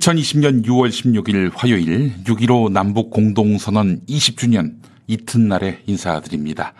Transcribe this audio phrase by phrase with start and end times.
[0.00, 4.76] 2020년 6월 16일 화요일 6.15 남북 공동선언 20주년
[5.06, 6.72] 이튿날에 인사드립니다.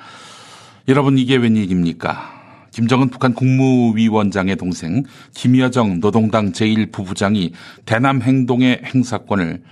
[0.88, 2.68] 여러분 이게 웬일입니까?
[2.70, 5.04] 김정은 북한 국무위원장의 동생
[5.34, 7.52] 김여정 노동당 제1부부장이
[7.84, 9.64] 대남 행동의 행사권을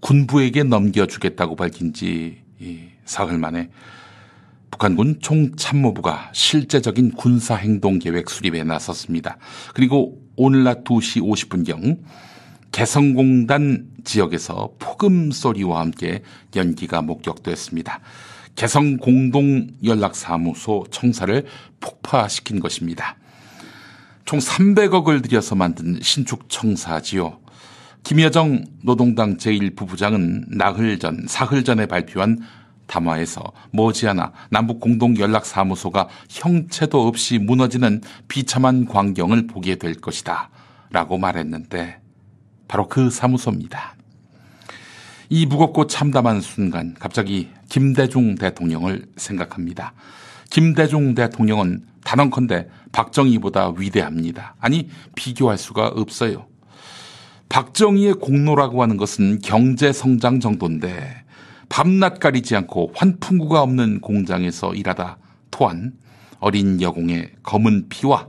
[0.00, 2.38] 군부에게 넘겨주겠다고 밝힌 지
[3.04, 3.68] 사흘 만에
[4.70, 9.36] 북한군 총참모부가 실제적인 군사행동 계획 수립에 나섰습니다.
[9.74, 11.98] 그리고 오늘 낮 2시 50분경
[12.74, 16.24] 개성공단 지역에서 폭음 소리와 함께
[16.56, 18.00] 연기가 목격됐습니다.
[18.56, 21.46] 개성공동연락사무소 청사를
[21.78, 23.14] 폭파시킨 것입니다.
[24.24, 27.38] 총 300억을 들여서 만든 신축 청사지요.
[28.02, 32.40] 김여정 노동당 제1부부장은 나흘 전, 사흘 전에 발표한
[32.88, 40.50] 담화에서 머지않아 남북공동연락사무소가 형체도 없이 무너지는 비참한 광경을 보게 될 것이다.
[40.90, 42.02] 라고 말했는데
[42.68, 43.94] 바로 그 사무소입니다.
[45.30, 49.92] 이 무겁고 참담한 순간 갑자기 김대중 대통령을 생각합니다.
[50.50, 54.54] 김대중 대통령은 단언컨대 박정희보다 위대합니다.
[54.60, 56.46] 아니 비교할 수가 없어요.
[57.48, 61.24] 박정희의 공로라고 하는 것은 경제 성장 정도인데
[61.68, 65.18] 밤낮 가리지 않고 환풍구가 없는 공장에서 일하다
[65.50, 65.92] 토한
[66.40, 68.28] 어린 여공의 검은 피와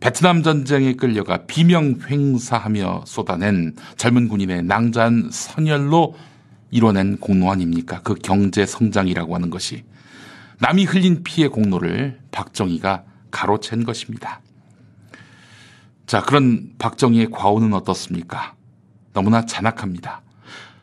[0.00, 6.14] 베트남 전쟁에 끌려가 비명 횡사하며 쏟아낸 젊은 군인의 낭자한 선열로
[6.70, 8.00] 이뤄낸 공로 아닙니까?
[8.04, 9.84] 그 경제 성장이라고 하는 것이
[10.60, 14.40] 남이 흘린 피의 공로를 박정희가 가로챈 것입니다.
[16.06, 18.54] 자, 그런 박정희의 과오는 어떻습니까?
[19.12, 20.22] 너무나 잔악합니다.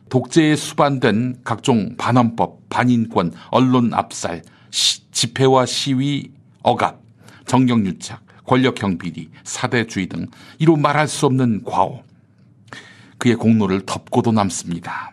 [0.08, 6.30] 독재에 수반된 각종 반헌법, 반인권, 언론 압살, 시, 집회와 시위,
[6.62, 7.02] 억압,
[7.46, 10.26] 정경유착, 권력형 비리, 사대주의 등
[10.58, 12.02] 이로 말할 수 없는 과오.
[13.18, 15.12] 그의 공로를 덮고도 남습니다.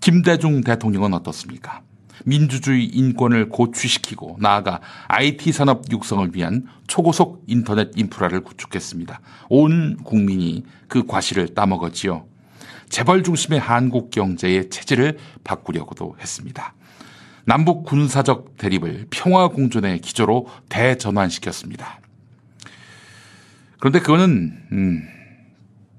[0.00, 1.82] 김대중 대통령은 어떻습니까?
[2.24, 9.20] 민주주의 인권을 고취시키고 나아가 IT 산업 육성을 위한 초고속 인터넷 인프라를 구축했습니다.
[9.48, 12.26] 온 국민이 그 과실을 따먹었지요.
[12.88, 16.74] 재벌 중심의 한국 경제의 체질을 바꾸려고도 했습니다.
[17.44, 22.00] 남북 군사적 대립을 평화 공존의 기조로 대전환시켰습니다.
[23.78, 25.02] 그런데 그거는 음,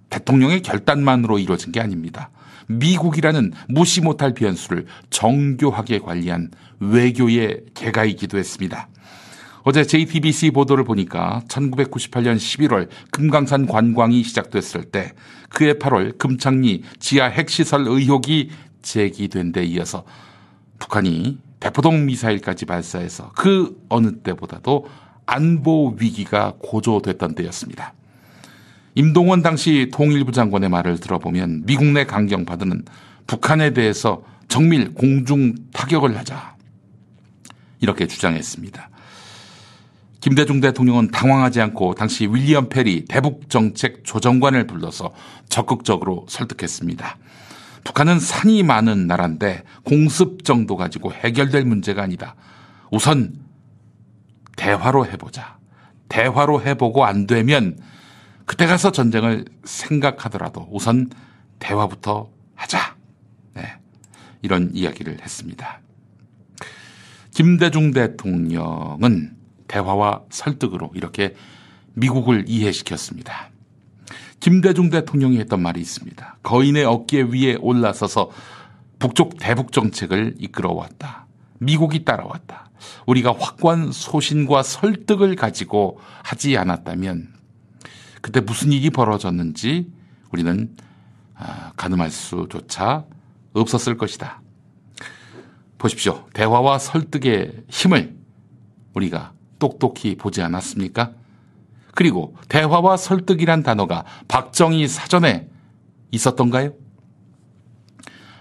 [0.09, 2.29] 대통령의 결단만으로 이루어진 게 아닙니다.
[2.67, 8.89] 미국이라는 무시 못할 변수를 정교하게 관리한 외교의 개가이기도 했습니다.
[9.63, 15.11] 어제 JTBC 보도를 보니까 1998년 11월 금강산 관광이 시작됐을 때
[15.49, 18.51] 그해 8월 금창리 지하 핵시설 의혹이
[18.81, 20.05] 제기된 데 이어서
[20.79, 24.87] 북한이 대포동 미사일까지 발사해서 그 어느 때보다도
[25.27, 27.93] 안보 위기가 고조됐던 때였습니다.
[28.95, 32.85] 임동원 당시 통일부 장관의 말을 들어보면 미국 내 강경파들은
[33.27, 36.55] 북한에 대해서 정밀 공중 타격을 하자
[37.79, 38.89] 이렇게 주장했습니다.
[40.19, 45.13] 김대중 대통령은 당황하지 않고 당시 윌리엄 페리 대북 정책 조정관을 불러서
[45.47, 47.17] 적극적으로 설득했습니다.
[47.83, 52.35] 북한은 산이 많은 나라인데 공습 정도 가지고 해결될 문제가 아니다.
[52.91, 53.33] 우선
[54.57, 55.57] 대화로 해보자.
[56.09, 57.79] 대화로 해보고 안 되면
[58.45, 61.09] 그때 가서 전쟁을 생각하더라도 우선
[61.59, 62.95] 대화부터 하자.
[63.53, 63.63] 네.
[64.41, 65.79] 이런 이야기를 했습니다.
[67.33, 69.35] 김대중 대통령은
[69.67, 71.35] 대화와 설득으로 이렇게
[71.93, 73.49] 미국을 이해시켰습니다.
[74.39, 76.37] 김대중 대통령이 했던 말이 있습니다.
[76.43, 78.31] 거인의 어깨 위에 올라서서
[78.99, 81.27] 북쪽 대북 정책을 이끌어왔다.
[81.59, 82.66] 미국이 따라왔다.
[83.05, 87.33] 우리가 확고한 소신과 설득을 가지고 하지 않았다면
[88.21, 89.91] 그때 무슨 일이 벌어졌는지
[90.31, 90.75] 우리는
[91.35, 93.05] 아, 가늠할 수조차
[93.53, 94.41] 없었을 것이다.
[95.77, 96.25] 보십시오.
[96.33, 98.15] 대화와 설득의 힘을
[98.93, 101.11] 우리가 똑똑히 보지 않았습니까?
[101.93, 105.49] 그리고 대화와 설득이란 단어가 박정희 사전에
[106.11, 106.73] 있었던가요?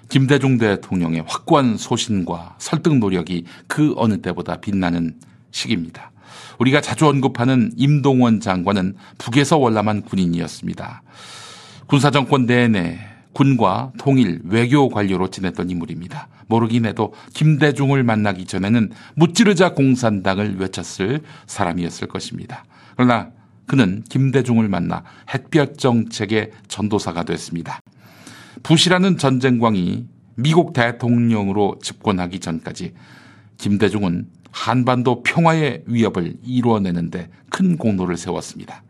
[0.08, 5.16] 김대중 대통령의 확고한 소신과 설득 노력이 그 어느 때보다 빛나는
[5.50, 6.12] 시기입니다.
[6.58, 11.02] 우리가 자주 언급하는 임동원 장관은 북에서 월남한 군인이었습니다.
[11.86, 12.98] 군사정권 내내
[13.32, 16.28] 군과 통일 외교 관료로 지냈던 인물입니다.
[16.46, 22.64] 모르긴 해도 김대중을 만나기 전에는 무찌르자 공산당을 외쳤을 사람이었을 것입니다.
[22.96, 23.30] 그러나
[23.66, 25.02] 그는 김대중을 만나
[25.34, 27.80] 햇볕 정책의 전도사가 됐습니다.
[28.66, 32.94] 부시라는 전쟁광이 미국 대통령으로 집권하기 전까지
[33.58, 38.82] 김대중은 한반도 평화의 위협을 이루어내는데 큰 공로를 세웠습니다.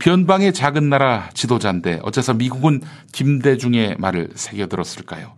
[0.00, 2.80] 변방의 작은 나라 지도자인데 어째서 미국은
[3.12, 5.32] 김대중의 말을 새겨들었을까요?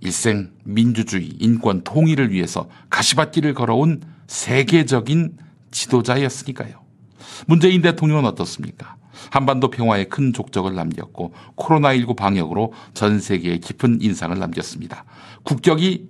[0.00, 5.36] 일생 민주주의, 인권, 통일을 위해서 가시밭길을 걸어온 세계적인
[5.72, 6.82] 지도자였으니까요.
[7.46, 8.96] 문재인 대통령은 어떻습니까?
[9.30, 15.04] 한반도 평화에 큰 족적을 남겼고 코로나19 방역으로 전 세계에 깊은 인상을 남겼습니다.
[15.42, 16.08] 국격이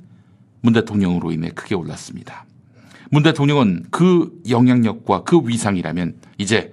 [0.60, 2.46] 문 대통령으로 인해 크게 올랐습니다.
[3.10, 6.72] 문 대통령은 그 영향력과 그 위상이라면 이제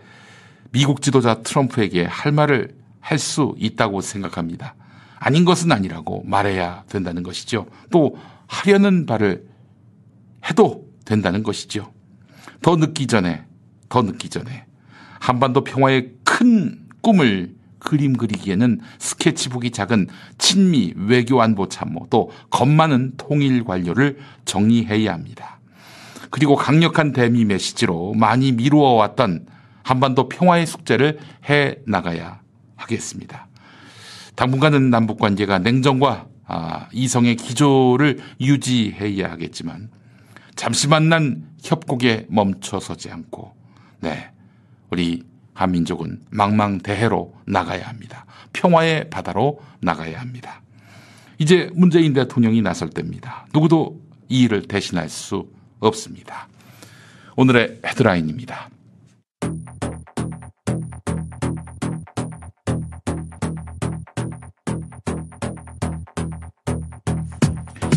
[0.72, 4.76] 미국 지도자 트럼프에게 할 말을 할 수 있다고 생각합니다.
[5.20, 7.68] 아닌 것은 아니라고 말해야 된다는 것이죠.
[7.92, 8.18] 또
[8.48, 9.46] 하려는 바를
[10.50, 11.92] 해도 된다는 것이죠.
[12.62, 13.44] 더 늦기 전에,
[13.90, 14.66] 더 늦기 전에
[15.22, 20.08] 한반도 평화의 큰 꿈을 그림 그리기에는 스케치북이 작은
[20.40, 25.60] 친미 외교 안보 참모 또겁 많은 통일 관료를 정리해야 합니다.
[26.32, 29.46] 그리고 강력한 대미 메시지로 많이 미루어 왔던
[29.84, 31.20] 한반도 평화의 숙제를
[31.50, 32.42] 해 나가야
[32.76, 33.48] 하겠습니다.
[34.36, 39.90] 당분간은 남북 관계가 냉정과 아, 이성의 기조를 유지해야 하겠지만
[40.56, 43.54] 잠시 만 난 협곡에 멈춰서지 않고
[44.00, 44.32] 네
[44.92, 45.24] 우리
[45.54, 48.26] 한민족은 망망대해로 나가야 합니다.
[48.54, 50.62] 평화의 바다로 나가야 합니다.
[51.38, 53.48] 이제 문재인 대통령이 나설 때입니다.
[53.54, 54.00] 누구도
[54.30, 55.50] 이 일을 대신할 수
[55.80, 56.48] 없습니다.
[57.36, 58.70] 오늘의 헤드라인입니다.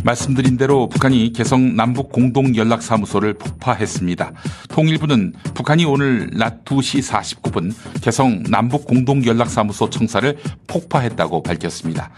[0.04, 4.32] 말씀드린 대로 북한이 개성 남북 공동 연락 사무소를 폭파했습니다.
[4.68, 7.72] 통일부는 북한이 오늘 낮 2시 49분
[8.02, 10.36] 개성 남북 공동 연락 사무소 청사를
[10.66, 12.10] 폭파했다고 밝혔습니다.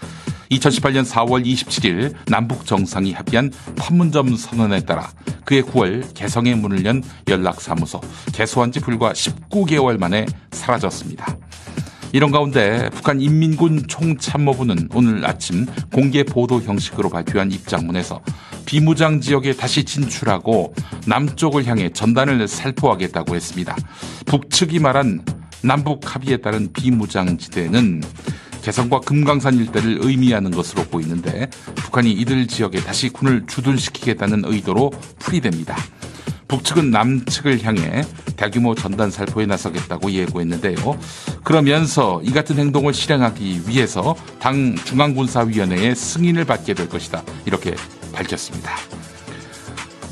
[0.51, 5.09] 2018년 4월 27일 남북 정상이 합의한 판문점 선언에 따라
[5.45, 8.01] 그해 9월 개성의 문을 연 연락사무소
[8.33, 11.37] 개소한 지 불과 19개월 만에 사라졌습니다.
[12.17, 18.23] 이런 가운데 북한 인민군 총참모부는 오늘 아침 공개 보도 형식으로 발표한 입장문에서
[18.65, 20.73] 비무장 지역에 다시 진출하고
[21.07, 23.77] 남쪽을 향해 전단을 살포하겠다고 했습니다.
[24.25, 25.27] 북측이 말한
[25.61, 28.03] 남북 합의에 따른 비무장지대는
[28.63, 35.77] 개성과 금강산 일대를 의미하는 것으로 보이는데 북한이 이들 지역에 다시 군을 주둔시키겠다는 의도로 풀이됩니다.
[36.49, 38.03] 북측은 남측을 향해
[38.37, 40.99] 대규모 전단 살포에 나서겠다고 예고했는데요.
[41.43, 47.23] 그러면서 이 같은 행동을 실행하기 위해서 당 중앙군사위원회의 승인을 받게 될 것이다.
[47.47, 47.75] 이렇게
[48.13, 48.73] 밝혔습니다.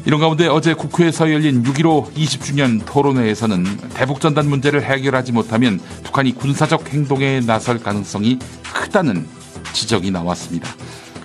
[0.06, 3.64] 이런 가운데 어제 국회에서 열린 6.15 20주년 토론회에서는
[3.94, 8.38] 대북전단 문제를 해결하지 못하면 북한이 군사적 행동에 나설 가능성이
[8.74, 9.26] 크다는
[9.72, 10.68] 지적이 나왔습니다.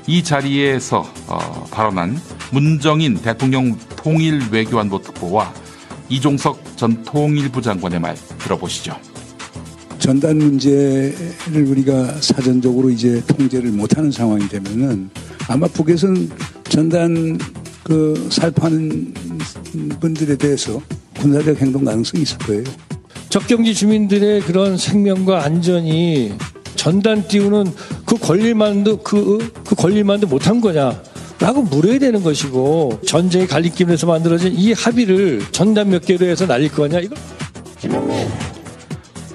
[0.07, 2.19] 이 자리에서 어, 발언한
[2.51, 5.53] 문정인 대통령 통일 외교안보 특보와
[6.09, 8.95] 이종석 전 통일부 장관의 말 들어보시죠.
[9.99, 15.09] 전단 문제를 우리가 사전적으로 이제 통제를 못하는 상황이 되면은
[15.47, 16.29] 아마 북에서는
[16.69, 17.37] 전단
[17.83, 19.13] 그 살포하는
[19.99, 20.81] 분들에 대해서
[21.17, 22.63] 군사적 행동 가능성이 있을 거예요.
[23.29, 26.33] 적경지 주민들의 그런 생명과 안전이
[26.75, 27.65] 전단 띄우는
[28.05, 31.08] 그 권리만도 그, 그 권리만도 못한 거냐?
[31.39, 36.99] 라고 물어야 되는 것이고 전쟁의 갈림길에서 만들어진 이 합의를 전단 몇 개로 해서 날릴 거냐
[36.99, 37.15] 이거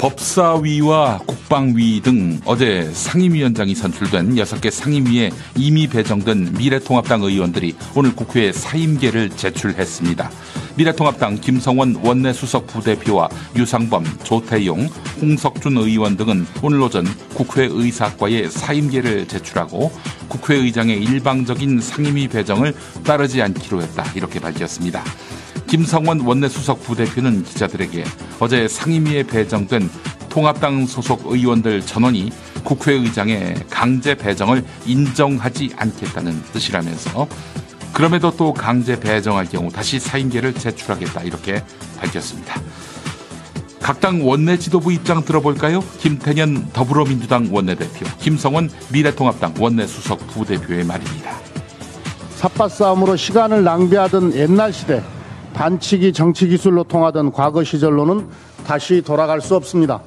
[0.05, 9.31] 법사위와 국방위 등 어제 상임위원장이 선출된 6개 상임위에 이미 배정된 미래통합당 의원들이 오늘 국회에 사임계를
[9.31, 10.31] 제출했습니다.
[10.77, 14.91] 미래통합당 김성원 원내수석 부대표와 유상범, 조태용,
[15.23, 19.91] 홍석준 의원 등은 오늘 오전 국회 의사과에 사임계를 제출하고
[20.29, 24.05] 국회의장의 일방적인 상임위 배정을 따르지 않기로 했다.
[24.15, 25.03] 이렇게 밝혔습니다.
[25.75, 28.05] 김성원 원내수석 부대표는 기자들에게
[28.39, 29.91] 어제 상임위에 배정된
[30.29, 32.31] 통합당 소속 의원들 전원이
[32.63, 37.27] 국회의장의 강제 배정을 인정하지 않겠다는 뜻이라면서
[37.93, 41.65] 그럼에도 또 강제 배정할 경우 다시 사임계를 제출하겠다 이렇게
[41.99, 42.61] 밝혔습니다.
[43.81, 45.83] 각 당 원내 지도부 입장 들어볼까요?
[45.99, 51.33] 김태년 더불어민주당 원내대표, 김성원 미래통합당 원내수석 부대표의 말입니다.
[52.37, 55.03] 삿바 싸움으로 시간을 낭비하던 옛날 시대,
[55.55, 58.27] 반치기 정치 기술로 통하던 과거 시절로는
[58.67, 60.03] 다시 돌아갈 수 없습니다.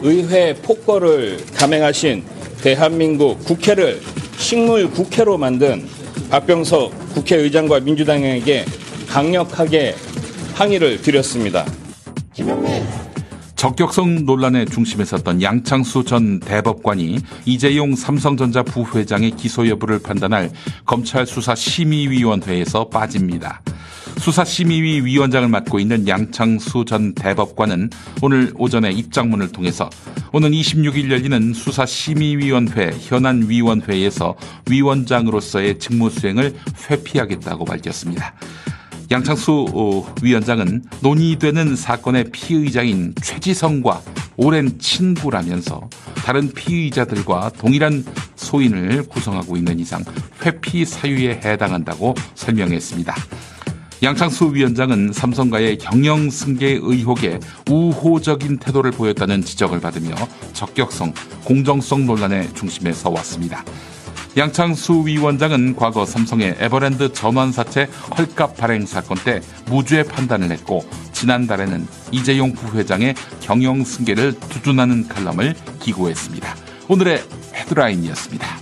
[0.00, 2.24] 의회 폭거를 감행하신
[2.62, 4.00] 대한민국 국회를
[4.38, 5.86] 식물 국회로 만든
[6.30, 8.64] 박병석 국회의장과 민주당에게
[9.08, 9.94] 강력하게
[10.54, 11.64] 항의를 드렸습니다.
[13.56, 20.50] 적격성 논란의 중심에 섰던 양창수 전 대법관이 이재용 삼성전자 부회장의 기소 여부를 판단할
[20.84, 23.62] 검찰 수사 심의위원회에서 빠집니다.
[24.22, 27.90] 수사심의위 위원장을 맡고 있는 양창수 전 대법관은
[28.22, 29.90] 오늘 오전에 입장문을 통해서
[30.32, 34.36] 오는 26일 열리는 수사심의위원회 현안위원회에서
[34.70, 36.54] 위원장으로서의 직무 수행을
[36.88, 38.32] 회피하겠다고 밝혔습니다.
[39.10, 44.02] 양창수 어, 위원장은 논의되는 사건의 피의자인 최지성과
[44.36, 48.04] 오랜 친구라면서 다른 피의자들과 동일한
[48.36, 50.04] 소인을 구성하고 있는 이상
[50.46, 53.16] 회피 사유에 해당한다고 설명했습니다.
[54.02, 57.38] 양창수 위원장은 삼성과의 경영 승계 의혹에
[57.70, 60.16] 우호적인 태도를 보였다는 지적을 받으며
[60.54, 63.64] 적격성, 공정성 논란의 중심에 서왔습니다.
[64.36, 72.54] 양창수 위원장은 과거 삼성의 에버랜드 전환사채 헐값 발행 사건 때 무죄 판단을 했고 지난달에는 이재용
[72.54, 76.56] 부회장의 경영 승계를 두둔하는 칼럼을 기고했습니다.
[76.88, 77.22] 오늘의
[77.54, 78.61] 헤드라인이었습니다.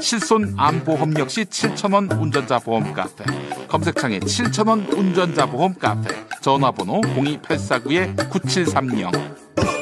[0.00, 3.24] 실손 암보험 역시 7,000원 운전자 보험 카페.
[3.68, 6.10] 검색창에 7,000원 운전자 보험 카페.
[6.40, 9.79] 전화번호 02849-9730.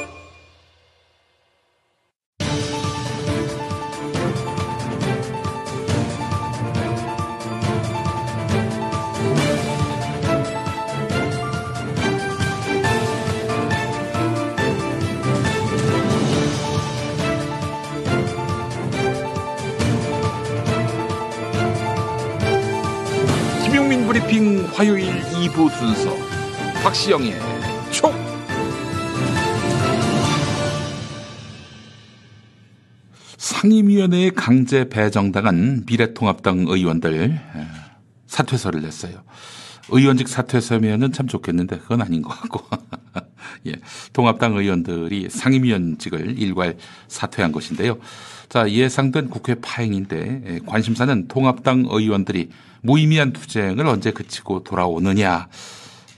[24.78, 26.14] 화요일 2부 순서
[26.85, 27.35] 박시영의
[27.90, 28.14] 촉
[33.37, 37.40] 상임위원회에 강제 배정당한 미래통합당 의원들
[38.28, 39.25] 사퇴서를 냈어요.
[39.88, 42.64] 의원직 사퇴서면은 참 좋겠는데 그건 아닌 것 같고
[43.66, 43.73] 예,
[44.12, 46.76] 통합당 의원들이 상임위원직을 일괄
[47.08, 47.99] 사퇴한 것인데요.
[48.49, 52.50] 자 예상된 국회 파행인데 예, 관심사는 통합당 의원들이
[52.82, 55.49] 무의미한 투쟁을 언제 그치고 돌아오느냐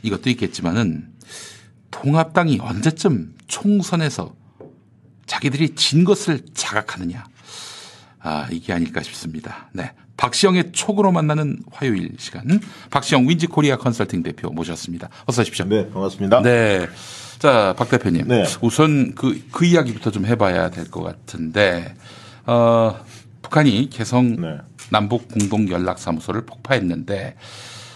[0.03, 1.09] 이것도 있겠지만은
[1.91, 4.35] 통합당이 언제쯤 총선에서
[5.27, 7.25] 자기들이 진 것을 자각하느냐
[8.21, 9.69] 아 이게 아닐까 싶습니다.
[9.73, 9.93] 네.
[10.17, 15.09] 박시영의 촉으로 만나는 화요일 시간 박시영 윈지 코리아 컨설팅 대표 모셨습니다.
[15.25, 15.65] 어서 오십시오.
[15.65, 16.43] 네, 반갑습니다.
[16.43, 16.87] 네.
[17.39, 18.29] 자, 박 대표님.
[18.29, 18.45] 네.
[18.61, 21.95] 우선 그, 그 이야기부터 좀 해봐야 될 것 같은데,
[22.45, 23.03] 어,
[23.41, 24.59] 북한이 개성 네.
[24.91, 27.37] 남북 공동 연락사무소를 폭파했는데,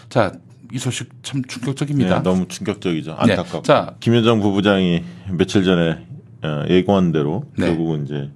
[0.08, 0.32] 자,
[0.72, 2.16] 이 소식 참 충격적입니다.
[2.16, 3.12] 네, 너무 충격적이죠.
[3.26, 3.32] 네.
[3.32, 3.62] 안타깝고.
[3.62, 3.94] 자.
[4.00, 5.98] 김여정 부부장이 며칠 전에
[6.42, 7.66] 어, 예고한 대로 네.
[7.66, 8.30] 결국은 이제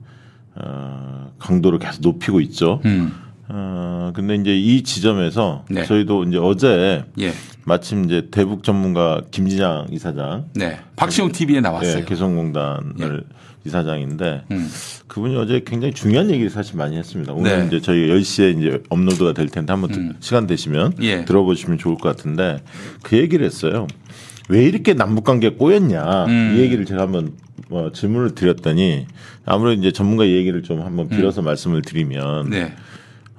[0.55, 2.81] 어, 강도를 계속 높이고 있죠.
[2.85, 3.13] 음,
[3.49, 5.85] 어, 근데 이제 이 지점에서 네.
[5.85, 7.33] 저희도 이제 어제 예.
[7.65, 10.79] 마침 이제 대북 전문가 김진양 이사장 네.
[10.97, 11.99] 박시영 TV에 나왔어요.
[11.99, 13.25] 예, 개성공단을
[13.69, 14.69] 이사장인데 음.
[15.07, 17.33] 그분이 어제 굉장히 중요한 얘기를 사실 많이 했습니다.
[17.33, 17.63] 오늘 네.
[17.63, 17.67] 음.
[17.69, 21.25] 이제 저희 10시에 이제 업로드가 될 텐데 한번 드- 시간 되시면 예.
[21.25, 22.63] 들어보시면 좋을 것 같은데
[23.03, 23.87] 그 얘기를 했어요.
[24.49, 26.55] 왜 이렇게 남북 관계 꼬였냐 음.
[26.57, 27.33] 이 얘기를 제가 한번
[27.69, 29.07] 뭐 질문을 드렸더니
[29.45, 32.51] 아무래도 이제 전문가 얘기를 좀 한번 빌어서 말씀을 드리면 음.
[32.51, 32.73] 네.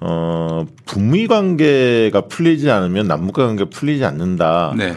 [0.01, 4.95] 어 북미 관계가 풀리지 않으면 남북 관계 풀리지 않는다라고 네.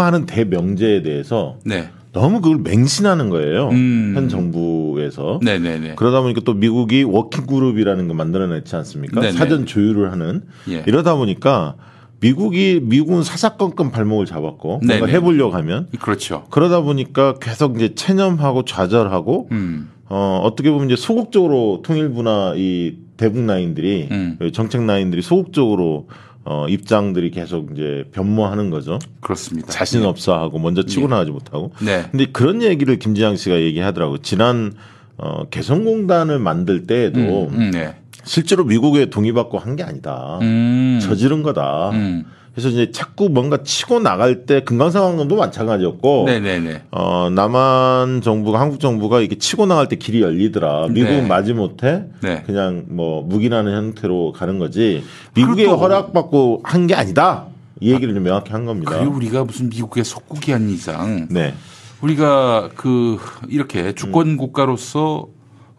[0.00, 1.88] 하는 대명제에 대해서 네.
[2.14, 3.68] 너무 그걸 맹신하는 거예요.
[3.70, 4.12] 음.
[4.16, 5.40] 현 정부에서.
[5.42, 5.96] 네네네.
[5.96, 9.20] 그러다 보니까 또 미국이 워킹 그룹이라는 거 만들어냈지 않습니까?
[9.20, 9.32] 네네.
[9.32, 10.44] 사전 조율을 하는.
[10.70, 10.84] 예.
[10.86, 11.74] 이러다 보니까
[12.20, 15.12] 미국이 미국은 사사건건 발목을 잡았고 뭔가 네네.
[15.12, 16.44] 해보려고 하면 그렇죠.
[16.50, 19.90] 그러다 보니까 계속 이제 체념하고 좌절하고 음.
[20.08, 24.38] 어 어떻게 보면 이제 소극적으로 통일부나 이 대북 라인들이 음.
[24.52, 26.06] 정책 라인들이 소극적으로
[26.44, 28.98] 어, 입장들이 계속 이제 변모하는 거죠.
[29.20, 29.68] 그렇습니다.
[29.72, 30.06] 자신 예.
[30.06, 31.06] 없어 하고 먼저 치고 예.
[31.08, 31.72] 나가지 못하고.
[31.80, 32.04] 네.
[32.10, 34.18] 근데 그런 얘기를 김지향 씨가 얘기하더라고.
[34.18, 34.74] 지난
[35.16, 37.94] 어, 개성공단을 만들 때에도 음, 음, 네.
[38.24, 40.38] 실제로 미국에 동의받고 한 게 아니다.
[40.42, 40.98] 음.
[41.02, 41.90] 저지른 거다.
[42.54, 42.56] 음.
[42.56, 46.82] 그래서 이제 자꾸 뭔가 치고 나갈 때 금강산항공도 마찬가지였고 네네네.
[46.92, 50.86] 어, 남한 정부가 한국 정부가 이렇게 치고 나갈 때 길이 열리더라.
[50.88, 51.26] 미국은 네.
[51.26, 52.42] 마지못해 네.
[52.46, 55.02] 그냥 뭐 묵인하는 형태로 가는 거지.
[55.34, 57.46] 미국의 허락받고 한 게 아니다.
[57.80, 58.98] 이 얘기를 좀 명확히 한 겁니다.
[58.98, 61.54] 그리고 우리가 무슨 미국의 속국이 아닌 이상 네.
[62.02, 63.18] 우리가 그
[63.48, 65.28] 이렇게 주권 국가로서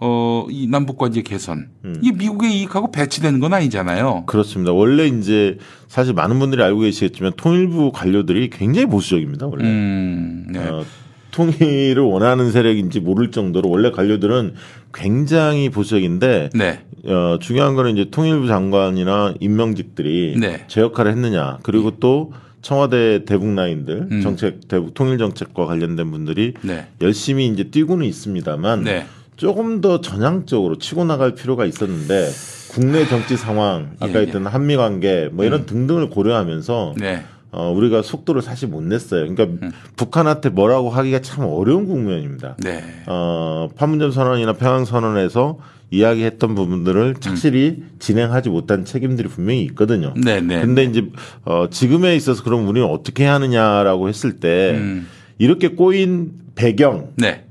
[0.07, 1.95] 어, 이 남북 관계 개선 음.
[1.99, 4.25] 이게 미국의 이익하고 배치되는 건 아니잖아요.
[4.27, 4.71] 그렇습니다.
[4.71, 5.57] 원래 이제
[5.87, 9.47] 사실 많은 분들이 알고 계시겠지만 통일부 관료들이 굉장히 보수적입니다.
[9.47, 9.65] 원래.
[9.65, 10.59] 음, 네.
[10.59, 10.85] 어,
[11.31, 14.53] 통일을 원하는 세력인지 모를 정도로 원래 관료들은
[14.93, 16.79] 굉장히 보수적인데 네.
[17.05, 20.65] 어, 중요한 거는 이제 통일부 장관이나 임명직들이 네.
[20.67, 22.31] 제 역할을 했느냐 그리고 또
[22.61, 24.21] 청와대 대북 라인들 음.
[24.21, 26.87] 정책 대북 통일 정책과 관련된 분들이 네.
[27.01, 29.05] 열심히 이제 뛰고는 있습니다만 네.
[29.35, 32.29] 조금 더 전향적으로 치고 나갈 필요가 있었는데
[32.69, 34.21] 국내 정치 상황 아까 예, 예.
[34.21, 37.23] 했던 한미 관계 뭐 이런 등등을 고려하면서 네.
[37.51, 39.21] 어, 우리가 속도를 사실 못 냈어요.
[39.21, 39.71] 그러니까 음.
[39.95, 42.57] 북한한테 뭐라고 하기가 참 어려운 국면입니다.
[42.59, 42.83] 네.
[43.07, 45.57] 어, 판문점 선언이나 평양 선언에서
[45.89, 50.13] 이야기했던 부분들을 착실히 진행하지 못한 책임들이 분명히 있거든요.
[50.17, 50.21] 음.
[50.21, 50.59] 네, 네.
[50.59, 51.07] 근데 이제
[51.45, 55.07] 어, 지금에 있어서 그럼 우리는 어떻게 하느냐라고 했을 때 음.
[55.37, 57.45] 이렇게 꼬인 배경 네.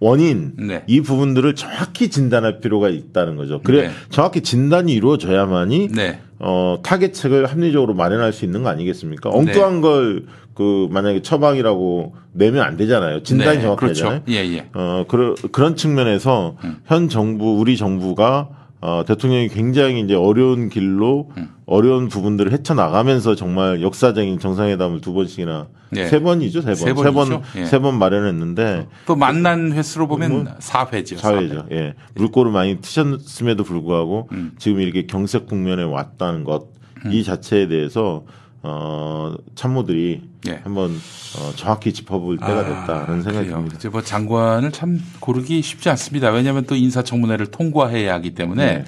[0.00, 0.84] 원인 네.
[0.86, 3.60] 이 부분들을 정확히 진단할 필요가 있다는 거죠.
[3.62, 3.90] 그래 네.
[4.10, 6.20] 정확히 진단이 이루어져야만이 네.
[6.38, 9.30] 어, 타겟책을 합리적으로 마련할 수 있는 거 아니겠습니까?
[9.30, 10.24] 엉뚱한 걸
[10.58, 13.22] 그 만약에 처방이라고 내면 안 되잖아요.
[13.22, 13.62] 진단이 네.
[13.62, 14.22] 정확하잖아요.
[14.24, 14.32] 그렇죠.
[14.32, 14.68] 예, 예.
[14.74, 16.78] 어, 그런 그런 측면에서 음.
[16.84, 18.48] 현 정부 우리 정부가
[18.80, 21.50] 어, 대통령이 굉장히 이제 어려운 길로 음.
[21.64, 26.06] 어려운 부분들을 헤쳐나가면서 정말 역사적인 정상회담을 두 번씩이나 네.
[26.08, 26.76] 세 번이죠, 세 번.
[26.76, 27.42] 세 세 번.
[27.56, 27.64] 예.
[27.64, 31.16] 세번 마련했는데 또 만난 횟수로 보면 뭐, 사 4회죠.
[31.18, 31.66] 사회죠.
[31.72, 31.94] 예.
[32.14, 34.52] 물꼬를 많이 트셨음에도 불구하고 음.
[34.58, 36.66] 지금 이렇게 경색 국면에 왔다는 것,
[37.10, 38.24] 이 자체에 대해서
[38.62, 40.60] 어, 참모들이 예.
[40.64, 43.54] 한번 어, 정확히 짚어볼 때가 됐다는 생각이 아.
[43.54, 43.76] 듭니다.
[43.78, 46.30] 이제 뭐 장관을 참 고르기 쉽지 않습니다.
[46.30, 48.84] 왜냐하면 또 인사청문회를 통과해야 하기 때문에 네.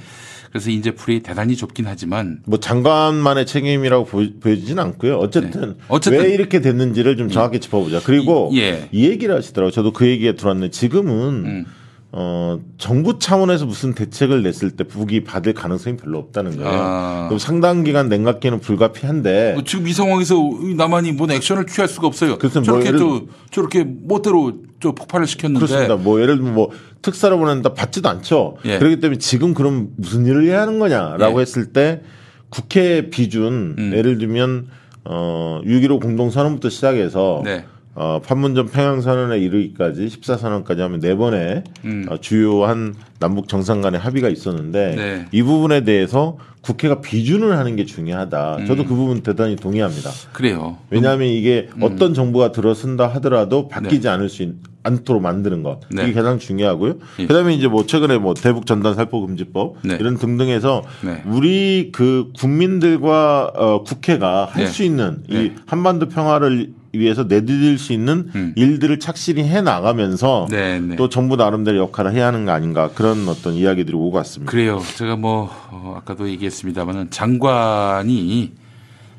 [0.50, 5.16] 그래서 인재풀이 대단히 좁긴 하지만 뭐 장관만의 책임이라고 보, 보여지진 않고요.
[5.18, 5.74] 어쨌든, 네.
[5.88, 8.00] 어쨌든 왜 이렇게 됐는지를 좀 정확히 짚어보자.
[8.04, 8.88] 그리고 이- 예.
[8.90, 9.70] 이 얘기를 하시더라고요.
[9.70, 11.14] 저도 그 얘기가 들어왔는데 지금은
[11.46, 11.66] 음.
[12.12, 16.70] 어, 정부 차원에서 무슨 대책을 냈을 때 북이 받을 가능성이 별로 없다는 거예요.
[16.72, 17.26] 아.
[17.28, 20.34] 그럼 상당 기간 냉각기는 불가피한데 뭐 지금 이 상황에서
[20.76, 22.36] 남한이 뭔 액션을 취할 수가 없어요.
[22.38, 25.96] 그래서 뭐 저렇게 예를- 저 저렇게 멋대로 저 폭발을 시켰는데 그렇습니다.
[25.96, 26.70] 뭐 예를 들면 뭐
[27.00, 28.56] 특사를 보낸다 받지도 않죠.
[28.64, 28.78] 예.
[28.78, 31.42] 그렇기 때문에 지금 그럼 무슨 일을 해야 하는 거냐라고 예.
[31.42, 32.02] 했을 때
[32.48, 33.92] 국회 비준 음.
[33.94, 34.66] 예를 들면
[35.04, 37.64] 어6.15 공동선언부터 시작해서 네.
[38.00, 42.06] 어, 판문점 평양선언에 이르기까지 14선언까지 하면 네 번의 음.
[42.08, 45.26] 어, 주요한 남북 정상 간의 합의가 있었는데 네.
[45.32, 48.56] 이 부분에 대해서 국회가 비준을 하는 게 중요하다.
[48.60, 48.66] 음.
[48.66, 50.10] 저도 그 부분 대단히 동의합니다.
[50.32, 50.78] 그래요.
[50.88, 51.82] 왜냐하면 이게 음.
[51.82, 56.04] 어떤 정부가 들어선다 하더라도 바뀌지 않을 수 있, 않도록 만드는 것 네.
[56.04, 56.94] 이게 가장 중요하고요.
[57.18, 57.26] 예.
[57.26, 59.98] 그다음에 이제 뭐 최근에 뭐 대북 전단 살포 금지법 네.
[60.00, 61.22] 이런 등등해서 네.
[61.26, 64.70] 우리 그 국민들과 어, 국회가 할 네.
[64.70, 65.54] 수 있는 이 네.
[65.66, 68.52] 한반도 평화를 위해서 내디딜 수 있는 음.
[68.56, 70.96] 일들을 착실히 해 나가면서 네, 네.
[70.96, 74.50] 또 정부 나름대로 역할을 해야 하는 거 아닌가 그런 어떤 이야기들이 오고 갔습니다.
[74.50, 74.80] 그래요.
[74.96, 78.52] 제가 뭐 어, 아까도 얘기했습니다만은 장관이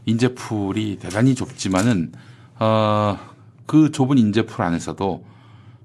[0.06, 2.12] 인재풀이 대단히 좁지만은
[2.60, 3.18] 어,
[3.66, 5.24] 그 좁은 인재풀 안에서도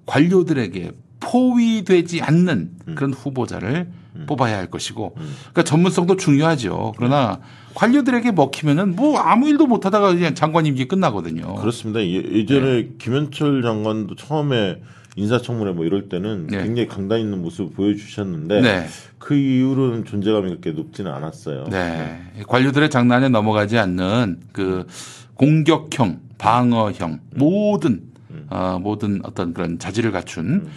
[0.06, 2.94] 관료들에게 포위되지 않는 음.
[2.96, 3.88] 그런 후보자를
[4.26, 6.94] 뽑아야 할 것이고, 그러니까 전문성도 중요하죠.
[6.96, 7.40] 그러나
[7.74, 11.54] 관료들에게 먹히면은 뭐 아무 일도 못 하다가 그냥 장관 임기 끝나거든요.
[11.56, 12.00] 그렇습니다.
[12.00, 14.80] 예- 예전에 김현철 장관도 처음에
[15.16, 16.62] 인사청문회 뭐 이럴 때는 네.
[16.62, 18.86] 굉장히 강단 있는 모습을 보여주셨는데 네.
[19.18, 21.64] 그 이후로는 존재감이 그렇게 높지는 않았어요.
[21.70, 22.22] 네.
[22.46, 24.86] 관료들의 장난에 넘어가지 않는 그
[25.34, 28.02] 공격형, 방어형 모든
[28.48, 30.70] 어, 모든 어떤 그런 자질을 갖춘 예,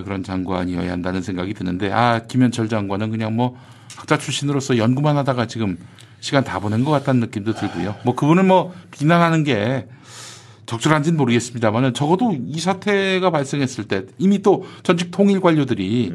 [0.00, 3.56] 그런 장관이어야 한다는 생각이 드는데 아 김현철 장관은 그냥 뭐
[3.96, 5.76] 학자 출신으로서 연구만 하다가 지금
[6.20, 7.96] 시간 다 보낸 것 같다는 느낌도 들고요.
[8.04, 9.86] 뭐 그분을 뭐 비난하는 게
[10.66, 16.12] 적절한지는 모르겠습니다만은 적어도 이 사태가 발생했을 때 이미 또 전직 통일 관료들이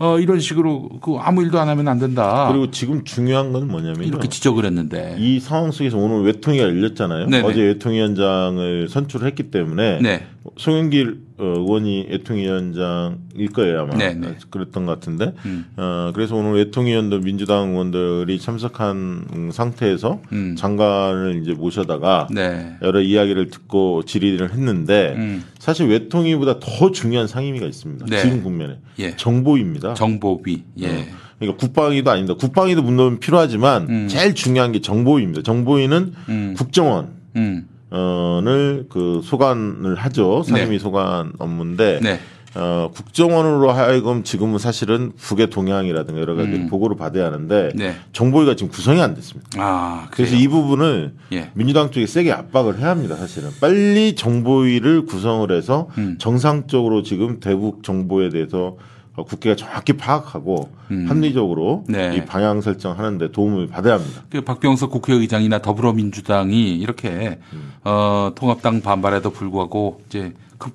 [0.00, 2.48] 어, 이런 식으로 그 아무 일도 안 하면 안 된다.
[2.50, 5.16] 그리고 지금 중요한 건 뭐냐면 이렇게 지적을 했는데.
[5.18, 7.26] 이 상황 속에서 오늘 외통위가 열렸잖아요.
[7.26, 7.46] 네네.
[7.46, 10.26] 어제 외통위원장을 선출을 했기 때문에 네.
[10.56, 14.36] 송영길 어, 의원이 외통위원장일 거예요 아마 네, 네.
[14.50, 15.66] 그랬던 것 같은데 음.
[15.76, 20.56] 어, 그래서 오늘 외통위원들 민주당 의원들이 참석한 상태에서 음.
[20.56, 22.76] 장관을 이제 모셔다가 네.
[22.82, 25.44] 여러 이야기를 듣고 질의를 했는데 음.
[25.58, 28.06] 사실 외통위보다 더 중요한 상임위가 있습니다.
[28.08, 28.22] 네.
[28.22, 29.14] 지금 국면에 예.
[29.16, 29.94] 정보위입니다.
[29.94, 30.64] 정보위.
[30.80, 31.08] 예.
[31.38, 32.34] 그러니까 국방위도 아닙니다.
[32.34, 34.08] 국방위도 물론 필요하지만 음.
[34.08, 35.42] 제일 중요한 게 정보위입니다.
[35.42, 36.54] 정보위는 음.
[36.56, 37.68] 국정원 음.
[37.90, 40.42] 어를 그 소관을 하죠.
[40.42, 40.78] 상임위 네.
[40.78, 42.20] 소관 업무인데 네.
[42.54, 46.68] 어 국정원으로 하여금 지금은 사실은 북의 동향이라든가 여러 가지 음.
[46.68, 47.94] 보고를 받아야 하는데 네.
[48.12, 49.50] 정보위가 지금 구성이 안 됐습니다.
[49.58, 50.34] 아, 그래서?
[50.34, 51.50] 이 부분을 예.
[51.54, 53.16] 민주당 쪽에 세게 압박을 해야 합니다.
[53.16, 56.16] 사실은 빨리 정보위를 구성을 해서 음.
[56.18, 58.76] 정상적으로 지금 대북 정보에 대해서 어,
[59.24, 60.70] 국회가 정확히 파악하고
[61.06, 61.92] 합리적으로 음.
[61.92, 62.16] 네.
[62.16, 64.22] 이 방향 설정하는데 도움을 받아야 합니다.
[64.30, 67.72] 그 박병석 국회의장이나 더불어민주당이 이렇게 음.
[67.84, 70.74] 어, 통합당 반발에도 불구하고 이제 급,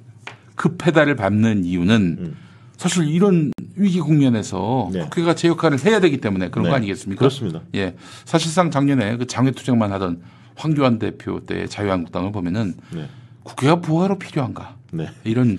[0.55, 2.35] 급 페달을 밟는 이유는 음.
[2.77, 5.01] 사실 이런 위기 국면에서 네.
[5.01, 6.69] 국회가 제 역할을 해야 되기 때문에 그런 네.
[6.69, 7.19] 거 아니겠습니까?
[7.19, 7.61] 그렇습니다.
[7.75, 7.95] 예.
[8.25, 10.21] 사실상 작년에 그 장외 투쟁만 하던
[10.55, 13.07] 황교안 대표 때 자유한국당을 보면은 네.
[13.43, 14.75] 국회가 부하로 필요한가?
[14.91, 15.09] 네.
[15.23, 15.57] 이런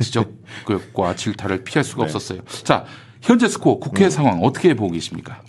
[0.00, 2.04] 지적과 질타를 피할 수가 네.
[2.04, 2.40] 없었어요.
[2.64, 2.84] 자,
[3.22, 5.40] 현재 스코어 국회 상황 어떻게 보고 계십니까?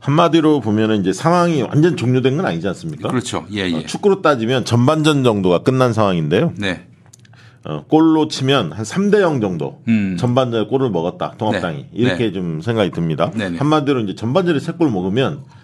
[0.00, 3.08] 한마디로 보면은 이제 상황이 완전 종료된 건 아니지 않습니까?
[3.08, 3.46] 그렇죠.
[3.52, 3.74] 예, 예.
[3.74, 6.54] 어, 축구로 따지면 전반전 정도가 끝난 상황인데요.
[6.56, 6.86] 네.
[7.64, 10.16] 어, 골로 치면 한 3대 0 정도 음.
[10.18, 11.88] 전반전에 골을 먹었다 통합당이 네.
[11.92, 12.32] 이렇게 네.
[12.32, 13.30] 좀 생각이 듭니다.
[13.34, 13.58] 네네.
[13.58, 15.57] 한마디로 이제 전반전에 세골 먹으면 어,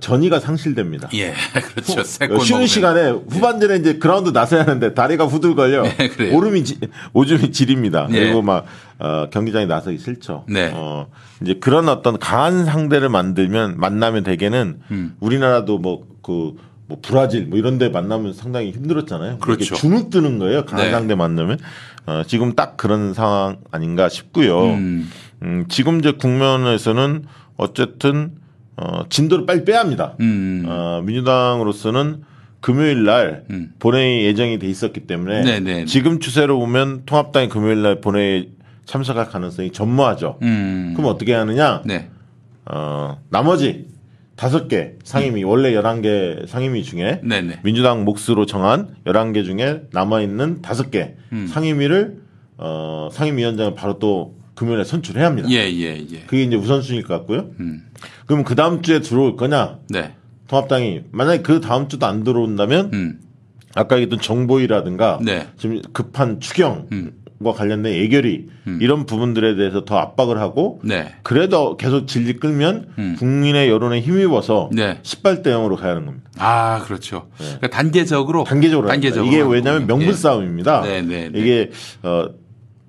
[0.00, 1.08] 전의가 상실됩니다.
[1.14, 1.32] 예,
[1.74, 2.00] 그렇죠.
[2.00, 2.66] 후- 쉬는 먹으면.
[2.66, 6.36] 시간에 후반전에 이제 그라운드 나서야 하는데 다리가 후들걸려 네, 그래요.
[6.36, 6.78] 오름이 지,
[7.12, 8.06] 오줌이 지립니다.
[8.08, 8.20] 네.
[8.20, 8.64] 그리고 막
[9.00, 10.44] 어, 경기장에 나서기 싫죠.
[10.48, 10.70] 네.
[10.72, 11.08] 어,
[11.42, 15.16] 이제 그런 어떤 강한 상대를 만들면 만나면 대개는 음.
[15.18, 19.38] 우리나라도 뭐그 뭐 브라질 뭐 이런 데 만나면 상당히 힘들었잖아요.
[19.38, 19.74] 그렇죠.
[19.74, 20.64] 주눅 드는 거예요.
[20.64, 20.92] 강한 네.
[20.92, 21.58] 상대 만나면.
[22.06, 24.64] 어, 지금 딱 그런 상황 아닌가 싶고요.
[24.74, 25.10] 음.
[25.42, 27.24] 음, 지금 이제 국면에서는
[27.56, 28.32] 어쨌든
[28.76, 30.14] 어, 진도를 빨리 빼야 합니다.
[30.20, 30.64] 음.
[30.66, 32.22] 어, 민주당으로서는
[32.60, 33.72] 금요일 날 음.
[33.78, 35.84] 본회의 예정이 돼 있었기 때문에 네네.
[35.86, 38.50] 지금 추세로 보면 통합당이 금요일 날 본회의
[38.84, 40.38] 참석할 가능성이 전무하죠.
[40.42, 40.92] 음.
[40.96, 41.82] 그럼 어떻게 하느냐?
[41.84, 42.08] 네.
[42.64, 43.86] 어, 나머지
[44.36, 47.28] 다섯 개 상임위 원래 11개 상임위 중에 음.
[47.28, 47.60] 네네.
[47.62, 51.46] 민주당 몫으로 정한 11개 중에 남아 있는 다섯 개 음.
[51.46, 52.22] 상임위를
[52.58, 55.48] 어, 상임위원장을 바로 또 금요일에 선출해야 합니다.
[55.50, 56.20] 예, 예, 예.
[56.26, 57.50] 그게 이제 우선순위일 것 같고요.
[57.60, 57.84] 음.
[58.26, 59.78] 그럼 그 다음 주에 들어올 거냐?
[59.88, 60.14] 네.
[60.48, 63.20] 통합당이 만약에 그 다음 주도 안 들어온다면 음.
[63.74, 65.48] 아까 얘기했던 정보위라든가 네.
[65.56, 67.12] 지금 급한 추경과 음.
[67.40, 68.48] 관련된 예결위
[68.80, 71.14] 이런 부분들에 대해서 더 압박을 하고 네.
[71.22, 73.16] 그래도 계속 질질 끌면 음.
[73.18, 75.00] 국민의 여론에 힘입어서 네.
[75.02, 76.30] 18대 0으로 가야 하는 겁니다.
[76.36, 77.28] 아, 그렇죠.
[77.38, 78.88] 그러니까 단계적으로 단계적으로.
[78.88, 79.86] 단계적으로 이게 왜냐하면.
[79.86, 80.12] 명분 예.
[80.12, 80.82] 싸움입니다.
[80.82, 81.38] 네, 네, 네.
[81.38, 81.70] 이게
[82.02, 82.28] 어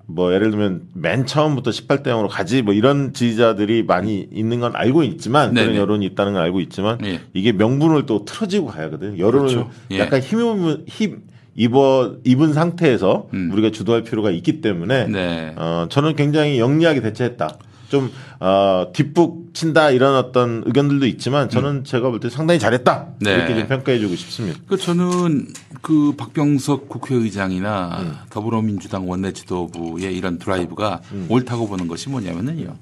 [0.06, 5.02] 뭐 예를 들면 맨 처음부터 18대 0으로 가지 뭐 이런 지지자들이 많이 있는 건 알고
[5.04, 5.80] 있지만 네, 그런 네.
[5.80, 7.20] 여론이 있다는 걸 알고 있지만 예.
[7.32, 9.18] 이게 명분을 또 틀어지고 가야 하거든요.
[9.18, 9.70] 여론을 그렇죠.
[9.92, 9.98] 예.
[9.98, 11.22] 약간 힘입은 힘
[11.56, 13.50] 입어 입은 상태에서 음.
[13.52, 15.54] 우리가 주도할 필요가 있기 때문에 네.
[15.56, 17.58] 어 저는 굉장히 영리하게 대처했다.
[17.88, 23.14] 좀 어, 뒷북 친다 이런 어떤 의견들도 있지만 저는 제가 볼 때 상당히 잘했다 음.
[23.20, 23.34] 네.
[23.34, 24.58] 이렇게 좀 평가해주고 싶습니다.
[24.66, 25.48] 그 저는
[25.82, 28.14] 그 박병석 국회의장이나 음.
[28.30, 31.26] 더불어민주당 원내 지도부의 이런 드라이브가 음.
[31.28, 32.76] 옳다고 보는 것이 뭐냐면은요.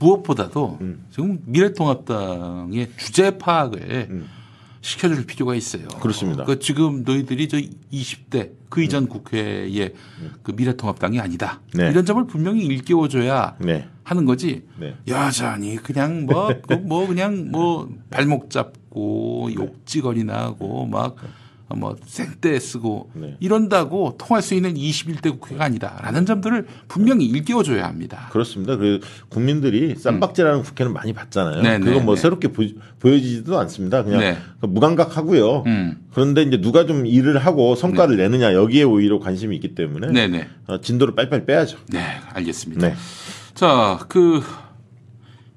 [0.00, 1.04] 무엇보다도 음.
[1.10, 4.26] 지금 미래통합당의 주제 파악을
[4.80, 5.88] 시켜줄 필요가 있어요.
[6.00, 6.44] 그렇습니다.
[6.44, 7.56] 그 지금 너희들이 저
[7.92, 9.94] 20대 그 이전 국회의
[10.42, 11.60] 그 미래통합당이 아니다.
[11.74, 11.78] 음.
[11.78, 11.90] 네.
[11.90, 13.88] 이런 점을 분명히 일깨워줘야 네.
[14.04, 14.62] 하는 거지.
[14.78, 14.94] 네.
[15.08, 21.16] 여전히 그냥 뭐, 그 뭐 그냥 뭐 발목 잡고 욕지거리나 하고 막
[21.76, 23.36] 뭐 생떼 쓰고 네.
[23.40, 28.28] 이런다고 통할 수 있는 21대 국회가 아니다라는 점들을 분명히 일깨워줘야 합니다.
[28.32, 28.76] 그렇습니다.
[28.76, 31.58] 그 국민들이 쌈박질하는 국회는 많이 봤잖아요.
[31.58, 31.62] 음.
[31.62, 32.20] 네, 그건 네, 뭐 네.
[32.20, 32.64] 새롭게 보,
[33.10, 34.02] 여지도 않습니다.
[34.02, 34.36] 그냥 네.
[34.60, 35.64] 무감각하고요.
[35.66, 35.98] 음.
[36.12, 40.48] 그런데 이제 누가 좀 일을 하고 성과를 내느냐 여기에 오히려 관심이 있기 때문에 네네.
[40.66, 41.78] 어, 진도를 빨리빨리 빼야죠.
[41.88, 42.00] 네,
[42.32, 42.94] 알겠습니다.
[43.54, 43.60] 네.
[43.60, 44.42] 자, 그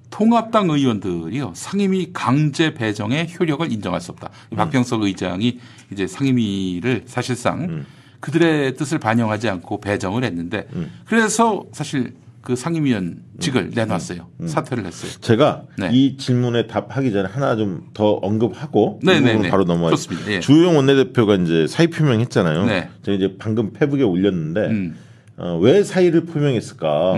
[0.10, 4.30] 통합당 의원들이요 상임위 강제 배정의 효력을 인정할 수 없다.
[4.52, 4.56] 음.
[4.56, 5.60] 박병석 의장이
[5.92, 7.86] 이제 상임위를 사실상 음.
[8.20, 10.92] 그들의 뜻을 반영하지 않고 배정을 했는데 음.
[11.06, 14.28] 그래서 사실 그 상임위원직을 내놨어요.
[14.46, 15.12] 사퇴를 했어요.
[15.20, 15.90] 제가 네.
[15.92, 19.50] 이 질문에 답하기 전에 하나 좀 더 언급하고 네, 이 네, 네.
[19.50, 19.88] 바로 넘어가요.
[19.90, 20.32] 그렇습니다.
[20.32, 20.40] 예.
[20.40, 22.66] 주호영 원내대표가 이제 사의 표명했잖아요.
[22.66, 22.90] 네.
[23.04, 24.96] 제가 이제 방금 페북에 올렸는데 음.
[25.36, 27.14] 어, 왜 사의를 표명했을까?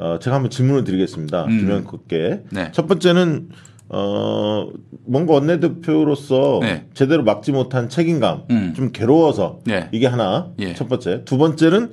[0.00, 0.02] 음.
[0.02, 1.44] 어, 제가 한번 질문을 드리겠습니다.
[1.44, 1.58] 음.
[1.60, 2.42] 김영국께.
[2.50, 2.72] 네.
[2.72, 3.48] 첫 번째는
[3.92, 4.68] 어
[5.04, 6.86] 뭔가 원내대표로서 네.
[6.94, 8.72] 제대로 막지 못한 책임감, 음.
[8.76, 9.88] 좀 괴로워서 네.
[9.92, 10.74] 이게 하나 예.
[10.74, 11.24] 첫 번째.
[11.24, 11.92] 두 번째는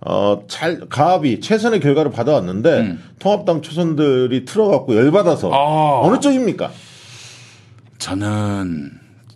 [0.00, 3.02] 어 잘 가압이 최선의 결과를 받아왔는데 음.
[3.18, 6.00] 통합당 초선들이 틀어갖고 열받아서 아.
[6.06, 6.70] 어느 쪽입니까?
[7.98, 8.90] 저는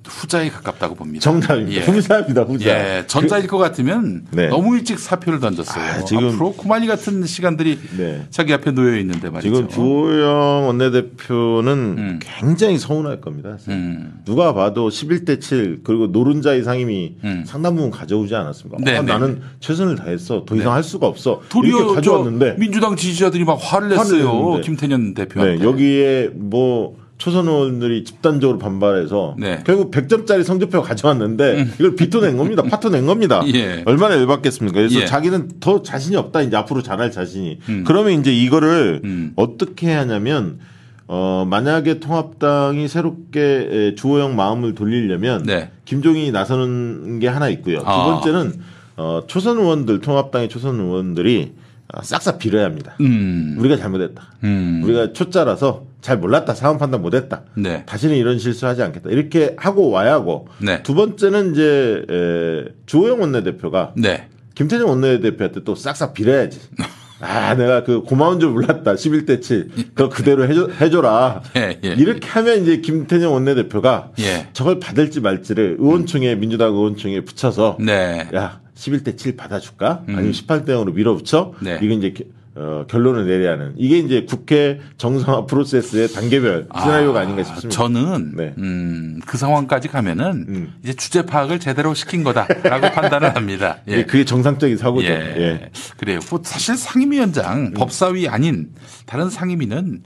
[0.08, 1.22] 후자에 가깝다고 봅니다.
[1.22, 1.80] 정답입니다.
[1.80, 1.84] 예.
[1.84, 2.42] 후자입니다.
[2.42, 2.70] 후자.
[2.70, 4.48] 예, 전자일 것 같으면 네.
[4.48, 5.84] 너무 일찍 사표를 던졌어요.
[5.84, 8.26] 아, 지금- 앞으로 쿠마리 같은 시간들이 네.
[8.30, 9.54] 자기 앞에 놓여 있는데 말이죠.
[9.54, 12.18] 지금 주호영 원내대표는 음.
[12.22, 13.56] 굉장히 서운할 겁니다.
[13.68, 14.20] 음.
[14.24, 17.44] 누가 봐도 11대 7 그리고 노른자의 상임위 음.
[17.46, 18.82] 상당 부분 가져오지 않았습니까?
[18.82, 19.12] 네, 아, 네.
[19.12, 20.44] 나는 최선을 다했어.
[20.46, 21.42] 더 이상 할 수가 없어.
[21.48, 24.32] 도리어 이렇게 가져왔는데 저 민주당 지지자들이 막 화를 화를 냈어요.
[24.40, 24.60] 냈는데.
[24.62, 25.58] 김태년 대표한테.
[25.58, 29.56] 네, 여기에 뭐 초선 의원들이 집단적으로 반발해서 네.
[29.56, 29.62] 음.
[29.64, 32.62] 결국 100점짜리 성적표 가져왔는데 이걸 빚도 낸 겁니다.
[32.62, 33.42] 파토 낸 겁니다.
[33.52, 33.82] 예.
[33.86, 34.74] 얼마나 열받겠습니까?
[34.74, 35.06] 그래서 예.
[35.06, 36.42] 자기는 더 자신이 없다.
[36.42, 37.58] 이제 앞으로 잘할 자신이.
[37.68, 37.84] 음.
[37.86, 39.32] 그러면 이제 이거를 음.
[39.34, 40.60] 어떻게 하냐면
[41.08, 45.70] 어 만약에 통합당이 새롭게 에, 주호영 마음을 돌리려면 네.
[45.86, 47.80] 김종인이 나서는 게 하나 있고요.
[47.80, 48.04] 두 아.
[48.04, 48.52] 번째는
[48.96, 51.52] 어 초선 의원들 통합당의 초선 의원들이
[51.90, 52.94] 아, 싹싹 빌어야 합니다.
[53.00, 53.56] 음.
[53.58, 54.22] 우리가 잘못했다.
[54.44, 54.82] 음.
[54.84, 56.54] 우리가 초짜라서 잘 몰랐다.
[56.54, 57.42] 상황 판단 못했다.
[57.56, 57.84] 네.
[57.86, 59.10] 다시는 이런 실수하지 않겠다.
[59.10, 60.82] 이렇게 하고 와야 하고 네.
[60.82, 64.28] 두 번째는 이제 에, 주호영 원내대표가 네.
[64.54, 66.60] 김태년 원내대표한테 또 싹싹 빌어야지.
[67.20, 68.94] 아, 내가 그 고마운 줄 몰랐다.
[68.94, 69.68] 11대 7.
[69.94, 71.42] 그거 그대로 해줘, 해줘라.
[71.56, 71.88] 예, 예.
[71.88, 74.46] 이렇게 하면 이제 김태년 원내대표가 예.
[74.52, 78.28] 저걸 받을지 말지를 의원총회, 민주당 의원총회에 붙여서 네.
[78.36, 80.04] 야, 11대 7 받아줄까?
[80.06, 81.54] 아니면 18대 0으로 밀어붙여?
[81.60, 81.80] 네.
[81.82, 82.28] 이건 이제 게-
[82.60, 83.72] 어, 결론을 내려야 하는.
[83.76, 87.68] 이게 이제 국회 정상화 프로세스의 단계별 시나리오가 아닌가 싶습니다.
[87.68, 88.54] 저는 네.
[88.58, 90.74] 음, 그 상황까지 가면은 음.
[90.82, 93.78] 이제 주제 파악을 제대로 시킨 거다라고 판단을 합니다.
[93.86, 94.04] 예.
[94.04, 95.06] 그게 정상적인 사고죠.
[95.06, 95.34] 예.
[95.36, 95.70] 예.
[95.98, 96.18] 그래요.
[96.30, 98.70] 뭐 사실 상임위원장 법사위 아닌
[99.06, 100.02] 다른 상임위는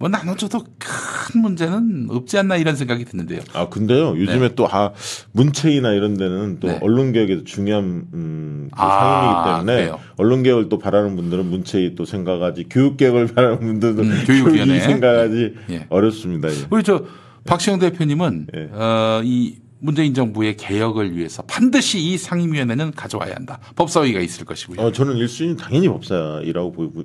[0.00, 3.40] 뭐 나눠줘도 큰 문제는 없지 않나 이런 생각이 드는데요.
[3.52, 4.92] 아 근데요 요즘에 또아
[5.32, 6.78] 문체위나 이런 데는 또 네.
[6.80, 10.00] 언론 개혁에도 중요한 음, 그 아, 상임이기 때문에 그래요?
[10.16, 14.64] 언론 개혁을 또 바라는 분들은 문체위 또 생각하지 교육 개혁을 바라는 분들도 음, 교육위원회.
[14.64, 15.86] 교육위 생각하지 예.
[15.90, 16.48] 어렵습니다.
[16.48, 16.54] 예.
[16.70, 17.04] 우리 저
[17.44, 18.70] 박시영 대표님은 예.
[18.72, 23.58] 어, 이 문재인 정부의 개혁을 위해서 반드시 이 상임위원회는 가져와야 한다.
[23.76, 24.80] 법사위가 있을 것이고요.
[24.80, 25.88] 어, 저는 1순위 당연히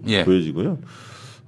[0.08, 0.24] 예.
[0.24, 0.78] 보여지고요.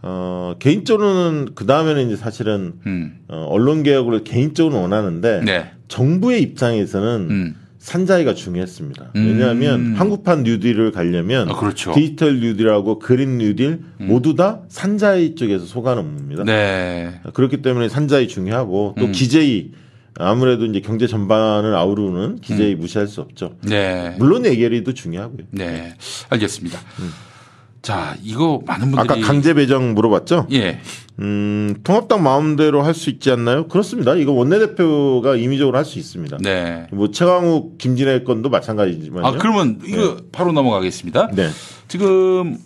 [0.02, 3.20] 어, 개인적으로는 그 다음에는 이제 사실은 음.
[3.28, 5.72] 어, 언론 개혁을 개인적으로 원하는데 네.
[5.88, 7.56] 정부의 입장에서는 음.
[7.80, 9.12] 산자위가 중요했습니다.
[9.16, 9.28] 음.
[9.28, 11.94] 왜냐하면 한국판 뉴딜을 가려면 아, 그렇죠.
[11.94, 16.44] 디지털 뉴딜하고 그린 뉴딜 모두 다 산자위 쪽에서 속하는 겁니다.
[16.44, 17.22] 네.
[17.34, 19.12] 그렇기 때문에 산자위 중요하고 또 음.
[19.14, 19.72] 기재위
[20.20, 23.56] 아무래도 이제 경제 전반을 아우르는 기재위 무시할 수 없죠.
[23.62, 24.16] 네.
[24.18, 25.46] 물론 예결위도 중요하고요.
[25.52, 25.94] 네.
[26.30, 26.80] 알겠습니다.
[27.82, 30.48] 자, 이거 많은 분들이 아까 강제 배정 물어봤죠?
[30.52, 30.80] 예.
[31.20, 33.68] 음, 통합당 마음대로 할 수 있지 않나요?
[33.68, 34.16] 그렇습니다.
[34.16, 36.38] 이거 원내대표가 임의적으로 할 수 있습니다.
[36.42, 36.88] 네.
[36.92, 39.26] 뭐 최강욱, 김진애 건도 마찬가지지만요.
[39.26, 41.30] 아, 그러면 이거 바로 넘어가겠습니다.
[41.34, 41.50] 네.
[41.88, 42.58] 지금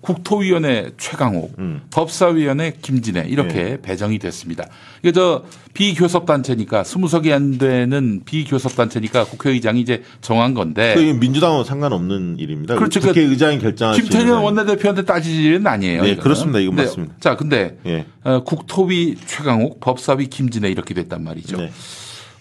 [0.00, 1.82] 국토위원회 최강욱, 음.
[1.90, 3.80] 법사위원회 김진애 이렇게 네.
[3.82, 4.64] 배정이 됐습니다.
[5.00, 12.38] 이게 저 비교섭단체니까 스무 석이 안 되는 비교섭단체니까 국회의장이 이제 정한 건데 그 민주당하고 상관없는
[12.38, 12.76] 일입니다.
[12.76, 13.00] 그렇죠.
[13.00, 13.58] 국회의장이
[13.94, 14.42] 수 있는 김태년.
[14.42, 16.02] 원내대표한테 따질 일은 아니에요.
[16.02, 16.22] 네, 이거는.
[16.22, 16.58] 그렇습니다.
[16.60, 17.14] 이건 근데 맞습니다.
[17.20, 18.06] 자, 근데 예.
[18.22, 21.56] 어, 국토위 최강욱, 법사위 김진애 이렇게 됐단 말이죠.
[21.56, 21.72] 네.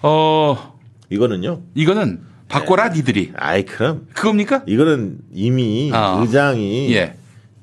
[0.04, 0.78] 어,
[1.10, 1.62] 이거는요.
[1.74, 4.64] 이거는 바꿔라 니들이 아이 그럼 그겁니까?
[4.68, 6.20] 이거는 이미 아.
[6.22, 7.16] 의장이 예.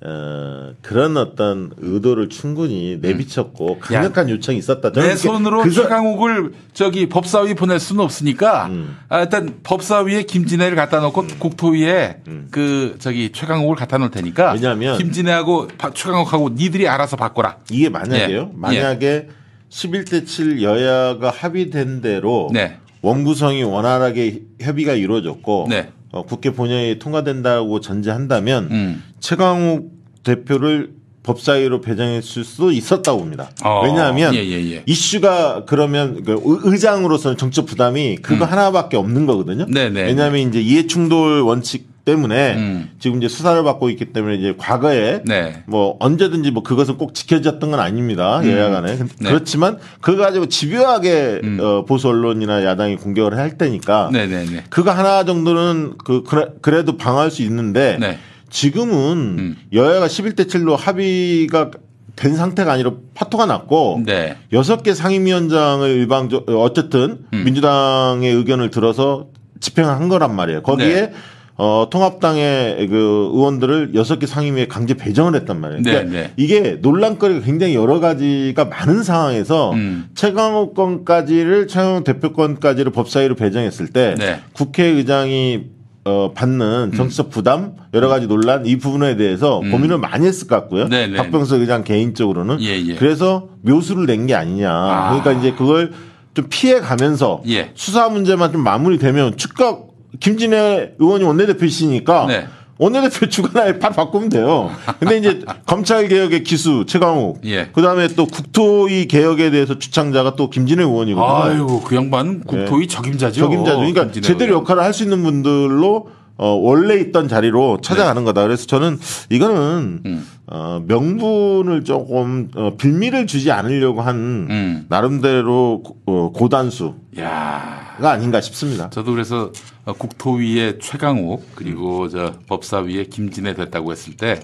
[0.07, 4.93] 어, 그런 어떤 의도를 충분히 내비쳤고 강력한 요청이 있었다.
[4.93, 8.99] 내 손으로 그 서- 최강욱을 저기 법사위 보낼 수는 없으니까 음.
[9.09, 12.19] 아, 일단 법사위에 김진애를 갖다 놓고 국토위에
[12.51, 14.57] 그 저기 최강욱을 갖다 놓을 테니까 음.
[14.57, 17.57] 왜냐하면 김진애하고 바- 최강욱하고 니들이 알아서 바꿔라.
[17.71, 18.39] 이게 만약에요.
[18.41, 18.49] 예.
[18.53, 19.29] 만약에
[19.71, 22.77] 11대 7 여야가 합의된 대로 네.
[23.01, 25.89] 원구성이 원활하게 협의가 이루어졌고 네.
[26.13, 29.03] 어, 국회 본회의에 통과된다고 전제한다면 음.
[29.19, 29.94] 최강욱
[30.25, 30.91] 대표를
[31.23, 33.51] 법사위로 배정했을 수도 있었다고 봅니다.
[33.65, 34.83] 어, 왜냐하면 예, 예, 예.
[34.85, 39.65] 이슈가 그러면 그 의- 의장으로서는 정적 부담이 그거 하나밖에 없는 거거든요.
[39.65, 39.71] 음.
[39.71, 42.91] 네, 네, 왜냐하면 이제 이해충돌 원칙 때문에 음.
[42.99, 45.63] 지금 이제 수사를 받고 있기 때문에 이제 과거에 네.
[45.67, 48.43] 뭐 언제든지 뭐 그것은 꼭 지켜졌던 건 아닙니다.
[48.45, 48.99] 여야 간에.
[48.99, 49.07] 네.
[49.31, 51.59] 그렇지만 그거 가지고 집요하게 음.
[51.63, 54.65] 어, 보수 언론이나 야당이 공격을 할 테니까 네네네.
[54.69, 58.19] 그거 하나 정도는 그 그래, 그래도 방어할 수 있는데 네.
[58.55, 58.95] 지금은
[59.39, 59.57] 음.
[59.73, 61.73] 여야가 11대 7로 합의가
[62.15, 64.37] 된 상태가 아니라 파토가 났고 네.
[64.53, 67.45] 여섯 개 상임위원장을 일방적 어쨌든 음.
[67.45, 69.27] 민주당의 의견을 들어서
[69.59, 70.63] 집행한 거란 말이에요.
[70.63, 71.13] 거기에 네.
[71.57, 75.83] 어, 통합당의 그 의원들을 여섯 개 상임위에 강제 배정을 했단 말이에요.
[75.83, 76.33] 네, 그러니까 네.
[76.37, 80.11] 이게 논란거리가 굉장히 여러 가지가 많은 상황에서 음.
[80.15, 84.41] 최강욱 건까지를 최강욱 대표권까지를 법사위로 배정했을 때 네.
[84.53, 85.75] 국회의장이
[86.07, 90.85] 어, 받는 정치적 부담 여러 가지 논란 이 부분에 대해서 고민을 많이 했을 것 같고요.
[90.85, 90.89] 음.
[90.91, 91.17] 네, 네.
[91.17, 92.95] 박병석 의장 개인적으로는 예, 예.
[92.97, 94.71] 그래서 묘수를 낸 게 아니냐.
[94.71, 95.09] 아.
[95.11, 95.93] 그러니까 이제 그걸
[96.35, 97.71] 좀 피해 가면서 예.
[97.75, 99.87] 수사 문제만 좀 마무리되면 즉각
[100.21, 102.47] 김진애 의원이 원내대표이시니까 네.
[102.79, 104.71] 원내대표 주관하에 바로 바꾸면 돼요.
[104.99, 107.67] 근데 이제 검찰 개혁의 기수 최강욱, 예.
[107.73, 111.35] 그다음에 또 국토위 개혁에 대해서 주창자가 또 김진애 의원이거든요.
[111.37, 113.41] 아이고 그 양반 국토위 적임자죠.
[113.41, 113.77] 적임자죠.
[113.79, 114.61] 그러니까 제대로 의원.
[114.63, 118.25] 역할을 할 수 있는 분들로 어, 원래 있던 자리로 찾아가는 네.
[118.27, 118.43] 거다.
[118.43, 118.99] 그래서 저는
[119.31, 120.27] 이거는 음.
[120.49, 124.17] 어, 명분을 조금 어, 빌미를 주지 않으려고 한
[124.51, 124.87] 음.
[124.89, 127.97] 나름대로 고- 어, 고단수가 야.
[128.03, 128.91] 아닌가 싶습니다.
[128.91, 129.53] 저도 그래서 어,
[129.93, 131.53] 국토위의 최강욱 음.
[131.55, 134.41] 그리고 저 법사위의 김진애 됐다고 했을 때,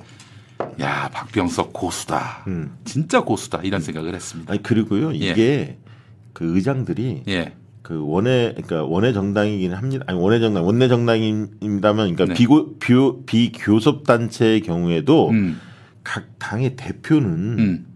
[0.80, 2.76] 야 박병석 고수다, 음.
[2.84, 4.52] 진짜 고수다 이런 생각을 했습니다.
[4.52, 5.78] 아니 그리고요 이게
[6.32, 10.04] 그 의장들이 예, 그 원외 그러니까 원외 정당이긴 합니다.
[10.06, 12.34] 아니 원외 정당 원내 정당입니다만 그러니까 네.
[12.34, 12.94] 비고 비,
[13.26, 15.60] 비교섭 단체의 경우에도 음,
[16.04, 17.86] 각 당의 대표는 음.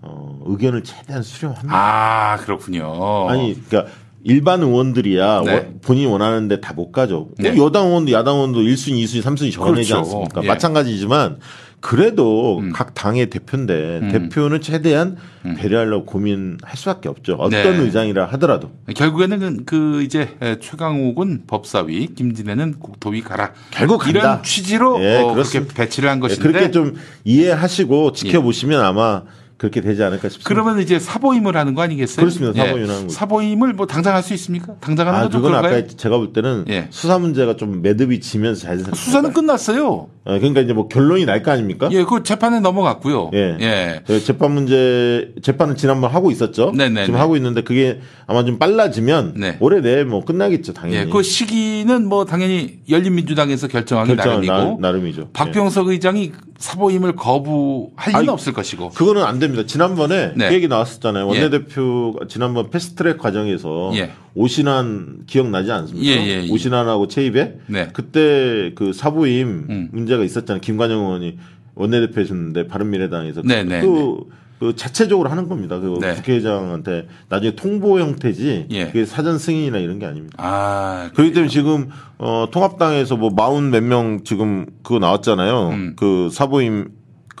[0.00, 1.74] 어, 의견을 최대한 수렴합니다.
[1.74, 3.28] 아 그렇군요.
[3.28, 3.92] 아니 그러니까
[4.24, 5.52] 일반 의원들이야 네.
[5.52, 7.28] 원- 본인이 원하는 데 다 못 가죠.
[7.38, 7.56] 뭐 네.
[7.56, 9.98] 여당 의원도 야당 의원도 1순위, 2순위, 3순위 정해내지 그렇죠.
[9.98, 10.42] 않습니까?
[10.42, 10.46] 예.
[10.46, 11.36] 마찬가지지만
[11.80, 12.72] 그래도 음.
[12.72, 14.10] 각 당의 대표인데 음.
[14.10, 15.16] 대표는 최대한
[15.58, 17.34] 배려하려고 고민할 수밖에 없죠.
[17.34, 17.68] 어떤 네.
[17.82, 18.70] 의장이라 하더라도.
[18.96, 23.52] 결국에는 그- 그 이제 에, 최강욱은 법사위, 김진애는 국토위 가라.
[23.70, 24.18] 결국 간다.
[24.18, 25.66] 이런 취지로 예, 어, 그렇게.
[25.66, 29.22] 배치를 한 예, 것인데 그렇게 좀 이해하시고 지켜보시면 아마
[29.64, 30.46] 그렇게 되지 않을까 싶습니다.
[30.46, 32.22] 그러면 이제 사보임을 하는 거 아니겠어요?
[32.24, 32.52] 그렇습니다.
[32.52, 33.14] 사보임을 하는 거죠.
[33.14, 34.74] 사보임을 뭐 당장 할 수 있습니까?
[34.80, 35.78] 당장 하는 아, 것도 그건 그런가요?
[35.78, 36.86] 아까 제가 볼 때는 예.
[36.90, 38.94] 수사 문제가 좀 매듭이 지면서 잘 됐어요.
[38.94, 40.08] 수사는 끝났어요.
[40.24, 41.88] 그러니까 이제 뭐 결론이 날 거 아닙니까?
[41.92, 43.30] 예, 그 재판에 넘어갔고요.
[43.34, 43.56] 예.
[43.60, 44.00] 예.
[44.06, 46.72] 그 재판 문제 재판은 지난번 하고 있었죠.
[46.74, 47.04] 네네네.
[47.06, 49.56] 지금 하고 있는데 그게 아마 좀 빨라지면 네.
[49.60, 50.96] 올해 내에 뭐 끝나겠죠 당연히.
[51.08, 58.12] 예, 그 시기는 뭐 당연히 열린민주당에서 결정하기 결정은 나름이고 나, 름이죠 박병석 의장이 사보임을 거부할
[58.22, 58.90] 리는 없을 것이고.
[58.90, 59.53] 그거는 안 됩니다.
[59.62, 60.48] 지난번에 네.
[60.48, 61.24] 그 얘기 나왔었잖아요.
[61.24, 61.28] 예.
[61.28, 64.10] 원내대표가 지난번 패스트트랙 과정에서 예.
[64.34, 66.06] 오신환 기억나지 않습니까?
[66.06, 66.50] 예, 예, 예.
[66.50, 67.88] 오신환하고 최입에 네.
[67.92, 69.88] 그때 그 사부임 음.
[69.92, 70.60] 문제가 있었잖아요.
[70.60, 71.38] 김관영 의원이
[71.76, 74.16] 원내대표였는데 바른미래당에서 네, 그, 네, 그,
[74.60, 75.78] 그 자체적으로 하는 겁니다.
[75.80, 76.14] 그 네.
[76.14, 78.86] 국회의장한테 나중에 통보 형태지 예.
[78.86, 80.36] 그게 사전 승인이나 이런 게 아닙니다.
[80.38, 85.68] 아, 그렇기 때문에 지금 어 통합당에서 뭐 마흔 몇 명 지금 그거 나왔잖아요.
[85.70, 85.92] 음.
[85.96, 86.88] 그 사보임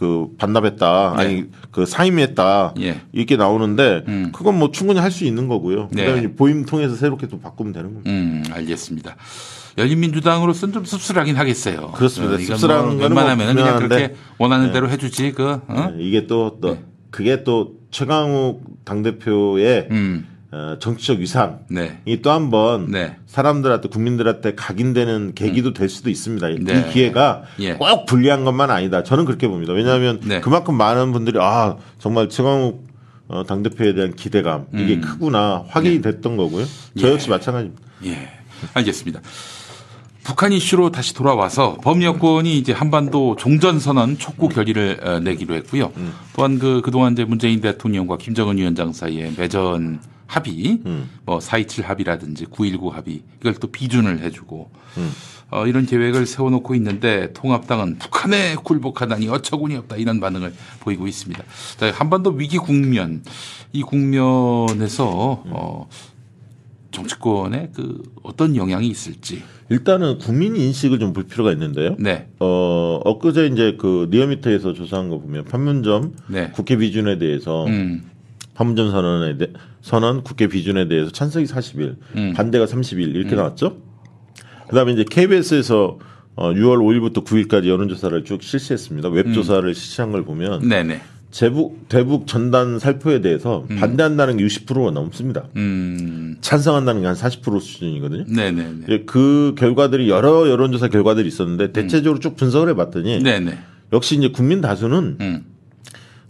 [0.04, 1.14] 그 반납했다.
[1.16, 1.22] 네.
[1.22, 2.74] 아니 그 사임했다.
[2.80, 3.00] 예.
[3.12, 4.30] 이렇게 나오는데 음.
[4.34, 5.88] 그건 뭐 충분히 할 수 있는 거고요.
[5.92, 6.04] 네.
[6.06, 8.10] 그다음에 보임 통해서 새롭게 또 바꾸면 되는 겁니다.
[8.10, 9.14] 음, 알겠습니다.
[9.78, 11.92] 열린민주당으로서는 좀 씁쓸하긴 하겠어요.
[11.92, 12.34] 그렇습니다.
[12.34, 13.76] 어, 씁쓸한 뭐 웬만하면 뭐 그냥.
[13.78, 14.72] 그렇게 원하는 네.
[14.72, 15.60] 대로 해주지 그.
[15.68, 15.92] 어?
[15.96, 16.84] 네, 이게 또또 네.
[17.10, 21.98] 그게 또 최강욱 당 대표의 음, 어, 정치적 위상 네.
[22.04, 23.16] 이또한번 네.
[23.26, 26.46] 사람들한테 국민들한테 각인되는 계기도 될 수도 있습니다.
[26.60, 26.86] 네.
[26.88, 27.74] 이 기회가 예.
[27.74, 29.02] 꼭 불리한 것만 아니다.
[29.02, 29.72] 저는 그렇게 봅니다.
[29.72, 30.40] 왜냐하면 네.
[30.40, 32.86] 그만큼 많은 분들이 아 정말 최강욱
[33.26, 35.00] 어, 당 대표에 대한 기대감 이게 음.
[35.00, 36.66] 크구나 확인이 됐던 거고요.
[37.00, 37.12] 저 예.
[37.12, 37.82] 역시 마찬가지입니다.
[38.04, 38.28] 예.
[38.74, 39.22] 알겠습니다.
[40.22, 45.90] 북한 이슈로 다시 돌아와서 범여권이 이제 한반도 종전선언 촉구 결의를 어, 내기로 했고요.
[45.96, 46.12] 음.
[46.36, 51.08] 또한 그, 그동안 이제 문재인 대통령과 김정은 위원장 사이에 매전 합의, 음.
[51.26, 55.12] 뭐4.27 합의라든지 9.19 합의, 이걸 또 비준을 해주고, 음.
[55.50, 61.42] 어, 이런 계획을 세워놓고 있는데 통합당은 북한에 굴복하다니 어처구니 없다 이런 반응을 보이고 있습니다.
[61.78, 63.22] 자, 한반도 위기 국면,
[63.72, 65.88] 이 국면에서 어,
[66.90, 69.42] 정치권에 그 어떤 영향이 있을지.
[69.70, 71.96] 일단은 국민 인식을 좀 볼 필요가 있는데요.
[71.98, 72.28] 네.
[72.40, 76.50] 어, 엊그제 이제 그 리어미터에서 조사한 거 보면 판문점 네.
[76.52, 78.02] 국회 비준에 대해서 음.
[78.54, 79.52] 판문점 선언에 대,
[79.84, 82.32] 선언 국회 비준에 대해서 찬성이 40일, 음.
[82.34, 83.76] 반대가 30일 이렇게 나왔죠.
[84.68, 85.98] 그다음에 이제 KBS에서
[86.36, 89.10] 어, 6월 5일부터 9일까지 여론조사를 쭉 실시했습니다.
[89.10, 91.02] 웹조사를 실시한 걸 보면 네네.
[91.30, 95.48] 제북 대북 전단 살포에 대해서 반대한다는 게 60%가 넘습니다.
[95.56, 96.36] 음.
[96.40, 98.24] 찬성한다는 게 한 40% 수준이거든요.
[98.26, 99.04] 네네네.
[99.04, 103.22] 그 결과들이 여러 여론조사 결과들이 있었는데 대체적으로 쭉 분석을 해봤더니 음.
[103.22, 103.58] 네네.
[103.92, 105.44] 역시 이제 국민 다수는 음.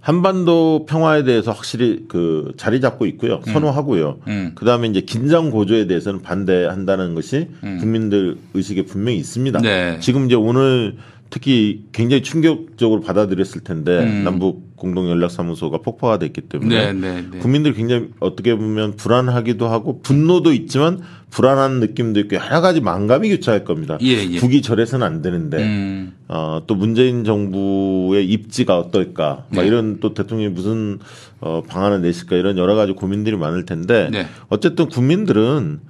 [0.05, 3.41] 한반도 평화에 대해서 확실히 그 자리 잡고 있고요.
[3.47, 4.19] 선호하고요.
[4.29, 4.53] 음.
[4.55, 7.49] 그 다음에 이제 긴장 고조에 대해서는 반대한다는 것이
[7.81, 9.61] 국민들 의식에 분명히 있습니다.
[9.63, 9.97] 네.
[10.01, 10.97] 지금 이제 오늘
[11.35, 14.23] 특히 굉장히 충격적으로 받아들였을 텐데 음.
[14.23, 17.39] 남북 공동 연락 사무소가 폭파가 됐기 때문에 네, 네, 네.
[17.41, 23.65] 국민들이 굉장히 어떻게 보면 불안하기도 하고 분노도 있지만 불안한 느낌도 있고 여러 가지 망감이 교차할
[23.65, 23.99] 겁니다.
[24.01, 24.39] 예, 예.
[24.39, 26.13] 북이 저래서는 안 되는데 음.
[26.29, 29.47] 어, 또 문재인 정부의 입지가 어떨까?
[29.49, 29.67] 막 네.
[29.67, 31.01] 이런 또 대통령이 무슨
[31.41, 34.27] 어, 방안을 내실까 이런 여러 가지 고민들이 많을 텐데 네.
[34.51, 35.81] 어쨌든 국민들은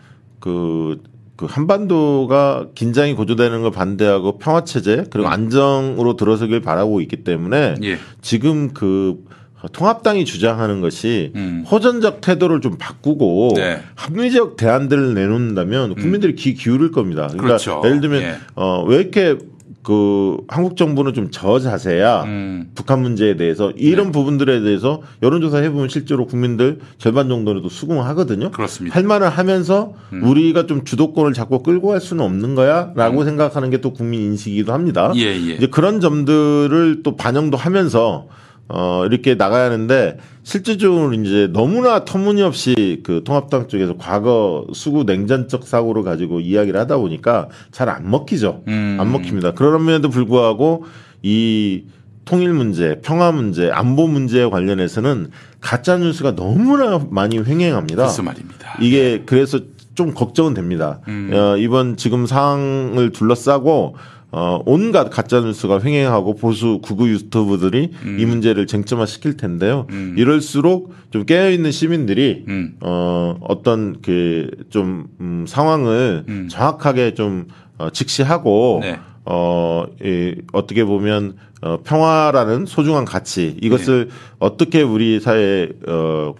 [0.40, 1.02] 그,
[1.36, 7.98] 그 한반도가 긴장이 고조되는 걸 반대하고 평화 체제 그리고 안정으로 들어서길 바라고 있기 때문에 예.
[8.22, 9.24] 지금 그
[9.72, 11.64] 통합당이 주장하는 것이 음.
[11.70, 13.80] 호전적 태도를 좀 바꾸고 네.
[13.94, 17.22] 합리적 대안들을 내놓는다면 국민들이 귀 기울일 겁니다.
[17.28, 17.82] 그러니까 그렇죠.
[17.84, 18.36] 예를 들면 예.
[18.54, 19.38] 어, 왜 이렇게
[19.84, 22.70] 그 한국 정부는 좀 저자세야 음.
[22.74, 28.50] 북한 문제에 대해서 이런 부분들에 대해서 여론조사 해보면 실제로 국민들 절반 정도는 수긍하거든요.
[28.50, 28.96] 그렇습니다.
[28.96, 33.92] 할 말을 하면서 우리가 좀 주도권을 잡고 끌고 갈 수는 없는 거야라고 생각하는 게 또
[33.92, 35.12] 국민 인식이기도 합니다.
[35.14, 35.36] 예, 예.
[35.56, 38.28] 이제 그런 점들을 또 반영도 하면서
[38.68, 46.02] 어 이렇게 나가야 하는데 실질적으로 이제 너무나 터무니없이 그 통합당 쪽에서 과거 수구 냉전적 사고를
[46.02, 48.62] 가지고 이야기를 하다 보니까 잘 안 먹히죠.
[48.68, 48.96] 음.
[48.98, 49.52] 안 먹힙니다.
[49.52, 50.84] 그럼에도 불구하고
[51.22, 51.84] 이
[52.24, 55.28] 통일 문제, 평화 문제, 안보 문제에 관련해서는
[55.60, 58.04] 가짜 뉴스가 너무나 많이 횡행합니다.
[58.06, 58.78] 글쎄 말입니다.
[58.80, 59.60] 이게 그래서
[59.94, 61.00] 좀 걱정은 됩니다.
[61.06, 61.30] 음.
[61.32, 63.96] 어, 이번 지금 상황을 둘러싸고
[64.36, 68.16] 어, 온갖 가짜 뉴스가 횡행하고 보수 구구 유튜브들이 음.
[68.18, 69.86] 이 문제를 쟁점화 시킬 텐데요.
[70.16, 72.74] 이럴수록 좀 깨어 있는 시민들이 음.
[72.80, 76.48] 어, 어떤 그좀 음, 상황을 음.
[76.50, 77.46] 정확하게 좀
[77.78, 78.98] 어, 직시하고 네.
[79.24, 84.14] 어, 이, 어떻게 보면 어, 평화라는 소중한 가치 이것을 네.
[84.40, 86.34] 어떻게 우리 사회에 어,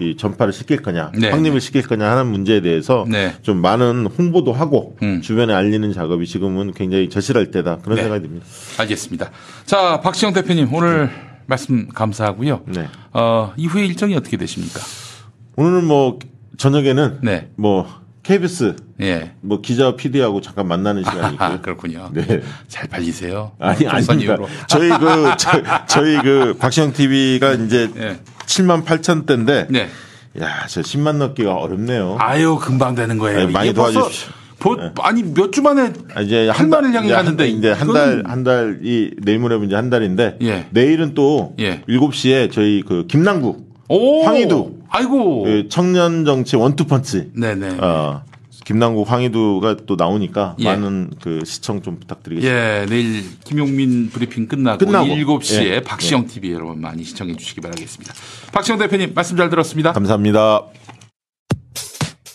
[0.00, 3.34] 이 전파를 시킬 거냐, 네, 확립을 시킬 거냐 하는 문제에 대해서 네.
[3.42, 5.20] 좀 많은 홍보도 하고 음.
[5.22, 8.02] 주변에 알리는 작업이 지금은 굉장히 절실할 때다 그런 네.
[8.02, 8.46] 생각이 듭니다.
[8.78, 9.30] 알겠습니다.
[9.66, 11.10] 자, 박시영 대표님 오늘
[11.46, 12.62] 말씀 감사하고요.
[12.66, 12.86] 네.
[13.12, 14.80] 어, 이후에 일정이 어떻게 되십니까?
[15.56, 16.20] 오늘은 뭐
[16.58, 17.48] 저녁에는 네.
[17.56, 17.88] 뭐
[18.22, 19.32] KBS 예.
[19.40, 21.48] 뭐 기자 PD하고 잠깐 만나는 시간이 있고요.
[21.48, 22.10] 아, 그렇군요.
[22.12, 22.42] 네.
[22.68, 23.52] 잘 팔리세요.
[23.58, 24.36] 아니 아닙니다.
[24.68, 25.32] 저희 그
[25.88, 28.20] 저, 희그 박시영 TV가 이제 예.
[28.48, 29.88] 7만 8천 대인데 네.
[30.40, 32.16] 야, 저 10만 넣기가 어렵네요.
[32.18, 33.40] 아유, 금방 되는 거예요.
[33.40, 34.32] 아니, 많이 도와주십시오.
[34.58, 38.22] 보- 아니, 몇 주 만에 아, 이제 한 달을 향해 가는데 한, 이제 한 달
[38.26, 40.66] 한 달이 내일 모레면 이제 한 달인데 예.
[40.70, 41.82] 내일은 또 예.
[41.88, 44.24] 7시에 저희 그 김남국 오!
[44.24, 44.72] 황희두.
[44.90, 45.44] 아이고.
[45.44, 47.78] 그 청년 정치 원투펀치 네네.
[47.80, 48.22] 어,
[48.68, 50.64] 김남국 황희두가 또 나오니까 예.
[50.64, 52.82] 많은 그 시청 좀 부탁드리겠습니다.
[52.82, 55.06] 예, 내일 김용민 브리핑 끝나고, 끝나고.
[55.06, 55.80] 7시에 예.
[55.80, 58.12] 박시영 TV 여러분 많이 시청해 주시기 바라겠습니다.
[58.52, 59.94] 박시영 대표님 말씀 잘 들었습니다.
[59.94, 60.64] 감사합니다.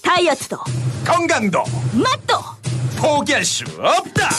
[0.01, 0.57] 다이어트도
[1.05, 1.59] 건강도
[1.93, 2.33] 맛도
[2.97, 4.29] 포기할 수 없다.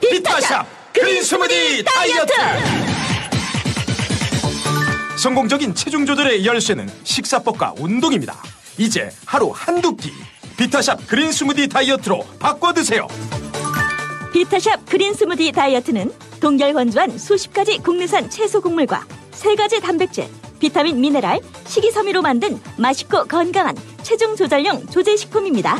[0.00, 2.32] 비타샵 그린 스무디 다이어트.
[5.16, 8.34] 성공적인 체중 조절의 열쇠는 식사법과 운동입니다.
[8.78, 10.10] 이제 하루 한두 끼
[10.56, 13.06] 비타샵 그린 스무디 다이어트로 바꿔 드세요.
[14.32, 20.26] 비타샵 그린 스무디 다이어트는 동결 건조한 수십 가지 국내산 채소 곡물과 세 가지 단백질,
[20.58, 25.78] 비타민, 미네랄, 식이섬유로 만든 맛있고 건강한 체중 조절용 조제 식품입니다.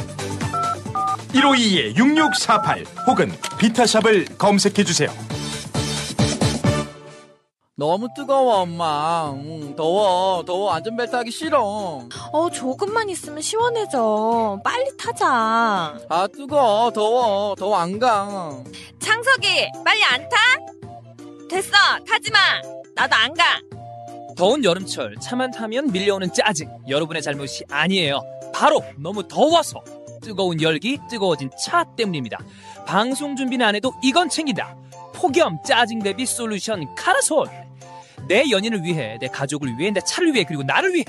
[1.32, 5.10] 152-6648 혹은 비타샵을 검색해 주세요.
[7.76, 11.60] 너무 뜨거워 엄마 응, 더워 더워 안전벨트 하기 싫어
[12.32, 14.60] 어, 조금만 있으면 시원해져.
[14.62, 15.98] 빨리 타자.
[16.08, 18.62] 아 뜨거워 더워 더워 안가
[19.00, 20.36] 창석이, 빨리 안 타?
[21.50, 21.72] 됐어,
[22.08, 22.38] 타지 마.
[22.94, 23.44] 나도 안 가.
[24.36, 28.20] 더운 여름철 차만 타면 밀려오는 짜증 여러분의 잘못이 아니에요
[28.52, 29.82] 바로 너무 더워서
[30.22, 32.38] 뜨거운 열기 뜨거워진 차 때문입니다
[32.84, 34.76] 방송 준비는 안 해도 이건 챙긴다
[35.14, 37.46] 폭염 짜증 대비 솔루션 카라솔
[38.28, 41.04] 내 연인을 위해 내 가족을 위해 내 차를 위해 그리고 나를 위해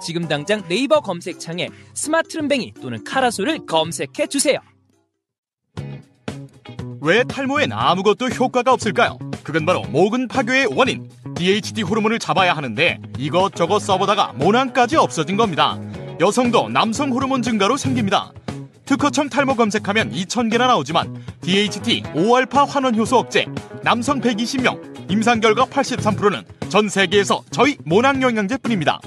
[0.00, 4.58] 지금 당장 네이버 검색창에 스마트름뱅이 또는 카라솔을 검색해 주세요
[7.00, 9.18] 왜 탈모엔 아무것도 효과가 없을까요?
[9.44, 15.78] 그건 바로 모근 파괴의 원인 DHT 호르몬을 잡아야 하는데 이것저것 써보다가 모낭까지 없어진 겁니다.
[16.20, 18.32] 여성도 남성 호르몬 증가로 생깁니다.
[18.84, 23.46] 특허청 탈모 검색하면 2,000개나 나오지만 DHT 5알파 환원 효소 억제
[23.82, 29.00] 남성 120명 임상 결과 83%는 전 세계에서 저희 모낭 영양제뿐입니다.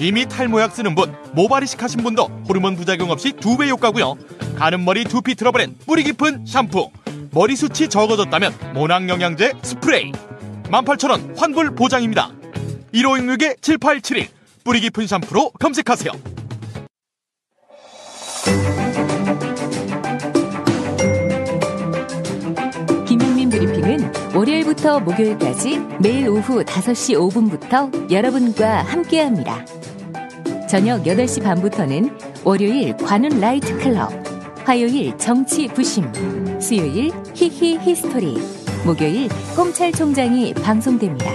[0.00, 4.16] 이미 탈모약 쓰는 분, 모발이식 하신 분도 호르몬 부작용 없이 두 배 효과고요.
[4.56, 6.90] 가는 머리 두피 트러블엔 뿌리 깊은 샴푸,
[7.32, 10.12] 머리숱이 적어졌다면 모낭 영양제 스프레이.
[10.64, 12.30] 18,000원 환불 보장입니다.
[12.94, 14.28] 1566-7871
[14.64, 16.12] 뿌리 깊은 샴푸로 검색하세요.
[24.38, 29.64] 월요일부터 목요일까지 매일 오후 5시 5분부터 여러분과 함께합니다.
[30.68, 34.12] 저녁 8시 반부터는 월요일 관훈 나이트클럽,
[34.64, 36.04] 화요일 정치 부심,
[36.60, 38.38] 수요일 히히 history,
[38.86, 41.32] 목요일 꼼찰 총장이 방송됩니다.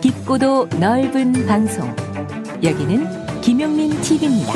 [0.00, 1.94] 깊고도 넓은 방송.
[2.62, 4.54] 여기는 김용민 TV입니다.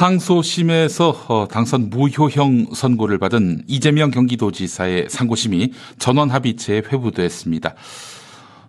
[0.00, 7.74] 항소심에서 어, 당선 무효형 선고를 받은 이재명 경기도지사의 상고심이 전원 합의체에 회부됐습니다.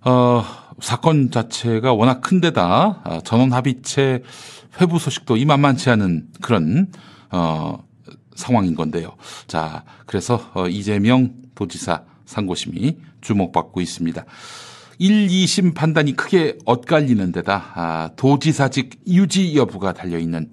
[0.03, 0.43] 어,
[0.81, 4.23] 사건 자체가 워낙 큰데다 어, 전원 합의체
[4.81, 6.91] 회부 소식도 이만만치 않은 그런
[7.29, 7.81] 어,
[8.35, 9.15] 상황인 건데요.
[9.47, 14.25] 자, 그래서 어, 이재명 도지사 상고심이 주목받고 있습니다.
[14.99, 20.51] 1, 2심 판단이 크게 엇갈리는 데다 아, 도지사직 유지 여부가 달려 있는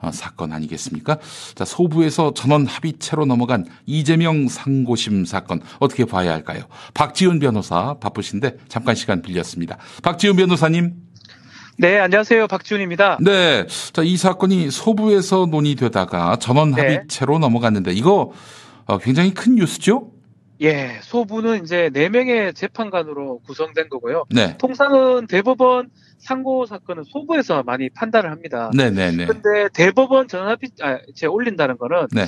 [0.00, 1.18] 어, 사건 아니겠습니까?
[1.54, 6.64] 자, 소부에서 전원 합의체로 넘어간 이재명 상고심 사건 어떻게 봐야 할까요?
[6.94, 9.76] 박지훈 변호사 바쁘신데 잠깐 시간 빌렸습니다.
[10.02, 10.94] 박지훈 변호사님.
[11.80, 12.48] 네, 안녕하세요.
[12.48, 13.18] 박지훈입니다.
[13.20, 13.66] 네.
[13.92, 16.80] 자, 이 사건이 소부에서 논의되다가 전원 네.
[16.82, 18.32] 합의체로 넘어갔는데 이거
[18.86, 20.10] 어, 굉장히 큰 뉴스죠?
[20.60, 24.24] 예, 소부는 이제 4명의 재판관으로 구성된 거고요.
[24.30, 24.56] 네.
[24.58, 28.70] 통상은 대법원 상고 사건은 소부에서 많이 판단을 합니다.
[28.76, 29.26] 네네네.
[29.26, 32.26] 근데 대법원 전합의체 올린다는 거는 네.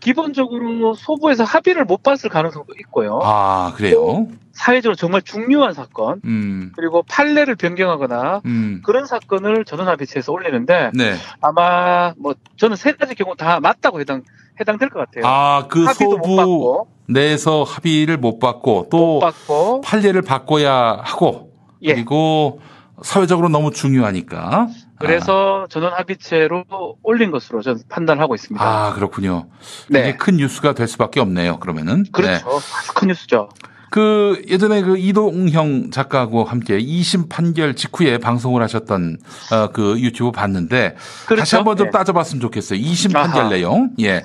[0.00, 3.20] 기본적으로 소부에서 합의를 못 봤을 가능성도 있고요.
[3.22, 4.26] 아, 그래요?
[4.52, 6.72] 사회적으로 정말 중요한 사건, 음.
[6.76, 8.82] 그리고 판례를 변경하거나 음.
[8.84, 11.14] 그런 사건을 전원합의체에서 올리는데 네.
[11.40, 14.22] 아마 뭐 저는 세 가지 경우 다 맞다고 해당
[14.60, 15.24] 해당될 것 같아요.
[15.26, 16.88] 아, 그 합의도 못 소부 받고.
[17.08, 19.80] 내에서 합의를 못 받고 또 받고.
[19.82, 21.94] 판례를 바꿔야 하고 예.
[21.94, 22.60] 그리고
[23.02, 24.68] 사회적으로 너무 중요하니까
[25.00, 26.64] 그래서 전원 합의체로
[27.02, 28.62] 올린 것으로 저는 판단하고 있습니다.
[28.64, 29.48] 아 그렇군요.
[29.88, 30.00] 네.
[30.00, 31.58] 이게 큰 뉴스가 될 수밖에 없네요.
[31.58, 32.30] 그러면은 그렇죠.
[32.30, 32.56] 네.
[32.78, 33.48] 아주 큰 뉴스죠.
[33.90, 39.18] 그 예전에 그 이동형 작가하고 함께 2심 판결 직후에 방송을 하셨던
[39.52, 40.96] 어, 그 유튜브 봤는데
[41.26, 41.40] 그렇죠.
[41.40, 41.90] 다시 한번 좀 네.
[41.90, 42.78] 따져봤으면 좋겠어요.
[42.78, 43.26] 2심 아하.
[43.26, 43.90] 판결 내용.
[44.00, 44.22] 예.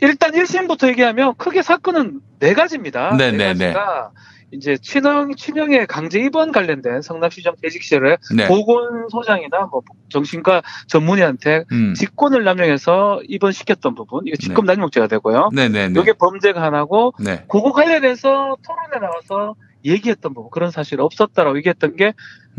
[0.00, 3.16] 일단 1심부터 얘기하면 크게 사건은 네 가지입니다.
[3.16, 4.10] 네, 네, 네, 가지가
[4.52, 8.46] 이제 친형 친형의 강제 입원 관련된 성남시정 퇴직시설에 네.
[8.46, 11.94] 보건소장이나 뭐 정신과 전문의한테 음.
[11.94, 15.50] 직권을 남용해서 입원시켰던 부분 이거 직권 남용죄가 되고요.
[15.52, 16.00] 네네네.
[16.00, 17.44] 이게 범죄가 하나고 네.
[17.48, 19.54] 그거 관련해서 토론에 나와서
[19.86, 22.12] 얘기했던 부분 그런 사실 없었다라고 얘기했던 게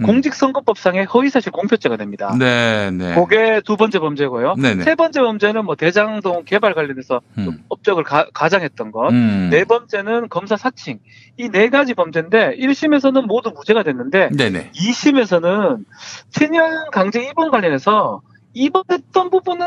[0.05, 2.29] 공직선거법상의 허위사실 공표죄가 됩니다.
[2.33, 2.39] 음.
[2.39, 3.15] 네네.
[3.15, 4.55] 그게 두 번째 범죄고요.
[4.57, 4.83] 네 네.
[4.83, 9.09] 세 번째 범죄는 뭐 대장동 개발 관련해서 좀 업적을 가, 가장했던 것.
[9.11, 9.49] 음.
[9.51, 10.99] 네 번째는 검사 사칭.
[11.37, 14.71] 이 네 가지 범죄인데 1심에서는 모두 무죄가 됐는데 네 네.
[14.73, 15.85] 2심에서는
[16.31, 18.21] 친형 강제 입원 관련해서
[18.53, 19.65] 입원했던 부분은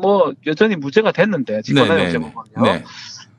[0.00, 2.32] 뭐 여전히 무죄가 됐는데 직권남용죄 네네네.
[2.32, 2.82] 부분이요.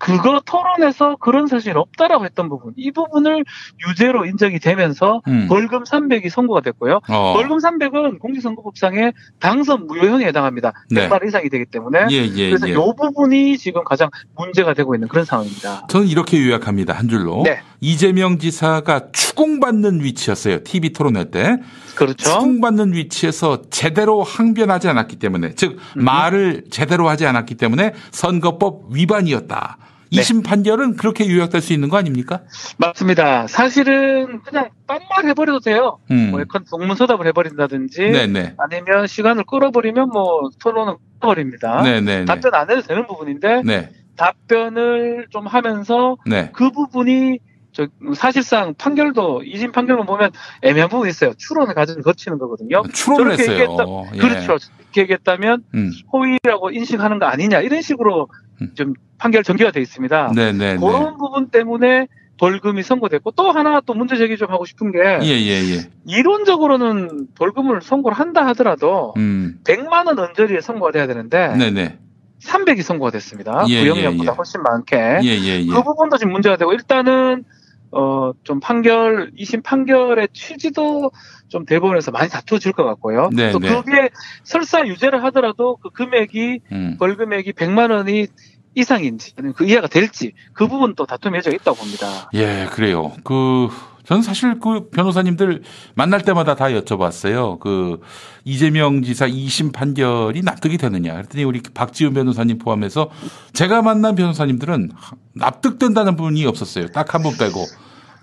[0.07, 0.17] 네.
[0.17, 3.43] 그거 토론에서 그런 사실 없다라고 했던 부분 이 부분을
[3.87, 5.47] 유죄로 인정이 되면서 음.
[5.47, 7.01] 벌금 300이 선고가 됐고요.
[7.07, 7.33] 어.
[7.33, 10.73] 벌금 300은 공직선거법상의 당선 무효형에 해당합니다.
[10.89, 11.07] 네.
[11.07, 12.71] 100만 원 이상이 되기 때문에 예, 예, 그래서 예.
[12.71, 15.87] 이 부분이 지금 가장 문제가 되고 있는 그런 상황입니다.
[15.87, 16.93] 저는 이렇게 요약합니다.
[16.93, 17.43] 한 줄로.
[17.45, 17.61] 네.
[17.81, 20.63] 이재명 지사가 추궁받는 위치였어요.
[20.63, 21.57] TV 토론회 때.
[21.95, 22.15] 그렇죠.
[22.15, 26.05] 추궁받는 위치에서 제대로 항변하지 않았기 때문에, 즉 음.
[26.05, 29.77] 말을 제대로 하지 않았기 때문에 선거법 위반이었다.
[30.11, 30.21] 네.
[30.21, 32.41] 이심 판결은 그렇게 요약될 수 있는 거 아닙니까?
[32.77, 33.47] 맞습니다.
[33.47, 35.99] 사실은 그냥 딴말 해버려도 돼요.
[36.11, 36.31] 음.
[36.31, 38.55] 뭐 약간 동문서답을 해버린다든지 네네.
[38.57, 41.81] 아니면 시간을 끌어버리면 뭐 토론은 끌어버립니다.
[41.83, 42.25] 네네네.
[42.25, 43.89] 답변 안 해도 되는 부분인데 네.
[44.17, 46.51] 답변을 좀 하면서 네.
[46.53, 47.39] 그 부분이
[47.87, 51.33] 저 사실상 판결도 이심 판결만 보면 애매한 부분이 있어요.
[51.37, 52.83] 추론의 과정을 거치는 거거든요.
[52.93, 53.67] 추론을 저렇게 했어요.
[53.67, 54.19] 얘기했다- 예.
[54.19, 54.57] 그렇죠.
[54.79, 55.91] 이렇게 얘기했다면 음.
[56.11, 58.27] 호의라고 인식하는 거 아니냐 이런 식으로
[58.75, 60.33] 좀 판결 전개가 돼 있습니다.
[60.35, 60.77] 네네네.
[60.77, 62.07] 그런 부분 때문에
[62.37, 65.89] 벌금이 선고됐고 또 하나 또 문제 제기 좀 하고 싶은 게 예, 예, 예.
[66.07, 69.59] 이론적으로는 벌금을 선고를 한다 하더라도 음.
[69.63, 71.99] 100만 원 언저리에 선고가 돼야 되는데 네네.
[72.43, 73.65] 300이 선고가 됐습니다.
[73.69, 74.35] 예, 구형량보다 예, 예.
[74.35, 75.19] 훨씬 많게.
[75.23, 75.65] 예, 예, 예.
[75.67, 77.43] 그 부분도 지금 문제가 되고 일단은
[77.91, 81.11] 어 좀 판결 2심 판결의 취지도
[81.47, 83.29] 좀 대법원에서 많이 다투어질 것 같고요.
[83.33, 83.69] 네, 또 네.
[83.69, 84.09] 그게
[84.43, 86.97] 설사 유죄를 하더라도 그 금액이 음.
[86.99, 88.27] 벌금액이 100만 원이
[88.73, 92.29] 이상인지 아니면 그 이하가 될지 그 부분 또 다툼의 여지가 있다고 봅니다.
[92.33, 93.11] 예, 그래요.
[93.23, 93.67] 그,
[94.11, 95.61] 저는 사실 그 변호사님들
[95.95, 97.59] 만날 때마다 다 여쭤봤어요.
[97.61, 98.01] 그,
[98.43, 101.13] 이재명 지사 2심 판결이 납득이 되느냐.
[101.13, 103.09] 그랬더니 우리 박지훈 변호사님 포함해서
[103.53, 104.91] 제가 만난 변호사님들은
[105.33, 106.87] 납득된다는 부분이 없었어요.
[106.87, 107.63] 딱 한 분 빼고.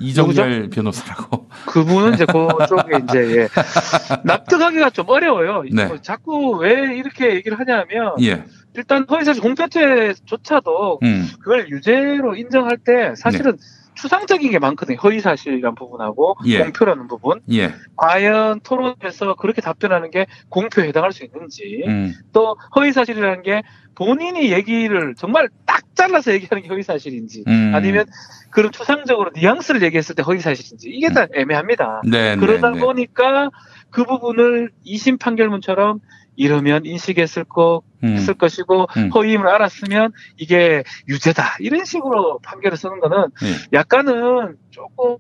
[0.01, 1.49] 이정열 변호사라고.
[1.66, 3.49] 그분은 이제 그쪽에 이제 예.
[4.24, 5.62] 납득하기가 좀 어려워요.
[5.72, 5.86] 네.
[5.86, 8.45] 뭐 자꾸 왜 이렇게 얘기를 하냐면 예.
[8.74, 11.28] 일단 허위사실 공표죄조차도 음.
[11.41, 13.57] 그걸 유죄로 인정할 때 사실은
[13.99, 14.97] 추상적인 게 많거든요.
[15.03, 16.63] 허위사실이란 부분하고 예.
[16.63, 17.41] 공표라는 부분.
[17.51, 17.75] 예.
[17.97, 22.15] 과연 토론에서 그렇게 답변하는 게 공표에 해당할 수 있는지 음.
[22.33, 23.63] 또 허위사실이라는 게
[23.97, 27.73] 본인이 얘기를 정말 딱 잘라서 얘기하는 게 허위사실인지 음.
[27.75, 28.07] 아니면
[28.51, 32.03] 그런 추상적으로 뉘앙스를 얘기했을 때 허위사실인지 이게 다 애매합니다.
[32.09, 32.81] 네, 그러다 네, 네.
[32.81, 33.51] 보니까
[33.91, 35.99] 그 부분을 2심 판결문처럼
[36.39, 38.11] 이러면 인식했을 거 음.
[38.11, 39.11] 했을 것이고 음.
[39.11, 43.76] 허위임을 알았으면 이게 유죄다 이런 식으로 판결을 쓰는 거는 예.
[43.76, 45.16] 약간은 조금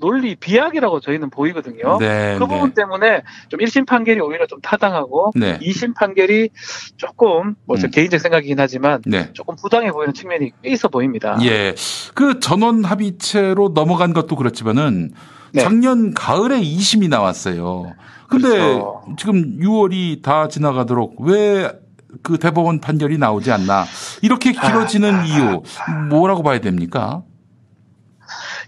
[0.00, 1.98] 논리 비약이라고 저희는 보이거든요.
[1.98, 2.82] 네, 그 부분 네.
[2.82, 5.58] 때문에 좀 1심 판결이 오히려 좀 타당하고 네.
[5.58, 6.50] 2심 판결이
[6.96, 7.90] 조금 뭐저 음.
[7.90, 9.32] 개인적 생각이긴 하지만 네.
[9.32, 11.38] 조금 부당해 보이는 측면이 꽤 있어 보입니다.
[11.42, 11.74] 예.
[12.14, 15.12] 그 전원 합의체로 넘어간 것도 그렇지만은
[15.52, 15.62] 네.
[15.62, 17.94] 작년 가을에 2심이 나왔어요.
[18.28, 19.04] 근데 그렇죠.
[19.18, 21.86] 지금 6월이 다 지나가도록 왜
[22.22, 23.84] 그 대법원 판결이 나오지 않나.
[24.22, 25.62] 이렇게 길어지는 아, 이유
[26.08, 27.22] 뭐라고 봐야 됩니까?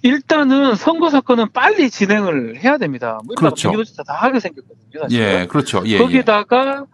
[0.03, 3.19] 일단은 선거 사건은 빨리 진행을 해야 됩니다.
[3.25, 3.69] 뭐 그렇죠.
[3.69, 5.03] 경기도지사 다 하게 생겼거든요.
[5.03, 5.41] 사실은.
[5.41, 5.83] 예, 그렇죠.
[5.87, 5.99] 예, 예.
[5.99, 6.87] 거기다가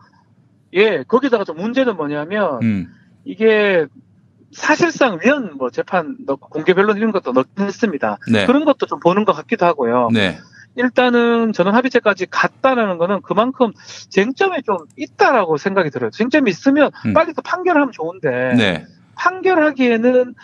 [0.72, 2.94] 예 거기다가 좀 문제는 뭐냐면 음.
[3.24, 3.86] 이게
[4.52, 8.18] 사실상 위헌 뭐 재판 넣고 공개 변론 이런 것도 넣긴 했습니다.
[8.32, 8.46] 네.
[8.46, 10.08] 그런 것도 좀 보는 것 같기도 하고요.
[10.12, 10.38] 네.
[10.76, 13.72] 일단은 전원 합의체까지 갔다라는 거는 그만큼
[14.08, 16.10] 쟁점이 좀 있다라고 생각이 들어요.
[16.10, 17.12] 쟁점이 있으면 음.
[17.12, 18.86] 빨리 또 판결하면 좋은데 네.
[19.16, 20.34] 판결하기에는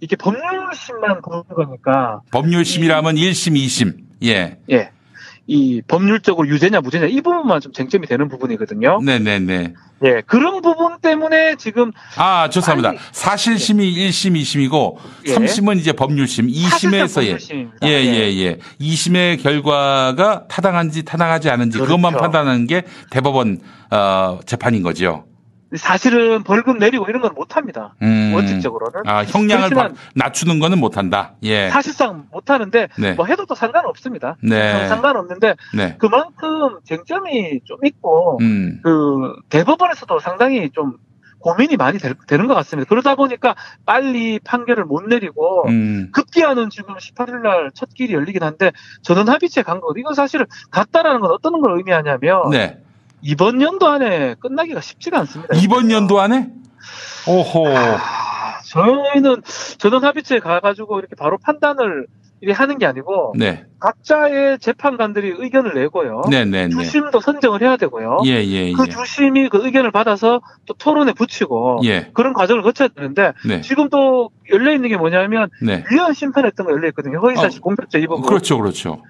[0.00, 3.96] 이게 법률심만 보는 거니까 법률심이라면 1심, 2심.
[4.24, 4.58] 예.
[4.70, 4.92] 예.
[5.50, 9.00] 이 법률적으로 유죄냐 무죄냐 이 부분만 좀 쟁점이 되는 부분이거든요.
[9.02, 9.74] 네, 네, 네.
[10.04, 12.92] 예, 그런 부분 때문에 지금 아, 죄송합니다.
[13.10, 14.94] 사실심이 1심, 2심이고
[15.26, 15.34] 예.
[15.34, 17.26] 3심은 이제 법률심, 2심에서 예.
[17.30, 17.78] 법률심입니다.
[17.88, 18.58] 예, 예, 예.
[18.80, 22.22] 2심의 결과가 타당한지 타당하지 않은지 그것만 그렇죠.
[22.22, 23.58] 판단하는 게 대법원
[23.90, 25.24] 어, 재판인 거죠.
[25.76, 27.94] 사실은 벌금 내리고 이런 건 못합니다.
[28.02, 28.32] 음.
[28.34, 29.02] 원칙적으로는.
[29.06, 31.34] 아, 형량을 바- 낮추는 거는 못 한다.
[31.42, 31.68] 예.
[31.70, 33.12] 사실상 못하는데 네.
[33.14, 34.36] 뭐 해도 또 상관없습니다.
[34.42, 34.88] 네.
[34.88, 35.96] 상관없는데 네.
[35.98, 38.80] 그만큼 쟁점이 좀 있고 음.
[38.82, 40.96] 그 대법원에서도 상당히 좀
[41.38, 42.86] 고민이 많이 될- 되는 것 같습니다.
[42.88, 43.54] 그러다 보니까
[43.86, 46.10] 빨리 판결을 못 내리고 음.
[46.12, 49.94] 급기야는 지금 18일 날 첫 길이 열리긴 한데 전원 합의체 간 거.
[49.96, 52.78] 이건 사실은 갔다라는 건 어떤 걸 의미하냐면 네.
[53.22, 55.56] 이번 연도 안에 끝나기가 쉽지가 않습니다.
[55.56, 56.50] 이번 연도 안에?
[57.28, 57.64] 오호.
[58.70, 59.42] 저희는
[59.78, 62.06] 전원 합의체 가가지고 이렇게 바로 판단을
[62.42, 63.66] 이렇게 하는 게 아니고 네.
[63.80, 66.22] 각자의 재판관들이 의견을 내고요.
[66.30, 66.70] 네, 네, 네.
[66.70, 68.20] 주심도 선정을 해야 되고요.
[68.24, 68.90] 예, 예, 그 예.
[68.90, 72.10] 주심이 그 의견을 받아서 또 토론에 붙이고 예.
[72.14, 73.60] 그런 과정을 거쳐야 되는데 네.
[73.60, 75.84] 지금 또 열려 있는 게 뭐냐면 네.
[75.90, 77.20] 위헌 심판했던 거 열려 있거든요.
[77.20, 78.26] 허위사실 공표죄 이 부분.
[78.26, 79.02] 그렇죠, 그렇죠.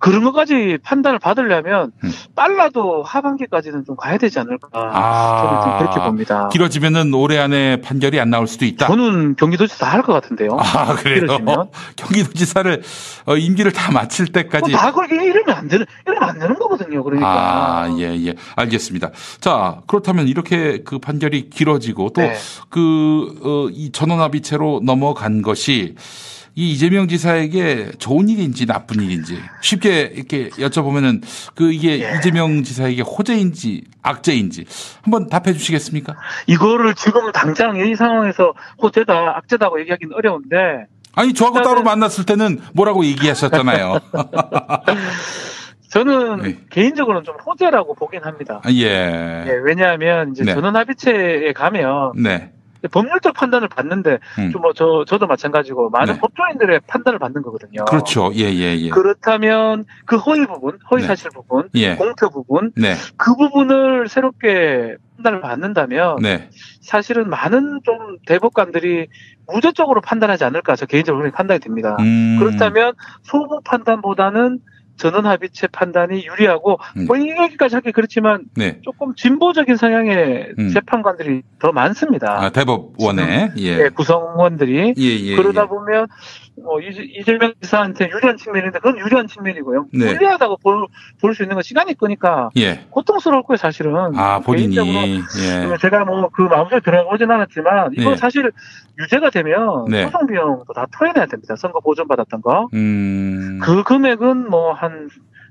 [0.00, 2.12] 그런 것까지 판단을 받으려면 음.
[2.34, 4.68] 빨라도 하반기까지는 좀 가야 되지 않을까.
[4.72, 5.42] 아.
[5.42, 6.48] 저는 좀 그렇게 봅니다.
[6.48, 8.86] 길어지면은 올해 안에 판결이 안 나올 수도 있다.
[8.86, 10.56] 저는 경기도지사 다할것 같은데요.
[10.58, 11.20] 아, 그래요?
[11.20, 11.68] 길어지면.
[11.96, 12.82] 경기도지사를
[13.26, 14.70] 어, 임기를 다 마칠 때까지.
[14.70, 17.04] 뭐다 그렇게 이러면 안 되는, 이러면 안 되는 거거든요.
[17.04, 17.28] 그러니까.
[17.28, 18.34] 아, 예, 예.
[18.56, 19.10] 알겠습니다.
[19.40, 22.34] 자, 그렇다면 이렇게 그 판결이 길어지고 또 네.
[22.70, 25.94] 그, 어, 이 전원합의체로 넘어간 것이
[26.54, 31.22] 이 이재명 지사에게 좋은 일인지 나쁜 일인지 쉽게 이렇게 여쭤보면은
[31.54, 32.18] 그 이게 예.
[32.18, 34.64] 이재명 지사에게 호재인지 악재인지
[35.02, 36.16] 한번 답해 주시겠습니까?
[36.46, 43.04] 이거를 지금 당장 이 상황에서 호재다, 악재다고 얘기하기는 어려운데, 아니, 저하고 따로 만났을 때는 뭐라고
[43.04, 43.98] 얘기하셨잖아요.
[45.90, 46.56] 저는 네.
[46.70, 48.62] 개인적으로는 좀 호재라고 보긴 합니다.
[48.70, 49.44] 예.
[49.46, 50.54] 예, 왜냐하면 이제 네.
[50.54, 52.52] 전원합의체에 가면 네.
[52.88, 54.50] 법률적 판단을 받는데 음.
[54.50, 56.20] 좀뭐저 저도 마찬가지고 많은 네.
[56.20, 57.84] 법조인들의 판단을 받는 거거든요.
[57.84, 58.30] 그렇죠.
[58.34, 58.88] 예, 예, 예.
[58.90, 61.08] 그렇다면 그 허위 부분, 허위 네.
[61.08, 61.96] 사실 부분, 예.
[61.96, 62.94] 공표 부분 네.
[63.16, 66.48] 그 부분을 새롭게 판단을 받는다면 네.
[66.80, 69.08] 사실은 많은 좀 대법관들이
[69.46, 71.96] 무죄적으로 판단하지 않을까 저 개인적으로 판단이 됩니다.
[72.00, 72.38] 음.
[72.38, 74.60] 그렇다면 소부 판단보다는
[75.00, 77.06] 전원 합의체 판단이 유리하고 음.
[77.06, 78.78] 뭐이 얘기까지 하기 그렇지만 네.
[78.82, 80.68] 조금 진보적인 성향의 음.
[80.68, 82.44] 재판관들이 더 많습니다.
[82.44, 83.52] 아, 대법원에.
[83.56, 83.62] 예.
[83.62, 85.36] 예, 구성원들이 예, 예.
[85.36, 85.66] 그러다 예.
[85.66, 86.06] 보면
[86.56, 89.86] 뭐 이재- 이재명 지사한테 유리한 측면인데 그건 유리한 측면이고요.
[89.94, 90.06] 네.
[90.12, 90.58] 불리하다고
[91.20, 92.84] 볼 수 있는 건 시간이 끄니까 예.
[92.90, 93.94] 고통스러울 거예요, 사실은.
[94.16, 94.74] 아, 본인이.
[94.74, 95.76] 개인적으로 예.
[95.80, 98.16] 제가 뭐 그 마음속에 들어가보진 않았지만 이건 네.
[98.16, 98.50] 사실
[98.98, 100.04] 유죄가 되면 네.
[100.06, 101.54] 소송 비용도 다 토해내야 됩니다.
[101.56, 102.68] 선거 보전 받았던 거.
[102.74, 103.58] 음.
[103.62, 105.08] 그 금액은 뭐 한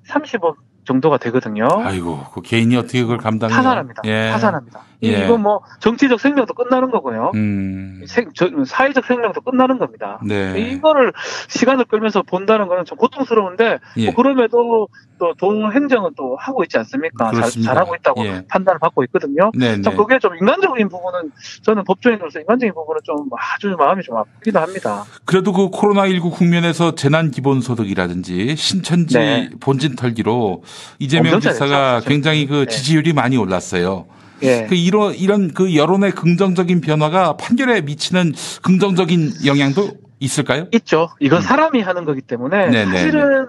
[0.07, 1.67] 30억 정도가 되거든요.
[1.83, 3.55] 아이고, 그 개인이 어떻게 그걸 감당해요?
[3.57, 4.01] 파산합니다.
[4.05, 4.29] 예.
[4.31, 4.81] 파산합니다.
[5.03, 5.25] 예.
[5.25, 7.31] 이건 뭐 정치적 생명도 끝나는 거고요.
[7.33, 8.01] 음.
[8.05, 10.19] 생- 저- 사회적 생명도 끝나는 겁니다.
[10.25, 10.59] 네.
[10.59, 11.13] 이거를
[11.47, 14.05] 시간을 끌면서 본다는 거는 좀 고통스러운데 예.
[14.05, 17.25] 뭐 그럼에도 또 도행정은 또 하고 있지 않습니까?
[17.25, 17.73] 잘, 그렇습니다.
[17.73, 18.41] 잘 하고 있다고 예.
[18.49, 19.51] 판단을 받고 있거든요.
[19.53, 19.95] 네, 참 네.
[19.97, 21.31] 그게 좀 인간적인 부분은
[21.61, 25.03] 저는 법조인으로서 인간적인 부분은 좀 아주 마음이 좀 아프기도 합니다.
[25.25, 29.49] 그래도 그 코로나19 국면에서 재난기본소득이라든지 신천지 네.
[29.59, 30.63] 본진 털기로
[30.99, 32.01] 이재명 지사가.
[32.05, 32.65] 굉장히 그 네.
[32.67, 34.05] 지지율이 많이 올랐어요.
[34.43, 34.65] 예.
[34.67, 40.67] 그 이런 이런 그 여론의 긍정적인 변화가 판결에 미치는 긍정적인 영향도 있을까요?
[40.73, 41.09] 있죠.
[41.19, 42.71] 이건 사람이 하는 거기 때문에 음.
[42.71, 42.91] 네네.
[42.91, 43.47] 사실은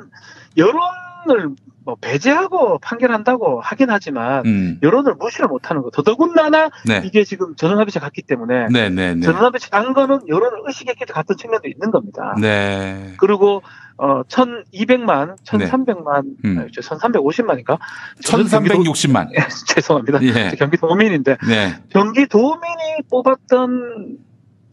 [0.57, 4.78] 여론을 뭐 배제하고 판결한다고 하긴 하지만 음.
[4.82, 5.91] 여론을 무시를 못하는 거.
[5.91, 7.03] 더더군다나 네.
[7.05, 9.22] 이게 지금 전원합의체 갔기 때문에 네네네.
[9.22, 12.36] 전원합의체 간 거는 여론을 의식했기 같은 측면도 있는 겁니다.
[12.41, 13.14] 네.
[13.18, 13.62] 그리고
[14.01, 15.66] 어 1,200만, 네.
[15.68, 16.66] 1,300만, 음.
[16.72, 17.78] 1,350만인가?
[18.24, 19.28] 1360만.
[19.68, 20.22] 죄송합니다.
[20.22, 20.48] 예.
[20.48, 21.76] 저 경기도민인데 네.
[21.90, 24.16] 경기도민이 뽑았던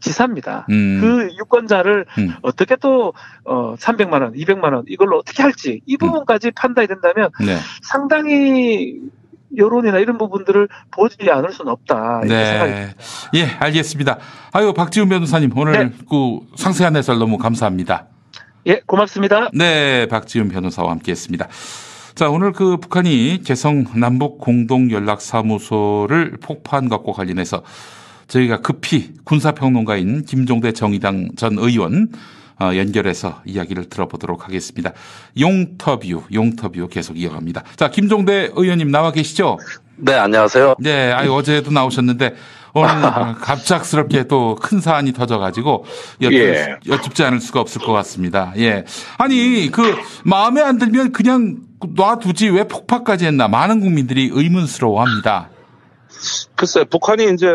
[0.00, 0.66] 지사입니다.
[0.70, 0.98] 음.
[1.00, 2.34] 그 유권자를 음.
[2.40, 3.12] 어떻게 또
[3.44, 7.58] 어, 300만 원, 200만 원 이걸로 어떻게 할지 이 부분까지 판단이 된다면 네.
[7.82, 8.98] 상당히
[9.56, 12.22] 여론이나 이런 부분들을 보지 않을 수는 없다.
[12.24, 12.94] 네.
[13.34, 14.18] 예, 알겠습니다.
[14.52, 15.92] 아유, 박지훈 변호사님, 오늘 네.
[16.08, 18.06] 그 상세한 해설 너무 감사합니다.
[18.66, 19.50] 예, 고맙습니다.
[19.52, 21.48] 네, 박지훈 변호사와 함께 했습니다.
[22.14, 27.62] 자, 오늘 그 북한이 개성 남북 공동 연락 사무소를 폭파한 것과 관련해서
[28.26, 32.08] 저희가 급히 군사평론가인 김종대 정의당 전 의원
[32.60, 34.92] 어, 연결해서 이야기를 들어보도록 하겠습니다.
[35.38, 37.62] 용터뷰, 용터뷰 계속 이어갑니다.
[37.76, 39.58] 자, 김종대 의원님 나와 계시죠?
[39.96, 40.74] 네, 안녕하세요.
[40.80, 42.34] 네, 아유, 어제도 나오셨는데
[42.74, 45.84] 오늘 갑작스럽게 또 큰 사안이 터져가지고
[46.22, 46.76] 여쭙, 예.
[46.86, 48.52] 여쭙지 않을 수가 없을 것 같습니다.
[48.56, 48.84] 예.
[49.16, 51.58] 아니, 그 마음에 안 들면 그냥
[51.94, 55.48] 놔두지 왜 폭파까지 했나 많은 국민들이 의문스러워 합니다.
[56.56, 57.46] 글쎄, 북한이 이제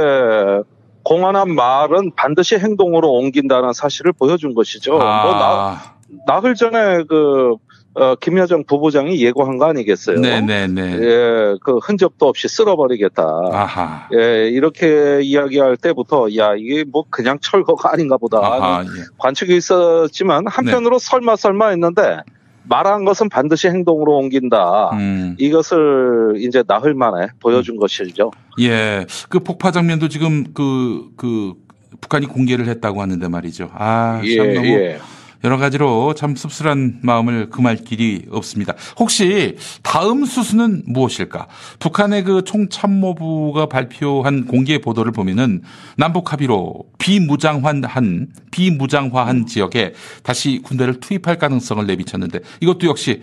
[1.04, 5.00] 공언한 말은 반드시 행동으로 옮긴다는 사실을 보여준 것이죠.
[5.02, 5.24] 아.
[5.24, 5.82] 뭐 나,
[6.26, 7.56] 나흘 전에 그
[7.96, 10.20] 어, 김여정 부부장이 예고한 거 아니겠어요?
[10.20, 11.00] 네네네.
[11.00, 13.24] 예, 그 흔적도 없이 쓸어버리겠다.
[13.52, 14.08] 아하.
[14.14, 19.04] 예, 이렇게 이야기할 때부터 야 이게 뭐 그냥 철거가 아닌가 보다 아하, 하는 예.
[19.18, 22.20] 관측이 있었지만 한편으로 설마 설마 했는데
[22.64, 24.92] 말한 것은 반드시 행동으로 옮긴다.
[24.94, 25.36] 음.
[25.38, 28.32] 이것을 이제 나흘 만에 보여준 것이죠.
[28.60, 29.06] 예.
[29.30, 31.54] 그 폭파 장면도 지금 그, 그,
[32.02, 33.70] 북한이 공개를 했다고 하는데 말이죠.
[33.74, 35.00] 아, 참 예, 너무 예.
[35.44, 38.74] 여러 가지로 참 씁쓸한 마음을 금할 길이 없습니다.
[38.98, 41.48] 혹시 다음 수순은 무엇일까?
[41.80, 45.62] 북한의 그 총참모부가 발표한 공개 보도를 보면은
[45.98, 53.22] 남북 합의로 비무장화한 비무장화한 지역에 다시 군대를 투입할 가능성을 내비쳤는데 이것도 역시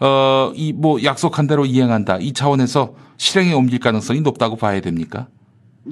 [0.00, 5.26] 어 이 뭐 약속한 대로 이행한다 이 차원에서 실행에 옮길 가능성이 높다고 봐야 됩니까?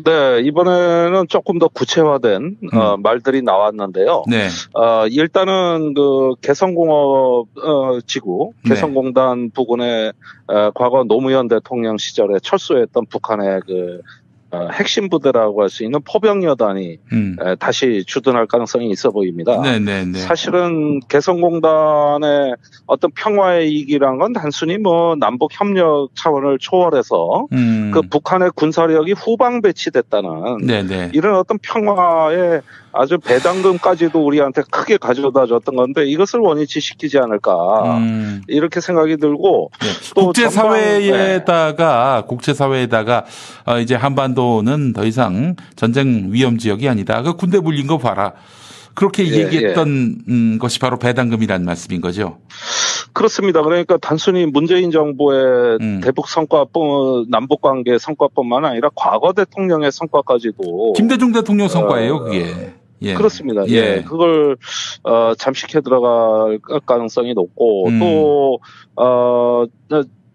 [0.04, 4.24] 네, 이번에는 조금 더 구체화된 어, 말들이 나왔는데요.
[4.28, 4.48] 네.
[4.74, 8.70] 어, 일단은 그 개성공업 어, 지구, 네.
[8.70, 10.12] 개성공단 부근에
[10.48, 14.25] 어, 과거 노무현 대통령 시절에 철수했던 북한의 그 어,
[14.72, 17.36] 핵심 부대라고 할 수 있는 포병 여단이 음.
[17.44, 19.60] 에, 다시 주둔할 가능성이 있어 보입니다.
[19.60, 20.18] 네네네.
[20.20, 22.54] 사실은 개성공단의
[22.86, 27.90] 어떤 평화의 이익이란 건 단순히 뭐 남북 협력 차원을 초월해서 음.
[27.92, 31.10] 그 북한의 군사력이 후방 배치됐다는 네네.
[31.14, 32.62] 이런 어떤 평화의
[32.98, 38.40] 아주 배당금까지도 우리한테 크게 가져다 줬던 건데 이것을 원위치 시키지 않을까 음.
[38.48, 39.70] 이렇게 생각이 들고
[40.14, 41.10] 또 국제 전방- 네.
[41.10, 43.26] 사회에다가 국제 사회에다가
[43.66, 47.22] 어, 이제 한반도 는 더 이상 전쟁 위험 지역이 아니다.
[47.22, 48.34] 그 군대 물린 거 봐라.
[48.94, 52.38] 그렇게 예, 얘기했던 음, 것이 바로 배당금이라는 말씀인 거죠.
[53.12, 53.62] 그렇습니다.
[53.62, 56.00] 그러니까 단순히 문재인 정부의 음.
[56.02, 62.72] 대북 성과뿐 남북 관계 성과뿐만 아니라 과거 대통령의 성과까지도 김대중 대통령 성과예요, 그게.
[63.02, 63.14] 예.
[63.14, 63.66] 그렇습니다.
[63.68, 63.72] 예.
[63.72, 64.56] 예, 그걸
[65.02, 67.98] 어, 잠식해 들어갈 가능성이 높고 음.
[68.00, 68.58] 또
[68.96, 69.64] 어,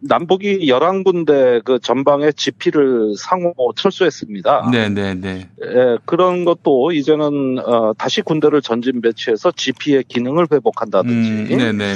[0.01, 4.69] 남북이 11군데 그 전방에 지피를 상호 철수했습니다.
[4.71, 5.49] 네네네.
[5.63, 11.93] 예, 그런 것도 이제는 어, 다시 군대를 전진 배치해서 GP의 기능을 회복한다든지 음, 네네네.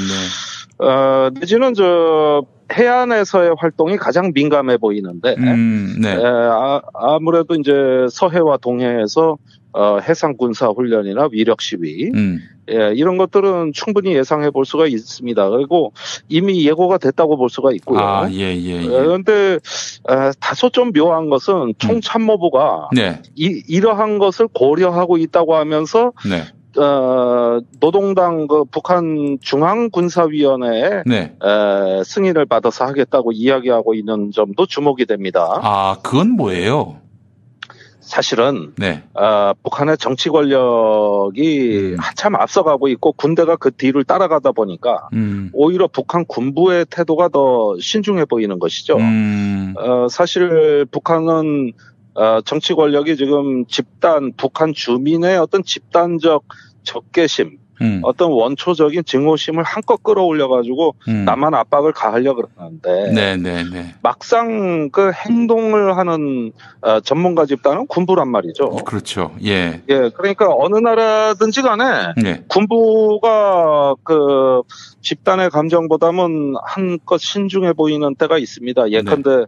[0.80, 2.43] 어, 내지는 저
[2.74, 6.14] 해안에서의 활동이 가장 민감해 보이는데 음, 네.
[6.14, 7.72] 에, 아, 아무래도 이제
[8.10, 9.38] 서해와 동해에서
[9.76, 12.39] 어, 해상 군사 훈련이나 위력 시위 음.
[12.71, 15.49] 예, 이런 것들은 충분히 예상해 볼 수가 있습니다.
[15.49, 15.91] 그리고
[16.30, 17.99] 이미 예고가 됐다고 볼 수가 있고요.
[17.99, 18.88] 아, 예, 예, 예.
[18.88, 19.59] 그런데
[20.39, 23.21] 다소 좀 묘한 것은 총참모부가 네.
[23.36, 26.82] 이, 이러한 것을 고려하고 있다고 하면서 네.
[26.82, 31.34] 어, 노동당 그 북한 중앙군사위원회에 네.
[31.43, 35.59] 에, 승인을 받아서 하겠다고 이야기하고 있는 점도 주목이 됩니다.
[35.61, 36.97] 아, 그건 뭐예요?
[38.06, 39.03] 사실은 네.
[39.16, 45.49] 어, 북한의 정치 권력이 한참 앞서가고 있고 군대가 그 뒤를 따라가다 보니까 음.
[45.53, 48.97] 오히려 북한 군부의 태도가 더 신중해 보이는 것이죠.
[48.97, 49.74] 음.
[49.78, 51.74] 어, 사실 북한은
[52.14, 56.43] 어, 정치 권력이 지금 집단 북한 주민의 어떤 집단적
[56.84, 58.01] 적개심, 음.
[58.03, 61.26] 어떤 원초적인 증오심을 한껏 끌어올려 가지고 음.
[61.26, 63.95] 남한 압박을 가하려고 그러는데 네, 네, 네.
[64.01, 66.51] 막상 그 행동을 하는
[66.82, 68.69] 어, 전문가 집단은 군부란 말이죠.
[68.86, 69.36] 그렇죠.
[69.43, 69.82] 예.
[69.89, 72.43] 예, 그러니까 어느 나라든지 간에 네.
[72.47, 74.61] 군부가 그
[75.01, 78.91] 집단의 감정보다는 한껏 신중해 보이는 때가 있습니다.
[78.91, 79.45] 예컨대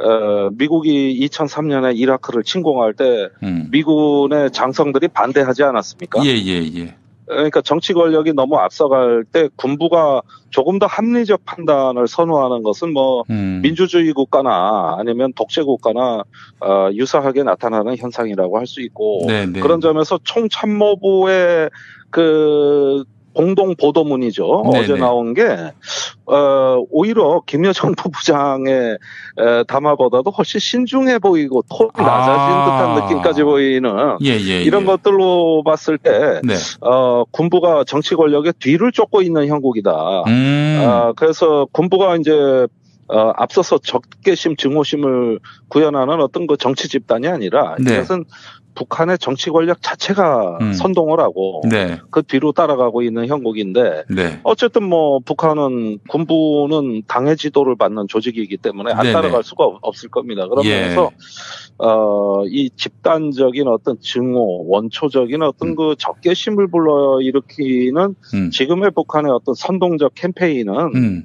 [0.00, 3.68] 어, 미국이 2003년에 이라크를 침공할 때 음.
[3.70, 6.24] 미군의 장성들이 반대하지 않았습니까?
[6.24, 6.94] 예, 예, 예.
[7.28, 13.60] 그러니까 정치 권력이 너무 앞서갈 때 군부가 조금 더 합리적 판단을 선호하는 것은 뭐 음.
[13.62, 16.22] 민주주의 국가나 아니면 독재 국가나
[16.60, 19.60] 어, 유사하게 나타나는 현상이라고 할 수 있고 네, 네.
[19.60, 21.70] 그런 점에서 총참모부의
[22.10, 23.04] 그
[23.38, 24.64] 공동 보도문이죠.
[24.72, 24.98] 네, 어제 네.
[24.98, 25.44] 나온 게
[26.26, 28.98] 어, 오히려 김여정 부부장의
[29.38, 34.86] 에, 담화보다도 훨씬 신중해 보이고 톤이 낮아진 듯한 느낌까지 보이는 예, 예, 이런 예.
[34.86, 36.54] 것들로 봤을 때 네.
[36.80, 40.24] 어, 군부가 정치 권력의 뒤를 쫓고 있는 형국이다.
[40.26, 40.84] 음.
[40.84, 47.94] 아, 그래서 군부가 이제 어, 앞서서 적개심, 증오심을 구현하는 어떤 그 정치 집단이 아니라 네.
[47.94, 48.24] 이것은
[48.78, 50.72] 북한의 정치 권력 자체가 음.
[50.72, 51.98] 선동을 하고 네.
[52.10, 54.38] 그 뒤로 따라가고 있는 형국인데 네.
[54.44, 59.12] 어쨌든 뭐 북한은 군부는 당의 지도를 받는 조직이기 때문에 안 네네.
[59.12, 60.46] 따라갈 수가 없- 없을 겁니다.
[60.46, 60.94] 그런 예.
[61.78, 68.50] 어, 이 집단적인 어떤 증오, 원초적인 어떤 그 적개심을 불러일으키는 음.
[68.50, 71.24] 지금의 북한의 어떤 선동적 캠페인은 음.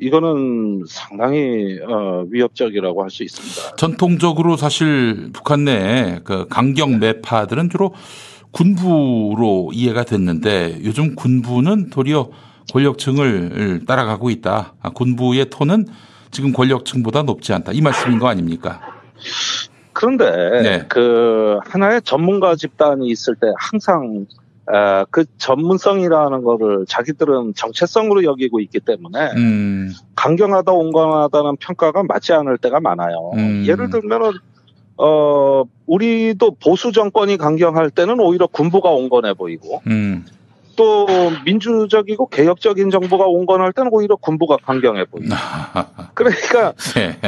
[0.00, 3.76] 이거는 상당히 어, 위협적이라고 할 수 있습니다.
[3.76, 7.92] 전통적으로 사실 북한 내 그 강경 매파들은 주로
[8.52, 12.30] 군부로 이해가 됐는데 요즘 군부는 도리어
[12.72, 14.74] 권력층을 따라가고 있다.
[14.80, 15.86] 아, 군부의 톤은
[16.30, 17.72] 지금 권력층보다 높지 않다.
[17.72, 18.80] 이 말씀인 거 아닙니까?
[19.92, 20.30] 그런데
[20.62, 20.84] 네.
[20.88, 24.26] 그 하나의 전문가 집단이 있을 때 항상
[24.72, 32.58] 어, 그 전문성이라는 거를 자기들은 정체성으로 여기고 있기 때문에 음, 강경하다 온건하다는 평가가 맞지 않을
[32.58, 33.32] 때가 많아요.
[33.34, 33.64] 음.
[33.66, 34.32] 예를 들면은
[34.96, 40.26] 어 우리도 보수 정권이 강경할 때는 오히려 군부가 온건해 보이고 음,
[40.80, 41.06] 또
[41.44, 45.28] 민주적이고 개혁적인 정부가 온건 할 때는 오히려 군부가 강경해 보이고
[46.14, 47.18] 그러니까 네.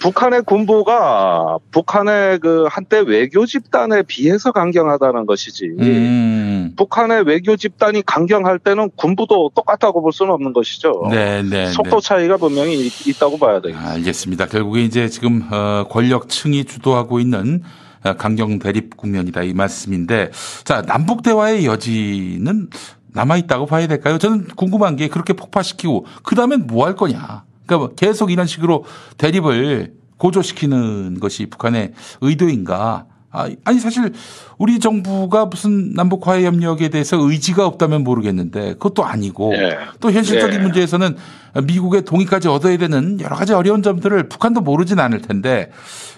[0.00, 5.64] 북한의 군부가 북한의 그 한때 외교 집단에 비해서 강경하다는 것이지.
[5.80, 11.08] 음, 북한의 외교 집단이 강경할 때는 군부도 똑같다고 볼 수는 없는 것이죠.
[11.10, 12.06] 네, 네, 속도 네.
[12.06, 13.90] 차이가 분명히 있- 있다고 봐야 되겠습니다.
[13.92, 14.46] 알겠습니다.
[14.46, 17.62] 결국에 이제 지금 어, 권력층이 주도하고 있는
[18.02, 20.30] 어, 강경 대립 국면이다 이 말씀인데
[20.64, 22.68] 자 남북 대화의 여지는
[23.12, 24.18] 남아 있다고 봐야 될까요?
[24.18, 27.44] 저는 궁금한 게 그렇게 폭파시키고 그 다음엔 뭐 할 거냐?
[27.66, 28.84] 그러니까 뭐 계속 이런 식으로
[29.18, 33.06] 대립을 고조시키는 것이 북한의 의도인가?
[33.32, 34.12] 아, 아니 사실
[34.58, 39.78] 우리 정부가 무슨 남북 화해 협력에 대해서 의지가 없다면 모르겠는데 그것도 아니고 예.
[40.00, 40.62] 또 현실적인 예.
[40.62, 41.16] 문제에서는
[41.64, 45.70] 미국의 동의까지 얻어야 되는 여러 가지 어려운 점들을 북한도 모르진 않을 텐데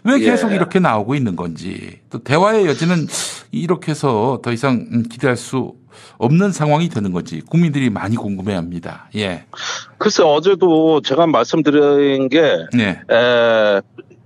[0.05, 0.57] 왜 계속 예.
[0.57, 3.07] 이렇게 나오고 있는 건지 또 대화의 여지는
[3.51, 5.75] 이렇게 해서 더 이상 음, 기대할 수
[6.19, 9.11] 없는 상황이 되는 건지 국민들이 많이 궁금해합니다.
[9.17, 9.45] 예,
[9.99, 13.81] 글쎄 어제도 제가 말씀드린 게 네, 에,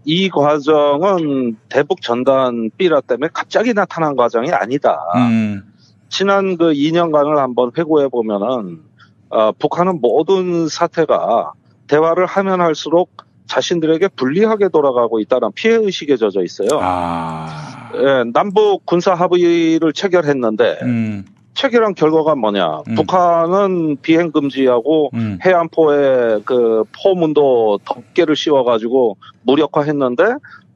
[0.04, 5.00] 이 과정은 대북 전단 삐라 때문에 갑자기 나타난 과정이 아니다.
[5.16, 5.62] 음,
[6.08, 8.80] 지난 그 2년간을 한번 회고해 보면은
[9.28, 11.52] 어, 북한은 모든 사태가
[11.88, 13.10] 대화를 하면 할수록
[13.46, 16.68] 자신들에게 불리하게 돌아가고 있다는 피해 의식에 젖어 있어요.
[16.80, 21.24] 아, 예, 남북 군사 합의를 체결했는데 음,
[21.56, 22.82] 체결한 결과가 뭐냐?
[22.86, 22.94] 음.
[22.94, 25.38] 북한은 비행 금지하고 음.
[25.44, 30.22] 해안포에 그 포문도 덮개를 씌워가지고 무력화했는데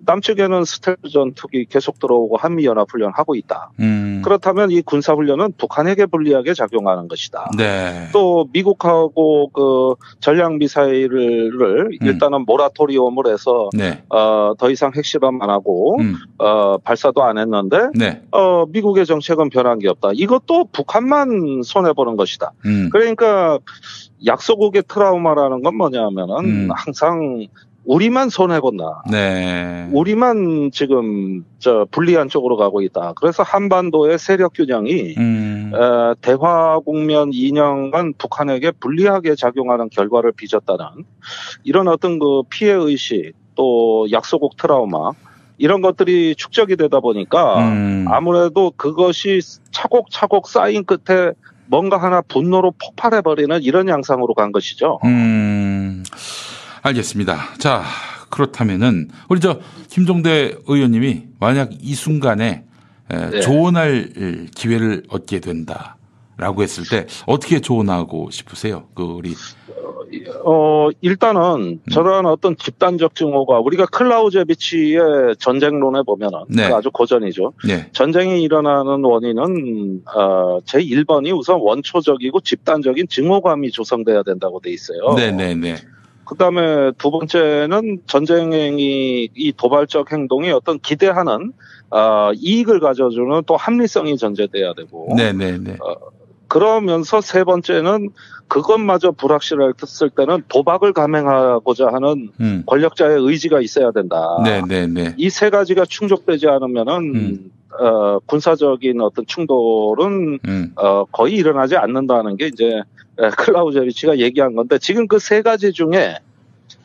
[0.05, 3.71] 남측에는 스텔스 전투기 계속 들어오고 한미 연합 훈련 하고 있다.
[3.81, 7.51] 음, 그렇다면 이 군사 훈련은 북한에게 불리하게 작용하는 것이다.
[7.57, 15.51] 네, 또 미국하고 그 전략 미사일을 일단은 모라토리움을 해서 네, 어, 더 이상 핵실험 안
[15.51, 20.11] 하고 음, 어, 발사도 안 했는데 네, 어, 미국의 정책은 변한 게 없다.
[20.15, 22.53] 이것도 북한만 손해 보는 것이다.
[22.67, 23.59] 음, 그러니까
[24.27, 26.69] 약소국의 트라우마라는 건 뭐냐면은 음.
[26.75, 27.47] 항상
[27.91, 29.03] 우리만 손해 본다.
[29.11, 33.15] 네, 우리만 지금 저 불리한 쪽으로 가고 있다.
[33.17, 41.05] 그래서 한반도의 세력 균형이 음, 어, 대화 국면 2년간 북한에게 불리하게 작용하는 결과를 빚었다는
[41.65, 45.11] 이런 어떤 그 피해 의식 또 약소국 트라우마
[45.59, 48.05] 이런 것들이 축적이 되다 보니까 음.
[48.09, 49.41] 아무래도 그것이
[49.73, 51.33] 차곡차곡 쌓인 끝에
[51.67, 55.01] 뭔가 하나 분노로 폭발해버리는 이런 양상으로 간 것이죠.
[55.05, 56.05] 음,
[56.83, 57.55] 알겠습니다.
[57.59, 57.83] 자,
[58.31, 62.65] 그렇다면은 우리 저 김종대 의원님이 만약 이 순간에
[63.11, 63.41] 에, 네.
[63.41, 68.87] 조언할 기회를 얻게 된다라고 했을 때 어떻게 조언하고 싶으세요?
[68.95, 69.35] 그 우리
[70.45, 76.69] 어, 일단은 저런 어떤 집단적 증오가 우리가 클라우제비치의 전쟁론에 보면은 네.
[76.69, 77.53] 그 아주 고전이죠.
[77.67, 77.89] 네.
[77.93, 85.15] 전쟁이 일어나는 원인은 어, 제 1번이 우선 원초적이고 집단적인 증오감이 조성돼야 된다고 돼 있어요.
[85.15, 85.77] 네네네.
[86.31, 91.53] 그 다음에 두 번째는 전쟁이 이 도발적 행동이 어떤 기대하는
[91.91, 95.79] 어, 이익을 가져주는 또 합리성이 전제돼야 되고 네네네.
[96.47, 98.11] 그러면서 세 번째는
[98.47, 102.63] 그것마저 불확실했을 때는 도박을 감행하고자 하는 음.
[102.65, 104.25] 권력자의 의지가 있어야 된다.
[104.45, 105.15] 네네네.
[105.19, 107.51] 이 세 가지가 충족되지 않으면은
[107.81, 110.73] 어, 군사적인 어떤 충돌은 음.
[110.77, 112.83] 어, 거의 일어나지 않는다는 게 이제 에,
[113.29, 116.17] 클라우제비치가 얘기한 건데 지금 그 세 가지 중에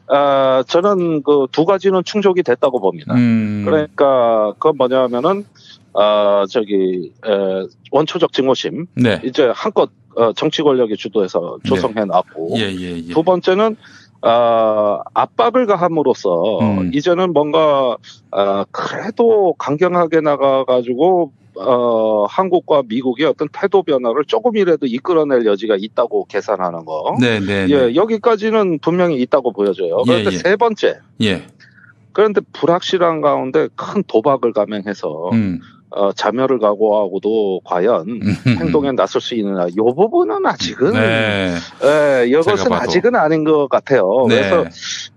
[0.07, 3.13] 아, 저는 그 두 가지는 충족이 됐다고 봅니다.
[3.15, 3.63] 음.
[3.65, 5.45] 그러니까 그건 뭐냐면은
[5.93, 9.21] 아 저기 에, 원초적 증오심 네.
[9.23, 13.13] 이제 한껏 어, 정치 권력이 주도해서 조성해 놨고 예, 예, 예.
[13.13, 13.75] 두 번째는
[14.21, 16.91] 아, 압박을 가함으로써 음.
[16.93, 17.97] 이제는 뭔가
[18.31, 26.85] 아, 그래도 강경하게 나가가지고 어, 한국과 미국의 어떤 태도 변화를 조금이라도 이끌어낼 여지가 있다고 계산하는
[26.85, 27.15] 거.
[27.19, 27.67] 네네네.
[27.69, 29.99] 예, 여기까지는 분명히 있다고 보여져요.
[30.07, 30.37] 예, 그런데 예.
[30.37, 30.99] 세 번째.
[31.21, 31.43] 예.
[32.11, 35.59] 그런데 불확실한 가운데 큰 도박을 감행해서 음.
[35.91, 38.19] 어, 자멸을 각오하고도 과연
[38.59, 39.67] 행동에 나설 수 있느냐.
[39.69, 41.55] 이 부분은 아직은 네.
[41.83, 42.71] 예, 이것은.
[42.73, 44.25] 아직은 아닌 것 같아요.
[44.27, 44.35] 네.
[44.49, 44.65] 그래서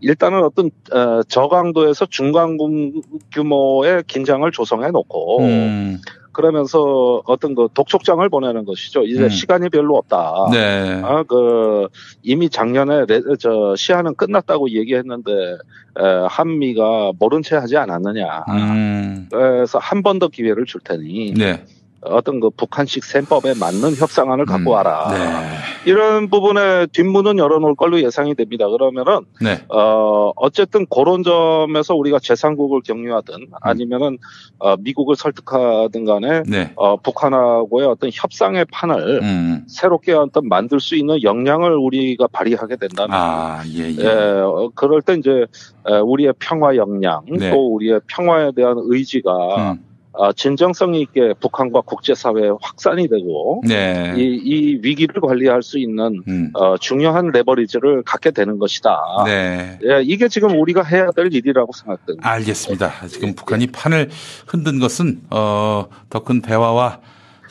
[0.01, 3.01] 일단은 어떤 어, 저강도에서 중간 구-
[3.33, 6.01] 규모의 긴장을 조성해 놓고 음.
[6.43, 9.03] 그러면서 어떤 그 독촉장을 보내는 것이죠.
[9.03, 9.29] 이제 음.
[9.29, 10.47] 시간이 별로 없다.
[10.53, 11.01] 네.
[11.05, 11.89] 아, 그
[12.23, 18.45] 이미 작년에 레- 저 시한은 끝났다고 얘기했는데 에, 한미가 모른 채 하지 않았느냐.
[18.51, 19.29] 음.
[19.33, 21.65] 그래서 한 번 더 기회를 줄 테니 네.
[22.01, 25.09] 어떤 그 북한식 셈법에 맞는 협상안을 갖고 와라.
[25.11, 25.91] 네.
[25.91, 28.69] 이런 부분에 뒷문은 열어놓을 걸로 예상이 됩니다.
[28.69, 29.65] 그러면은 네.
[29.69, 34.19] 어 어쨌든 그런 점에서 우리가 제3국을 격려하든 아니면은
[34.59, 36.73] 어, 미국을 설득하든 간에 네.
[36.77, 39.65] 어, 북한하고의 어떤 협상의 판을 음.
[39.69, 43.97] 새롭게 어떤 만들 수 있는 역량을 우리가 발휘하게 된다면 아, 예, 예.
[43.99, 45.47] 예, 어, 그럴 때 이제
[45.89, 47.51] 에, 우리의 평화 역량 네.
[47.51, 49.88] 또 우리의 평화에 대한 의지가 음.
[50.19, 54.15] 아, 진정성 있게 북한과 국제사회에 확산이 되고 네.
[54.17, 56.51] 이, 이 위기를 관리할 수 있는 음.
[56.55, 58.97] 어, 중요한 레버리지를 갖게 되는 것이다.
[59.27, 59.79] 네.
[59.85, 62.29] 예, 이게 지금 우리가 해야 될 일이라고 생각됩니다.
[62.29, 62.93] 알겠습니다.
[63.09, 64.11] 지금 북한이 판을
[64.47, 67.01] 흔든 것은 어, 더 큰 대화와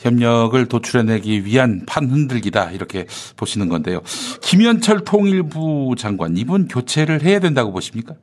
[0.00, 3.06] 협력을 도출해내기 위한 판 흔들기다 이렇게
[3.36, 4.00] 보시는 건데요.
[4.42, 8.14] 김현철 통일부 장관 이분 교체를 해야 된다고 보십니까?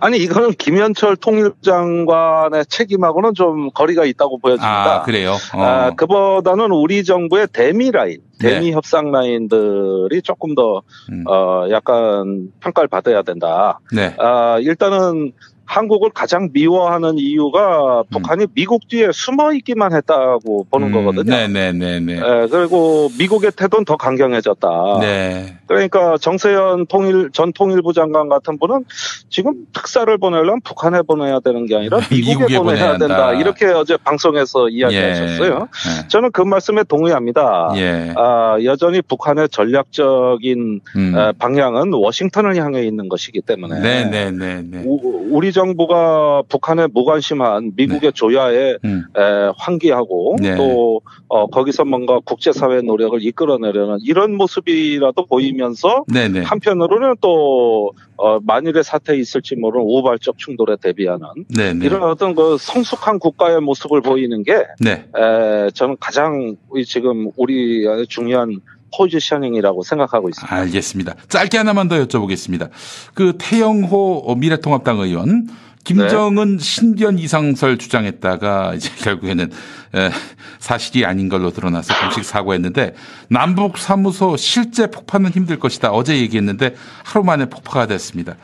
[0.00, 4.94] 아니 이거는 김현철 통일장관의 책임하고는 좀 거리가 있다고 보여집니다.
[5.00, 5.32] 아 그래요.
[5.54, 5.62] 어.
[5.62, 8.72] 아, 그보다는 우리 정부의 대미 라인, 대미 네.
[8.72, 11.24] 협상 라인들이 조금 더 음.
[11.28, 13.80] 어, 약간 평가를 받아야 된다.
[13.92, 14.14] 네.
[14.18, 15.32] 아, 일단은
[15.66, 21.22] 한국을 가장 미워하는 이유가 북한이 미국 뒤에 숨어 있기만 했다고 보는 거거든요.
[21.34, 21.52] 음.
[21.52, 22.12] 네네네네.
[22.16, 24.68] 예, 그리고 미국의 태도는 더 강경해졌다.
[25.00, 25.56] 네.
[25.66, 28.84] 그러니까 정세현 통일 전 통일부 장관 같은 분은
[29.30, 32.62] 지금 특사를 보내려면 북한에 보내야 되는 게 아니라 미국에, 미국에 보내야
[32.92, 33.28] 보내야 된다.
[33.28, 33.40] 한다.
[33.40, 35.68] 이렇게 어제 방송에서 이야기하셨어요.
[36.02, 36.08] 예.
[36.08, 37.72] 저는 그 말씀에 동의합니다.
[37.76, 38.12] 예.
[38.16, 41.14] 아, 여전히 북한의 전략적인 음.
[41.18, 44.82] 에, 방향은 워싱턴을 향해 있는 것이기 때문에 네네네네.
[44.84, 49.04] 우- 우리 정부가 북한에 무관심한 미국의 조야에 음.
[49.16, 50.56] 에, 환기하고 네.
[50.56, 56.42] 또 어, 거기서 뭔가 국제사회 노력을 이끌어내려는 이런 모습이라도 보이면서 네네.
[56.42, 61.84] 한편으로는 또 어, 만일의 사태에 있을지 모르는 우발적 충돌에 대비하는 네네.
[61.84, 65.06] 이런 어떤 그 성숙한 국가의 모습을 보이는 게 네.
[65.16, 68.60] 에, 저는 가장 이 지금 우리의 중요한
[68.96, 70.54] 포지셔닝이라고 생각하고 있습니다.
[70.54, 71.14] 알겠습니다.
[71.28, 72.70] 짧게 하나만 더 여쭤보겠습니다.
[73.14, 75.48] 그 태영호 미래통합당 의원
[75.84, 79.50] 김정은 신변 이상설 주장했다가 이제 결국에는
[79.94, 80.10] 에,
[80.58, 82.94] 사실이 아닌 걸로 드러나서 공식 사과했는데
[83.28, 85.90] 남북 사무소 실제 폭파는 힘들 것이다.
[85.92, 86.74] 어제 얘기했는데
[87.04, 88.36] 하루 만에 폭파가 됐습니다.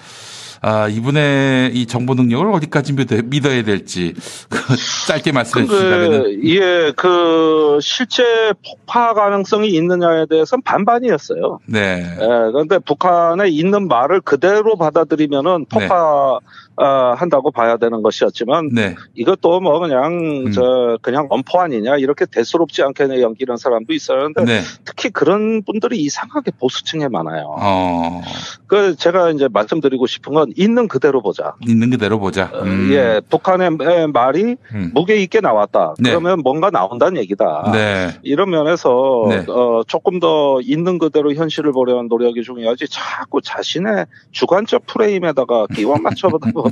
[0.62, 4.14] 아, 이분의 이 정보 능력을 어디까지 믿어- 믿어야 될지
[4.50, 4.58] 그
[5.08, 8.22] 짧게 말씀해 주신다면 근데 예, 그 실제
[8.64, 11.61] 폭파 가능성이 있느냐에 대해서는 반반이었어요.
[11.66, 12.04] 네.
[12.20, 16.38] 예, 그런데 북한에 있는 말을 그대로 받아들이면은 폭파
[16.81, 18.95] 어, 한다고 봐야 되는 것이었지만 네.
[19.14, 24.61] 이것도 뭐 그냥 저 그냥 엄포 아니냐 이렇게 대수롭지 않게 연기는 사람도 있었는데 네.
[24.87, 27.55] 특히 그런 분들이 이상하게 보수층에 많아요.
[27.59, 28.22] 어,
[28.66, 31.55] 그 제가 이제 말씀드리고 싶은 건 있는 그대로 보자.
[31.66, 32.51] 있는 그대로 보자.
[32.55, 32.89] 음.
[32.93, 34.91] 예, 북한의 에, 말이 음.
[34.95, 35.95] 무게 있게 나왔다.
[35.99, 36.11] 네.
[36.11, 37.72] 그러면 뭔가 나온다는 얘기다.
[37.72, 38.18] 네.
[38.22, 39.45] 이런 면에서 네.
[39.49, 42.87] 어, 조금 더 있는 그대로 현실을 보려는 노력이 중요하지.
[42.89, 46.69] 자꾸 자신의 주관적 프레임에다가 기왕 맞춰보다 보면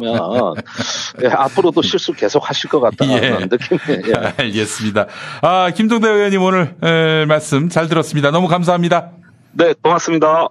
[1.23, 3.31] 예, 앞으로도 실수 계속 하실 것 같다는 예.
[3.47, 3.81] 느낌이.
[4.09, 4.13] 예.
[4.37, 5.07] 알겠습니다.
[5.43, 8.31] 아, 김종대 의원님 오늘 에, 말씀 잘 들었습니다.
[8.31, 9.11] 너무 감사합니다.
[9.53, 10.49] 네, 고맙습니다.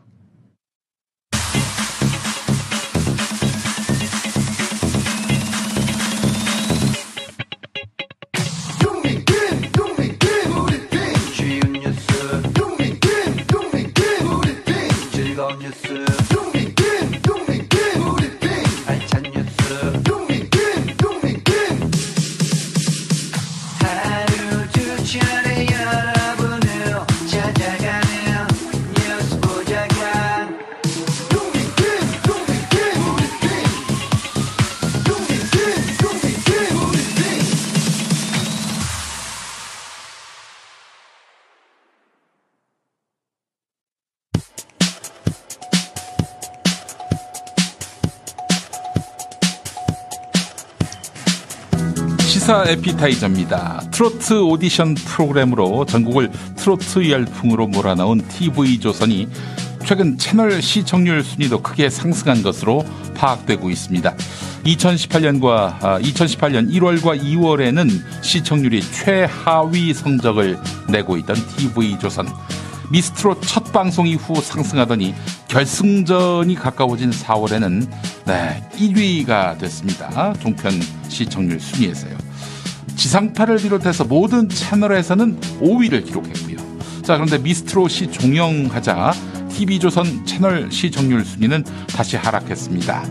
[52.66, 53.84] 에피타이저입니다.
[53.92, 59.28] 트로트 오디션 프로그램으로 전국을 트로트 열풍으로 몰아넣은 TV조선이
[59.86, 62.84] 최근 채널 시청률 순위도 크게 상승한 것으로
[63.16, 64.16] 파악되고 있습니다.
[64.66, 67.90] 2018년과 2018년 1월과 2월에는
[68.22, 70.58] 시청률이 최하위 성적을
[70.90, 72.28] 내고 있던 TV조선.
[72.90, 75.14] 미스트롯 첫 방송 이후 상승하더니
[75.48, 77.88] 결승전이 가까워진 4월에는
[78.26, 80.34] 네, 1위가 됐습니다.
[80.40, 80.74] 종편
[81.08, 82.18] 시청률 순위에서요.
[82.96, 86.58] 지상파를 비롯해서 모든 채널에서는 5위를 기록했고요.
[87.04, 89.14] 자, 그런데 미스트롯이 종영하자
[89.50, 93.06] TV조선 채널 시청률 순위는 다시 하락했습니다.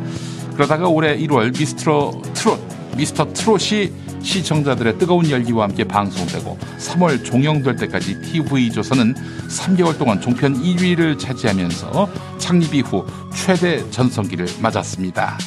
[0.55, 2.61] 그러다가 올해 1월 미스트로 트롯,
[2.97, 3.93] 미스터 트롯이
[4.23, 9.15] 시청자들의 뜨거운 열기와 함께 방송되고 3월 종영될 때까지 TV조선은
[9.49, 15.39] 3개월 동안 종편 1위를 차지하면서 창립 이후 최대 전성기를 맞았습니다.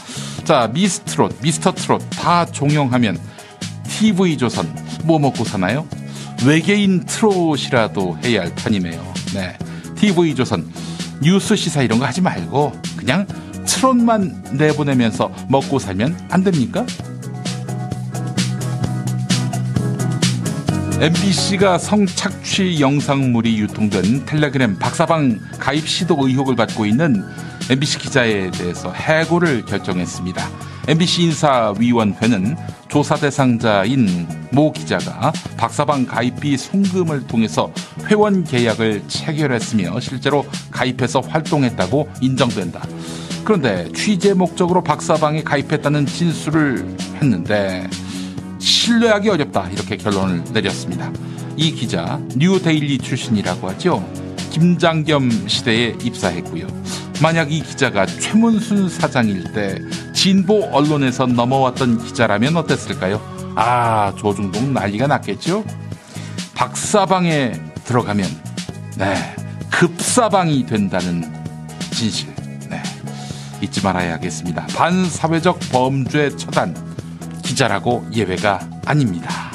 [0.43, 3.19] 자, 미스트롯, 미스터 트롯 다 종영하면
[3.83, 5.87] TV조선 뭐 먹고 사나요?
[6.45, 9.13] 외계인 트롯이라도 해야 할 판이네요.
[9.33, 9.57] 네.
[9.95, 10.71] TV조선
[11.21, 13.27] 뉴스 시사 이런 거 하지 말고 그냥
[13.65, 16.85] 트롯만 내보내면서 먹고 살면 안 됩니까?
[21.01, 27.23] MBC가 성착취 영상물이 유통된 텔레그램 박사방 가입 시도 의혹을 받고 있는
[27.69, 30.45] MBC 기자에 대해서 해고를 결정했습니다.
[30.89, 32.57] MBC 인사위원회는
[32.89, 37.71] 조사 대상자인 모 기자가 박사방 가입비 송금을 통해서
[38.07, 42.81] 회원 계약을 체결했으며 실제로 가입해서 활동했다고 인정된다.
[43.45, 47.87] 그런데 취재 목적으로 박사방에 가입했다는 진술을 했는데
[48.59, 51.11] 신뢰하기 어렵다 이렇게 결론을 내렸습니다.
[51.55, 54.07] 이 기자 뉴데일리 출신이라고 하죠.
[54.51, 56.67] 김장겸 시대에 입사했고요.
[57.21, 59.79] 만약 이 기자가 최문순 사장일 때
[60.13, 63.21] 진보 언론에서 넘어왔던 기자라면 어땠을까요?
[63.55, 65.63] 아 조중동 난리가 났겠죠.
[66.55, 67.53] 박사방에
[67.85, 68.27] 들어가면
[68.97, 69.35] 네
[69.69, 71.23] 급사방이 된다는
[71.91, 72.33] 진실
[72.69, 72.81] 네
[73.61, 74.67] 잊지 말아야겠습니다.
[74.67, 76.88] 반사회적 범죄 처단
[77.49, 79.51] 기자라고 예외가 아닙니다.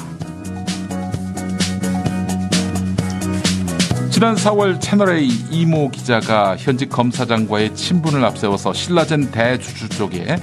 [4.11, 10.35] 지난 4월 채널A 이모 기자가 현직 검사장과의 친분을 앞세워서 신라젠 대주주 쪽에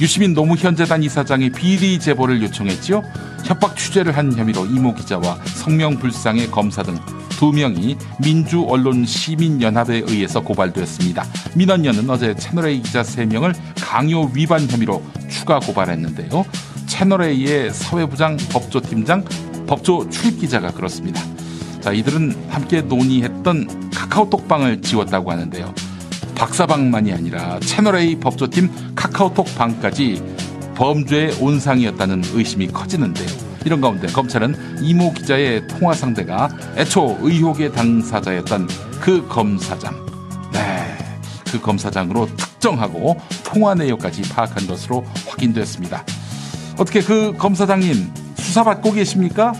[0.00, 3.02] 유시민 노무현재단 이사장의 비리 제보를 요청했지요.
[3.44, 6.98] 협박 취재를 한 혐의로 이모 기자와 성명불상의 검사 등
[7.44, 11.24] 두 명이 민주언론시민연합에 의해서 고발됐습니다.
[11.54, 16.44] 민원연은 어제 채널A 기자 3명을 강요 위반 혐의로 추가 고발했는데요.
[16.94, 19.24] 채널A의 사회부장, 법조팀장,
[19.66, 21.20] 법조 출입기자가 그렇습니다.
[21.80, 25.74] 자, 이들은 함께 논의했던 카카오톡방을 지웠다고 하는데요.
[26.36, 30.22] 박사방만이 아니라 채널A 법조팀 카카오톡 방까지
[30.76, 33.28] 범죄의 온상이었다는 의심이 커지는데요.
[33.64, 38.68] 이런 가운데 검찰은 이모 기자의 통화 상대가 애초 의혹의 당사자였던
[39.00, 39.94] 그 검사장,
[40.52, 40.96] 네,
[41.50, 46.04] 그 검사장으로 특정하고 통화 내역까지 파악한 것으로 확인됐습니다.
[46.76, 49.52] 어떻게 그 검사장님 수사받고 계십니까?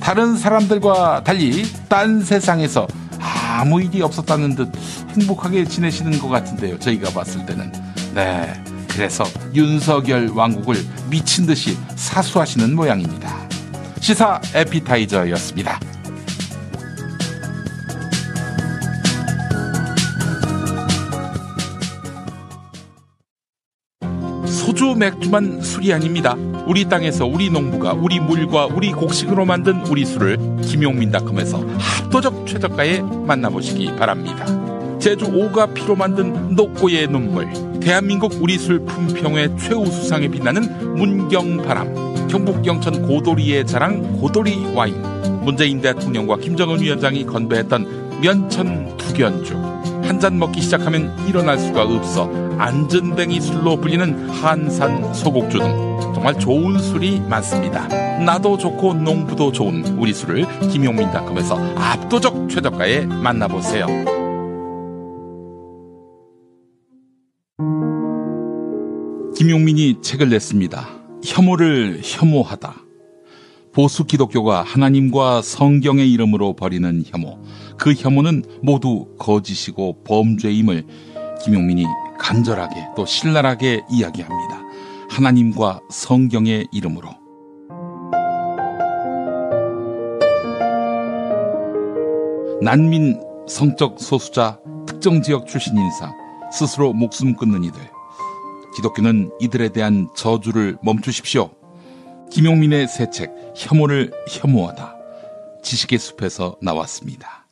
[0.00, 2.86] 다른 사람들과 달리 딴 세상에서
[3.18, 4.70] 아무 일이 없었다는 듯
[5.16, 6.78] 행복하게 지내시는 것 같은데요.
[6.78, 7.72] 저희가 봤을 때는.
[8.14, 8.52] 네.
[8.88, 9.24] 그래서
[9.54, 10.76] 윤석열 왕국을
[11.10, 13.34] 미친 듯이 사수하시는 모양입니다.
[14.00, 15.80] 시사 에피타이저였습니다.
[24.94, 26.36] 맥주만 술이 아닙니다.
[26.66, 33.96] 우리 땅에서 우리 농부가 우리 물과 우리 곡식으로 만든 우리 술을 김용민닷컴에서 합도적 최저가에 만나보시기
[33.96, 34.46] 바랍니다.
[34.98, 43.02] 제주 오가 피로 만든 녹고의 눈물, 대한민국 우리 술 품평회 최우수상에 빛나는 문경바람, 경북 영천
[43.02, 44.94] 고도리의 자랑 고도리 와인,
[45.42, 49.52] 문재인 대통령과 김정은 위원장이 건배했던 면천 두견주,
[50.06, 55.68] 한 잔 먹기 시작하면 일어날 수가 없어 안전뱅이 술로 불리는 한산 소곡주 등
[56.14, 57.86] 정말 좋은 술이 많습니다.
[58.24, 63.86] 나도 좋고 농부도 좋은 우리 술을 김용민닷컴에서 압도적 최저가에 만나보세요.
[69.36, 70.88] 김용민이 책을 냈습니다.
[71.24, 72.83] 혐오를 혐오하다.
[73.74, 77.40] 보수 기독교가 하나님과 성경의 이름으로 벌이는 혐오.
[77.76, 80.86] 그 혐오는 모두 거짓이고 범죄임을
[81.44, 81.84] 김용민이
[82.18, 84.62] 간절하게 또 신랄하게 이야기합니다.
[85.10, 87.10] 하나님과 성경의 이름으로.
[92.62, 96.12] 난민, 성적 소수자, 특정 지역 출신 인사,
[96.52, 97.80] 스스로 목숨 끊는 이들.
[98.76, 101.50] 기독교는 이들에 대한 저주를 멈추십시오.
[102.34, 104.96] 김용민의 새 책, 혐오를 혐오하다.
[105.62, 107.46] 지식의 숲에서 나왔습니다.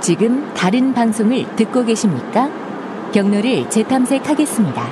[0.00, 2.50] 지금 다른 방송을 듣고 계십니까?
[3.12, 4.88] 경로를 재탐색하겠습니다.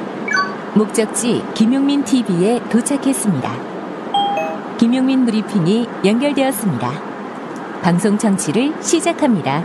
[0.74, 4.76] 목적지 김용민 TV에 도착했습니다.
[4.76, 7.80] 김용민 브리핑이 연결되었습니다.
[7.80, 9.64] 방송 청취를 시작합니다.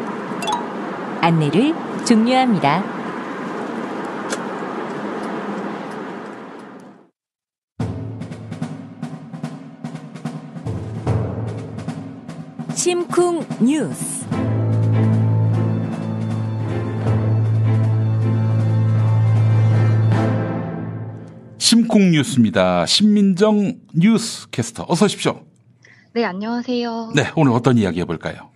[1.20, 1.76] 안내를
[2.06, 3.01] 종료합니다.
[12.84, 14.26] 심쿵 뉴스
[21.60, 22.88] 심쿵 뉴스입니다.
[22.88, 25.44] 신민정 뉴스 캐스터 어서 오십시오.
[26.14, 27.12] 네, 안녕하세요.
[27.14, 28.50] 네, 오늘 어떤 이야기 해볼까요?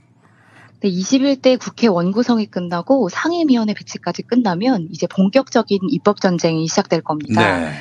[0.79, 7.59] 네, 21대 국회 원구성이 끝나고 상임위원회 배치까지 끝나면 이제 본격적인 입법 전쟁이 시작될 겁니다.
[7.59, 7.73] 네.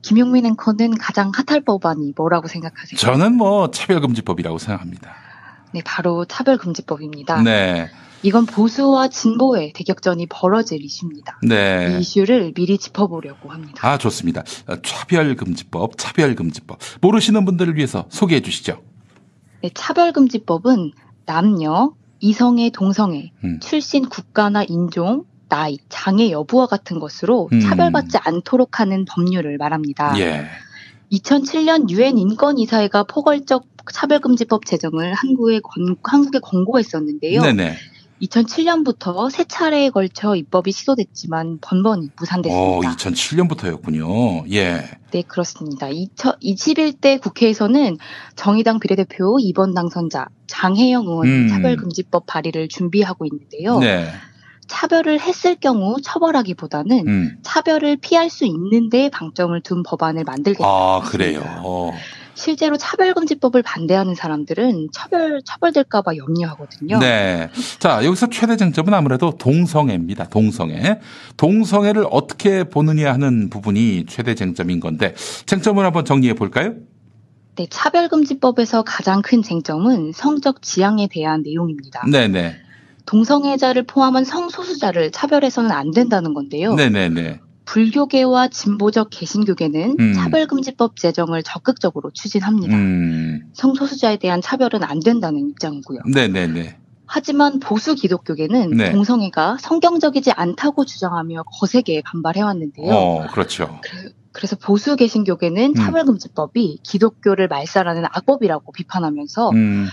[0.00, 2.96] 김용민 앵커는 가장 핫할 법안이 뭐라고 생각하세요?
[2.96, 5.31] 저는 뭐 차별금지법이라고 생각합니다.
[5.72, 7.42] 네, 바로 차별금지법입니다.
[7.42, 7.90] 네.
[8.22, 11.40] 이건 보수와 진보의 대격전이 벌어질 이슈입니다.
[11.42, 11.94] 네.
[11.96, 13.88] 이 이슈를 미리 짚어보려고 합니다.
[13.88, 14.44] 아, 좋습니다.
[14.68, 16.78] 어, 차별금지법, 차별금지법.
[17.00, 18.80] 모르시는 분들을 위해서 소개해 주시죠.
[19.62, 20.92] 네, 차별금지법은
[21.26, 23.58] 남녀, 이성애, 동성애, 음.
[23.60, 27.60] 출신 국가나 인종, 나이, 장애 여부와 같은 것으로 음.
[27.60, 30.18] 차별받지 않도록 하는 법률을 말합니다.
[30.18, 30.46] 예.
[31.12, 37.42] 2007년 유엔 인권이사회가 포괄적 차별금지법 제정을 한국에, 권, 한국에 권고했었는데요.
[37.42, 37.76] 네네.
[38.22, 42.94] 2007년부터 세 차례에 걸쳐 입법이 시도됐지만 번번이 어, 무산됐습니다.
[42.94, 44.52] 2007년부터였군요.
[44.52, 44.88] 예.
[45.10, 45.88] 네, 그렇습니다.
[45.88, 47.98] 21대 국회에서는
[48.36, 51.48] 정의당 비례대표 2번 당선자 장혜영 의원이 음.
[51.48, 53.78] 차별금지법 발의를 준비하고 있는데요.
[53.80, 54.12] 네.
[54.66, 57.38] 차별을 했을 경우 처벌하기보다는 음.
[57.42, 60.66] 차별을 피할 수 있는데 방점을 둔 법안을 만들겠다.
[60.66, 61.42] 아, 그래요.
[61.64, 61.92] 어.
[62.34, 66.98] 실제로 차별금지법을 반대하는 사람들은 차별 처벌될까봐 염려하거든요.
[66.98, 67.50] 네.
[67.78, 70.28] 자, 여기서 최대 쟁점은 아무래도 동성애입니다.
[70.28, 70.98] 동성애.
[71.36, 75.14] 동성애를 어떻게 보느냐 하는 부분이 최대 쟁점인 건데,
[75.46, 76.74] 쟁점을 한번 정리해 볼까요?
[77.56, 82.06] 네, 차별금지법에서 가장 큰 쟁점은 성적 지향에 대한 내용입니다.
[82.10, 82.56] 네네.
[83.06, 86.74] 동성애자를 포함한 성소수자를 차별해서는 안 된다는 건데요.
[86.74, 87.40] 네네네.
[87.64, 90.12] 불교계와 진보적 개신교계는 음.
[90.14, 92.74] 차별금지법 제정을 적극적으로 추진합니다.
[92.74, 93.42] 음.
[93.54, 96.00] 성소수자에 대한 차별은 안 된다는 입장이고요.
[96.12, 96.78] 네네네.
[97.06, 98.90] 하지만 보수 기독교계는 네.
[98.90, 102.90] 동성애가 성경적이지 않다고 주장하며 거세게 반발해왔는데요.
[102.90, 103.80] 어, 그렇죠.
[104.32, 105.74] 그래서 보수 개신교계는 음.
[105.74, 109.88] 차별금지법이 기독교를 말살하는 악법이라고 비판하면서 음.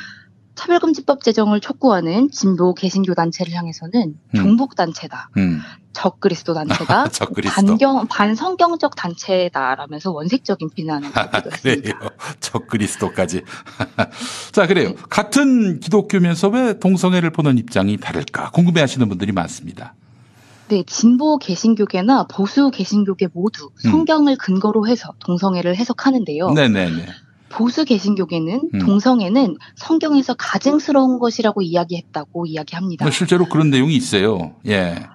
[0.60, 4.36] 차별금지법 제정을 촉구하는 진보 개신교 단체를 향해서는 음.
[4.36, 5.62] 종북 단체다, 음.
[5.94, 7.66] 적그리스도 단체다, 적그리스도.
[7.66, 11.12] 반경 반성경적 단체다라면서 원색적인 비난을
[11.62, 11.94] 그래요.
[12.42, 13.44] 저 그리스도까지.
[14.52, 14.96] 자, 그래요.
[15.10, 19.96] 같은 기독교면서 왜 동성애를 보는 입장이 다를까 궁금해 하시는 분들이 많습니다.
[20.68, 23.92] 네, 진보 개신교계나 보수 개신교계 모두 음.
[23.92, 26.52] 성경을 근거로 해서 동성애를 해석하는데요.
[26.52, 27.06] 네네네.
[27.50, 28.80] 보수 개신교계는 음.
[28.80, 33.06] 동성애는 성경에서 가증스러운 것이라고 이야기했다고 이야기합니다.
[33.06, 34.54] 뭐 실제로 그런 내용이 있어요.
[34.68, 35.08] 예.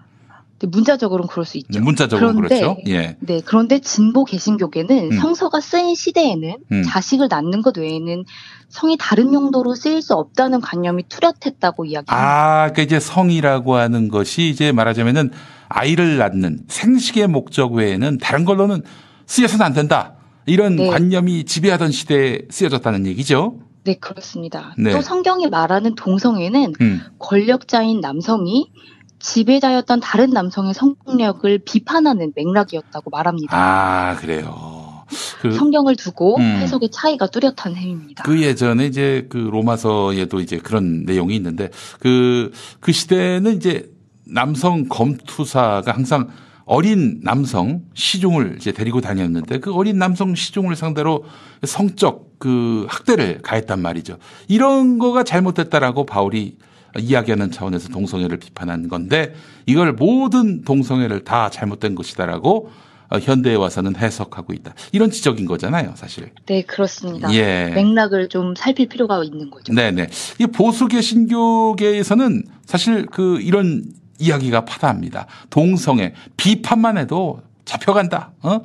[0.65, 1.81] 네, 문자적으로는 그럴 수 있죠.
[1.81, 2.81] 문자적으로 그런데 그렇죠.
[2.86, 3.16] 예.
[3.20, 5.19] 네, 그런데 진보 개신교계는 음.
[5.19, 6.82] 성서가 쓰인 시대에는 음.
[6.86, 8.24] 자식을 낳는 것 외에는
[8.69, 12.15] 성이 다른 용도로 쓰일 수 없다는 관념이 뚜렷했다고 이야기합니다.
[12.15, 15.31] 아, 그러니까 이제 성이라고 하는 것이 이제 말하자면은
[15.69, 18.82] 아이를 낳는 생식의 목적 외에는 다른 걸로는
[19.27, 20.15] 쓰여서는 안 된다.
[20.47, 20.89] 이런 네.
[20.89, 23.59] 관념이 지배하던 시대에 쓰여졌다는 얘기죠.
[23.85, 24.75] 네, 그렇습니다.
[24.79, 24.93] 네.
[24.93, 27.01] 또 성경이 말하는 동성애는 음.
[27.19, 28.71] 권력자인 남성이
[29.19, 33.57] 지배자였던 다른 남성의 성폭력을 비판하는 맥락이었다고 말합니다.
[33.57, 35.05] 아, 그래요.
[35.41, 36.43] 그, 성경을 두고 음.
[36.43, 38.25] 해석의 차이가 뚜렷한 셈입니다.
[38.25, 43.91] 그 예전에 이제 그 로마서에도 이제 그런 내용이 있는데 그, 그 시대는 이제
[44.27, 46.29] 남성 검투사가 항상
[46.65, 51.24] 어린 남성 시종을 이제 데리고 다녔는데 그 어린 남성 시종을 상대로
[51.62, 54.19] 성적 그 학대를 가했단 말이죠.
[54.49, 56.57] 이런 거가 잘못됐다라고 바울이
[56.99, 59.35] 이야기하는 차원에서 동성애를 비판한 건데
[59.66, 62.70] 이걸 모든 동성애를 다 잘못된 것이다라고
[63.11, 64.74] 어, 현대에 와서는 해석하고 있다.
[64.93, 66.31] 이런 지적인 거잖아요, 사실.
[66.47, 67.32] 네, 그렇습니다.
[67.35, 67.70] 예.
[67.74, 69.73] 맥락을 좀 살필 필요가 있는 거죠.
[69.74, 70.09] 네 네.
[70.39, 73.85] 이 보수 개 신교계에서는 사실 그 이런
[74.19, 75.27] 이야기가 파다합니다.
[75.51, 78.32] 동성애 비판만 해도 잡혀간다.
[78.43, 78.61] 어?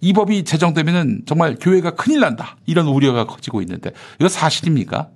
[0.00, 2.56] 이 법이 제정되면은 정말 교회가 큰일 난다.
[2.66, 3.90] 이런 우려가 커지고 있는데
[4.20, 5.08] 이거 사실입니까?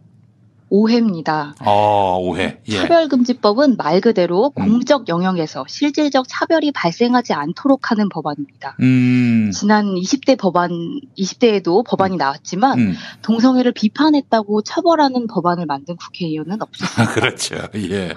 [0.70, 1.54] 오해입니다.
[1.60, 2.58] 어, 오해.
[2.68, 2.76] 예.
[2.76, 2.82] 음.
[2.82, 8.76] 차별금지법은 말 그대로 공적 영역에서 실질적 차별이 발생하지 않도록 하는 법안입니다.
[8.80, 9.50] 음.
[9.52, 10.70] 지난 20대 법안,
[11.18, 12.94] 20대에도 법안이 나왔지만 음.
[13.22, 17.14] 동성애를 비판했다고 처벌하는 법안을 만든 국회의원은 없었습니다.
[17.14, 17.56] 그렇죠.
[17.74, 18.08] 예.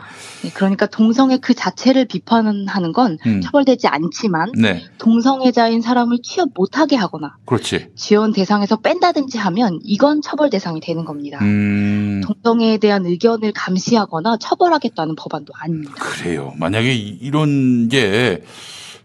[0.41, 3.41] 네, 그러니까 동성애 그 자체를 비판하는 건 음.
[3.41, 4.83] 처벌되지 않지만 네.
[4.97, 7.89] 동성애자인 사람을 취업 못하게 하거나 그렇지.
[7.95, 11.39] 지원 대상에서 뺀다든지 하면 이건 처벌 대상이 되는 겁니다.
[11.41, 12.00] 음.
[12.21, 15.93] 동성애에 대한 의견을 감시하거나 처벌하겠다는 법안도 아닙니다.
[15.95, 16.53] 그래요.
[16.57, 18.41] 만약에 이- 이런 게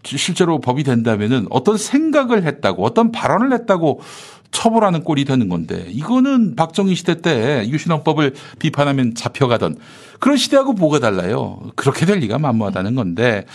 [0.03, 4.01] 실제로 법이 된다면은 어떤 생각을 했다고 어떤 발언을 했다고
[4.51, 9.75] 처벌하는 꼴이 되는 건데 이거는 박정희 시대 때 유신헌법을 비판하면 잡혀가던
[10.19, 11.59] 그런 시대하고 뭐가 달라요.
[11.75, 13.45] 그렇게 될 리가 만무하다는 건데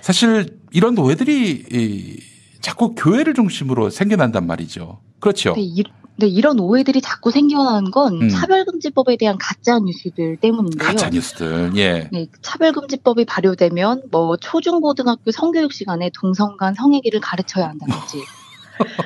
[0.00, 2.16] 사실 이런 노예들이 이
[2.60, 5.00] 자꾸 교회를 중심으로 생겨난단 말이죠.
[5.20, 5.52] 그렇죠.
[5.54, 5.84] 네, 이,
[6.16, 8.28] 네, 이런 오해들이 자꾸 생겨나는 건 음.
[8.28, 10.86] 차별금지법에 대한 가짜 뉴스들 때문인데요.
[10.86, 11.72] 가짜 뉴스들.
[11.76, 12.08] 예.
[12.12, 18.18] 네, 차별금지법이 발효되면 뭐 초중고등학교 성교육 시간에 동성 간 성애기를 가르쳐야 한다든지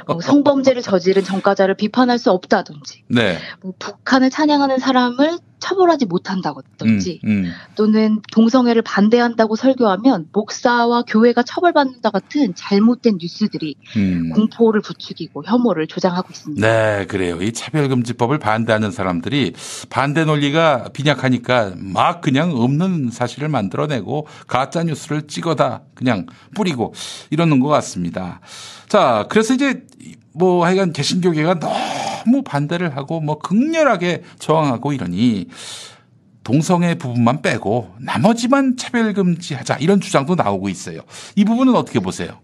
[0.07, 3.39] 뭐 성범죄를 저지른 전과자를 비판할 수 없다든지 네.
[3.61, 7.53] 뭐 북한을 찬양하는 사람을 처벌하지 못한다든지 음, 음.
[7.74, 14.31] 또는 동성애를 반대한다고 설교하면 목사와 교회가 처벌받는다 같은 잘못된 뉴스들이 음.
[14.31, 16.66] 공포를 부추기고 혐오를 조장하고 있습니다.
[16.66, 17.40] 네, 그래요.
[17.40, 19.55] 이 차별금지법을 반대하는 사람들이
[19.89, 26.94] 반대 논리가 빈약하니까 막 그냥 없는 사실을 만들어내고 가짜 뉴스를 찍어다 그냥 뿌리고
[27.31, 28.40] 이러는 것 같습니다.
[28.97, 29.82] 자, 그래서 이제
[30.32, 35.48] 뭐 하여간 개신교계가 너무 반대를 하고 뭐 극렬하게 저항하고 이러니
[36.43, 41.01] 동성애 부분만 빼고 나머지만 차별금지하자 이런 주장도 나오고 있어요.
[41.35, 42.40] 이 부분은 어떻게 보세요?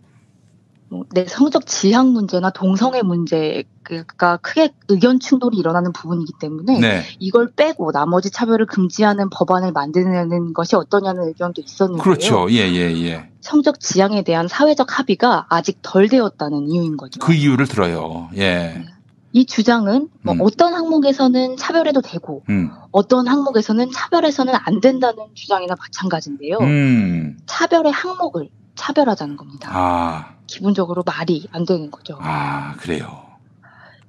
[0.93, 7.03] 뭐, 네, 성적 지향 문제나 동성애 문제가 크게 의견 충돌이 일어나는 부분이기 때문에 네.
[7.19, 12.03] 이걸 빼고 나머지 차별을 금지하는 법안을 만드는 것이 어떠냐는 의견도 있었는데요.
[12.03, 12.47] 그렇죠.
[12.51, 13.31] 예, 예, 예.
[13.41, 17.21] 성적 지향에 대한 사회적 합의가 아직 덜 되었다는 이유인 거죠.
[17.21, 18.29] 그 이유를 들어요.
[18.37, 18.85] 예.
[19.33, 22.71] 이 주장은 뭐 어떤 항목에서는 차별해도 되고 음.
[22.91, 26.59] 어떤 항목에서는 차별해서는 안 된다는 주장이나 마찬가지인데요.
[26.59, 27.39] 음.
[27.47, 29.71] 차별의 항목을 차별하자는 겁니다.
[29.73, 32.19] 아, 기본적으로 말이 안 되는 거죠.
[32.21, 33.23] 아, 그래요.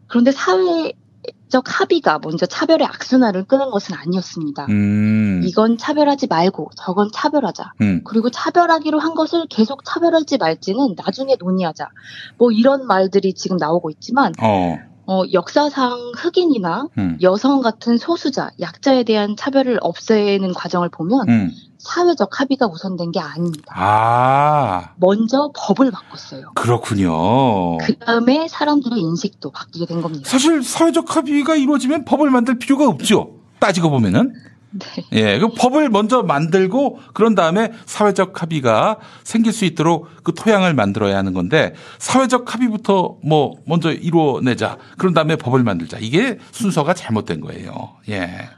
[0.08, 4.66] 그런데 사회적 합의가 먼저 차별의 악순환을 끄는 것은 아니었습니다.
[4.70, 5.42] 음.
[5.46, 7.74] 이건 차별하지 말고 저건 차별하자.
[7.80, 8.02] 음.
[8.04, 11.88] 그리고 차별하기로 한 것을 계속 차별할지 말지는 나중에 논의하자.
[12.38, 14.78] 뭐 이런 말들이 지금 나오고 있지만 어.
[15.06, 17.18] 어, 역사상 흑인이나 음.
[17.22, 21.52] 여성 같은 소수자, 약자에 대한 차별을 없애는 과정을 보면 음.
[21.78, 23.74] 사회적 합의가 우선된 게 아닙니다.
[23.76, 26.52] 아, 먼저 법을 바꿨어요.
[26.56, 27.78] 그렇군요.
[27.80, 30.30] 그 다음에 사람들의 인식도 바뀌게 된 겁니다.
[30.30, 33.32] 사실 사회적 합의가 이루어지면 법을 만들 필요가 없죠.
[33.60, 34.34] 따지고 보면은.
[35.14, 41.18] 예, 그 법을 먼저 만들고 그런 다음에 사회적 합의가 생길 수 있도록 그 토양을 만들어야
[41.18, 44.78] 하는 건데 사회적 합의부터 뭐 먼저 이루어내자.
[44.98, 45.98] 그런 다음에 법을 만들자.
[46.00, 47.92] 이게 순서가 잘못된 거예요.
[48.10, 48.50] 예.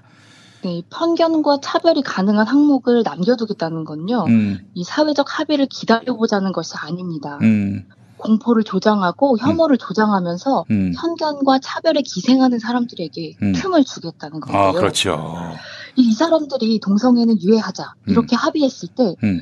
[0.64, 4.26] 네, 편견과 차별이 가능한 항목을 남겨두겠다는 건요.
[4.28, 7.38] 음, 이 사회적 합의를 기다려보자는 것이 아닙니다.
[7.44, 7.86] 음,
[8.18, 10.94] 공포를 조장하고 혐오를 조장하면서 음.
[10.98, 13.54] 편견과 차별에 기생하는 사람들에게 음.
[13.54, 14.60] 틈을 주겠다는 거예요.
[14.60, 15.38] 아, 그렇죠.
[15.96, 19.42] 이, 이 사람들이 동성애는 유해하자 이렇게 합의했을 때 음.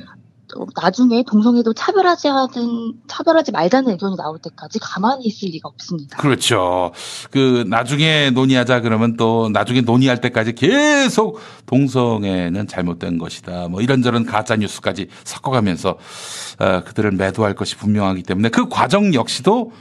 [0.56, 6.18] 어, 나중에 동성애도 차별하지 않은 차별하지 말자는 의견이 나올 때까지 가만히 있을 리가 없습니다.
[6.18, 6.92] 그렇죠.
[7.30, 13.68] 그 나중에 논의하자 그러면 또 나중에 논의할 때까지 계속 동성애는 잘못된 것이다.
[13.68, 15.98] 뭐 이런저런 가짜 뉴스까지 섞어가면서
[16.60, 19.72] 어, 그들을 매도할 것이 분명하기 때문에 그 과정 역시도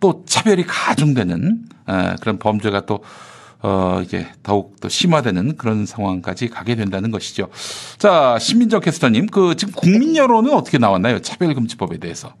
[0.00, 3.00] 또 차별이 가중되는 어, 그런 범죄가 또
[3.62, 7.48] 어, 이게 더욱 더 심화되는 그런 상황까지 가게 된다는 것이죠.
[7.98, 11.20] 자, 신민정 캐스터님, 그 지금 국민 여론은 어떻게 나왔나요?
[11.20, 12.34] 차별금지법에 대해서.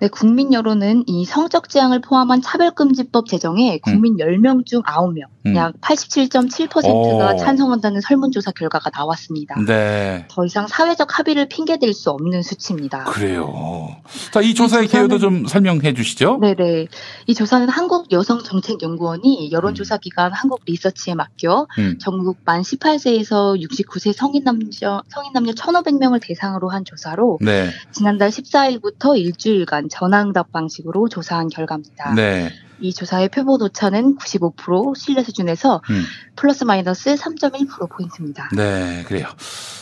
[0.00, 5.56] 네, 국민 여론은 이 성적 지향을 포함한 차별금지법 제정에 국민 10명 중 9명, 음.
[5.56, 7.36] 약 87.7%가 오.
[7.36, 9.56] 찬성한다는 설문조사 결과가 나왔습니다.
[9.66, 10.26] 네.
[10.28, 13.04] 더 이상 사회적 합의를 핑계댈 수 없는 수치입니다.
[13.04, 13.96] 그래요.
[14.32, 16.38] 자, 이 조사의 개요도 좀 설명해 주시죠.
[16.40, 16.86] 네네.
[17.26, 21.98] 이 조사는 한국여성정책연구원이 여론조사기관 한국리서치에 맡겨 음.
[22.00, 27.70] 전국 만 18세에서 69세 성인 남녀, 성인 남녀 1,500명을 대상으로 한 조사로 네.
[27.90, 32.14] 지난달 14일부터 일주일간 전화응답 방식으로 조사한 결과입니다.
[32.14, 32.50] 네.
[32.80, 36.04] 이 조사의 표본 오차는 95% 신뢰 수준에서 음.
[36.36, 38.50] 플러스 마이너스 3.1% 포인트입니다.
[38.56, 39.26] 네, 그래요.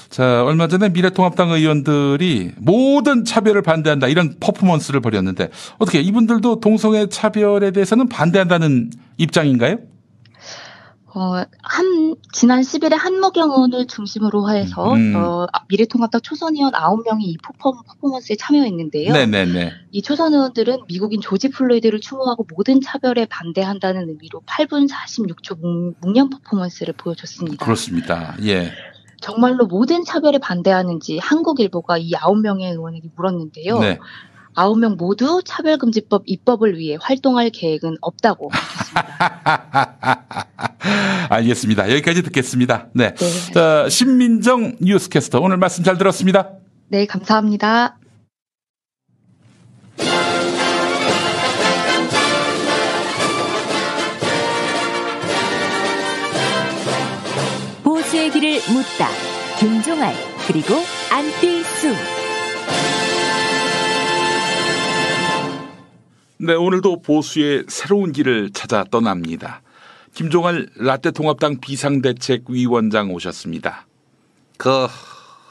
[0.09, 7.71] 자, 얼마 전에 미래통합당 의원들이 모든 차별을 반대한다 이런 퍼포먼스를 벌였는데 어떻게 이분들도 동성애 차별에
[7.73, 9.79] 대해서는 반대한다는 입장인가요?
[11.17, 15.15] 어, 한, 지난 10일에 한무경 의원을 중심으로 해서, 음.
[15.17, 19.15] 어, 미래통합당 초선 의원 9명이 이 퍼포, 퍼포먼스에 참여했는데요.
[19.15, 19.73] 네네네.
[19.93, 26.29] 이 초선 의원들은 미국인 조지 플로이드를 추모하고 모든 차별에 반대한다는 의미로 8분 46초 묵, 묵념
[26.29, 27.65] 퍼포먼스를 보여줬습니다.
[27.65, 28.37] 그렇습니다.
[28.45, 28.73] 예.
[29.23, 33.79] 정말로 모든 차별에 반대하는지 한국일보가 이 9명의 의원에게 물었는데요.
[33.79, 33.99] 네.
[34.57, 38.51] 9명 모두 차별금지법 입법을 위해 활동할 계획은 없다고
[41.37, 41.91] 알겠습니다.
[41.91, 42.89] 여기까지 듣겠습니다.
[42.95, 43.15] 네.
[43.55, 46.51] 자, 신민정 뉴스캐스터 오늘 말씀 잘 들었습니다.
[46.89, 47.99] 네, 감사합니다.
[57.83, 59.09] 보수의 길을 묻다.
[59.59, 60.15] 김종알
[60.47, 60.75] 그리고
[61.11, 61.95] 안뜰수.
[66.39, 69.63] 네, 오늘도 보수의 새로운 길을 찾아 떠납니다.
[70.17, 73.87] 김종할 라떼 통합당 비상대책위원장 오셨습니다.
[74.57, 74.89] 그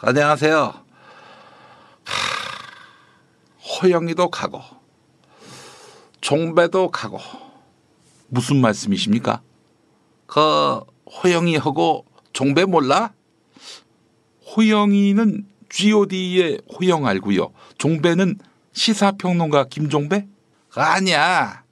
[0.01, 0.73] 안녕하세요.
[2.03, 4.63] 하, 허영이도 가고
[6.19, 7.19] 종배도 가고
[8.27, 9.43] 무슨 말씀이십니까?
[10.25, 10.79] 그
[11.23, 13.13] 호영이하고 종배 몰라?
[14.47, 17.53] 호영이는 G.O.D의 호영 알고요.
[17.77, 18.39] 종배는
[18.73, 20.27] 시사평론가 김종배?
[20.73, 21.64] 아니야.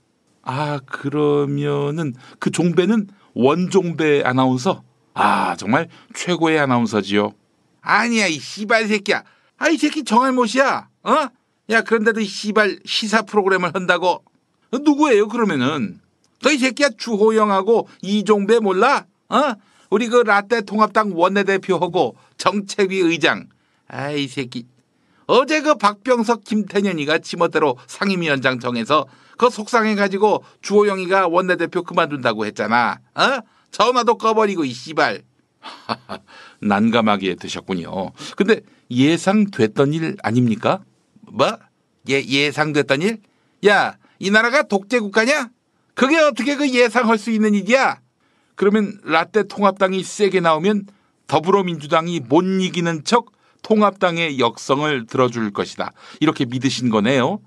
[0.43, 4.83] 아 그러면은 그 종배는 원종배 아나운서?
[5.13, 7.33] 아 정말 최고의 아나운서지요.
[7.81, 9.23] 아니야 이 씨발 새끼야.
[9.57, 10.87] 아 이 새끼 정할못이야.
[11.03, 11.27] 어?
[11.69, 14.23] 야 그런데도 이 씨발 시사 프로그램을 한다고
[14.71, 15.99] 어, 누구예요 그러면은?
[16.41, 19.05] 너 이 새끼야 주호영하고 이종배 몰라?
[19.29, 19.53] 어?
[19.89, 23.47] 우리 그 라떼 통합당 원내대표하고 정책위 의장.
[23.87, 24.65] 아이 새끼.
[25.27, 29.05] 어제 그 박병석 김태년이가 지멋대로 상임위원장 정해서
[29.37, 32.99] 그 속상해가지고 주호영이가 원내대표 그만둔다고 했잖아.
[33.15, 33.39] 어?
[33.71, 35.23] 전화도 꺼버리고 이 씨발.
[36.61, 38.11] 난감하게 드셨군요.
[38.35, 38.61] 근데
[38.91, 40.83] 예상됐던 일 아닙니까?
[41.21, 41.57] 뭐?
[42.09, 43.21] 예, 예상됐던 일?
[43.65, 45.49] 야, 이 나라가 독재 국가냐?
[45.95, 47.99] 그게 어떻게 그 예상할 수 있는 일이야?
[48.55, 50.87] 그러면 라떼 통합당이 세게 나오면
[51.27, 53.31] 더불어민주당이 못 이기는 척
[53.63, 55.93] 통합당의 역성을 들어줄 것이다.
[56.19, 57.39] 이렇게 믿으신 거네요.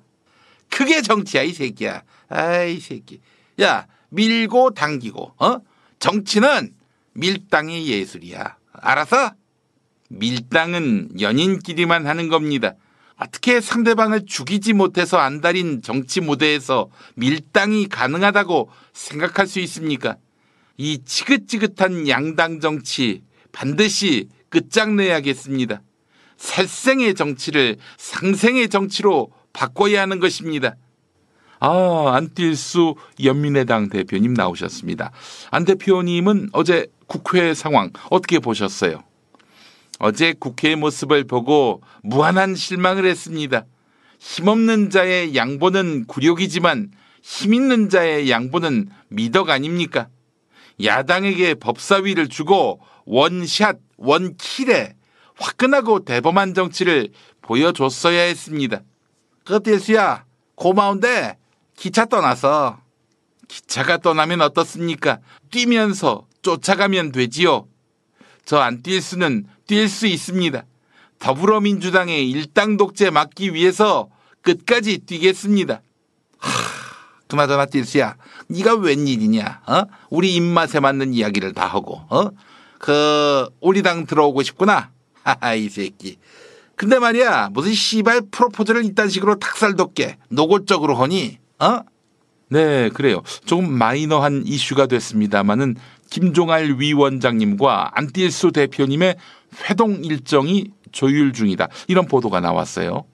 [0.71, 2.03] 그게 정치야, 이 새끼야.
[2.29, 3.21] 아이, 새끼.
[3.61, 5.59] 야, 밀고 당기고, 어?
[5.99, 6.75] 정치는
[7.15, 8.57] 밀당의 예술이야.
[8.73, 9.33] 알았어?
[10.09, 12.75] 밀당은 연인끼리만 하는 겁니다.
[13.17, 20.17] 어떻게 상대방을 죽이지 못해서 안달인 정치 무대에서 밀당이 가능하다고 생각할 수 있습니까?
[20.77, 23.23] 이 지긋지긋한 양당 정치
[23.53, 25.81] 반드시 끝장내야겠습니다.
[26.37, 30.77] 살생의 정치를 상생의 정치로 바꿔야 하는 것입니다.
[31.59, 31.71] 아,
[32.21, 35.11] 안뛸수 연민의당 대표님 나오셨습니다.
[35.51, 39.03] 안 대표님은 어제 국회 상황 어떻게 보셨어요?
[39.99, 43.65] 어제 국회의 모습을 보고 무한한 실망을 했습니다.
[44.19, 46.91] 힘없는 자의 양보는 굴욕이지만
[47.23, 50.09] 힘있는 자의 양보는 미덕 아닙니까?
[50.85, 54.95] 야당에게 법사위를 주고 원샷, 원킬에
[55.37, 57.09] 화끈하고 대범한 정치를
[57.41, 58.83] 보여줬어야 했습니다.
[59.47, 60.25] 그 딜수야
[60.57, 61.39] 고마운데
[61.77, 62.81] 기차 떠나서
[63.49, 65.19] 기차가 떠나면 어떻습니까?
[65.51, 67.67] 뛰면서 쫓아가면 되지요.
[68.45, 70.65] 저 안 뛸 수는 뛸 수 있습니다.
[71.19, 74.09] 더불어민주당의 일당 독재 막기 위해서
[74.43, 75.81] 끝까지 뛰겠습니다.
[76.39, 76.51] 하,
[77.29, 78.15] 그나저나 뛸수야,
[78.49, 79.63] 네가 웬일이냐?
[79.67, 79.83] 어?
[80.11, 82.31] 우리 입맛에 맞는 이야기를 다 하고, 어?
[82.79, 84.91] 그 우리 당 들어오고 싶구나.
[85.25, 86.19] 하하 이 새끼.
[86.77, 91.39] 근데 말이야 무슨 씨발 프로포즈를 이딴 식으로 탁살 돋게 노골적으로 하니?
[91.59, 91.81] 어?
[92.49, 93.23] 네, 그래요.
[93.45, 95.77] 조금 마이너한 이슈가 됐습니다만은
[96.11, 99.17] 김종알 위원장님과 안뛸수 대표님의
[99.65, 101.69] 회동 일정이 조율 중이다.
[101.89, 103.05] 이런 보도가 나왔어요.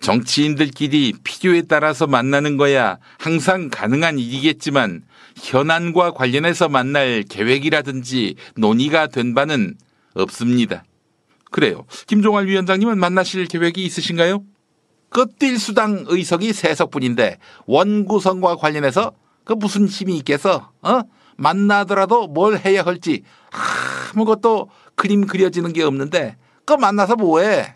[0.00, 5.02] 정치인들끼리 필요에 따라서 만나는 거야 항상 가능한 일이겠지만
[5.36, 9.74] 현안과 관련해서 만날 계획이라든지 논의가 된 바는
[10.14, 10.84] 없습니다.
[11.50, 11.84] 그래요.
[12.06, 14.44] 김종할 위원장님은 만나실 계획이 있으신가요?
[15.10, 19.12] 그 띨수당 의석이 세석뿐인데 원구성과 관련해서
[19.44, 20.72] 그 무슨 힘이 있겠어?
[20.82, 21.00] 어?
[21.36, 23.22] 만나더라도 뭘 해야 할지
[24.12, 27.74] 아무것도 그림 그려지는 게 없는데 그 만나서 뭐해?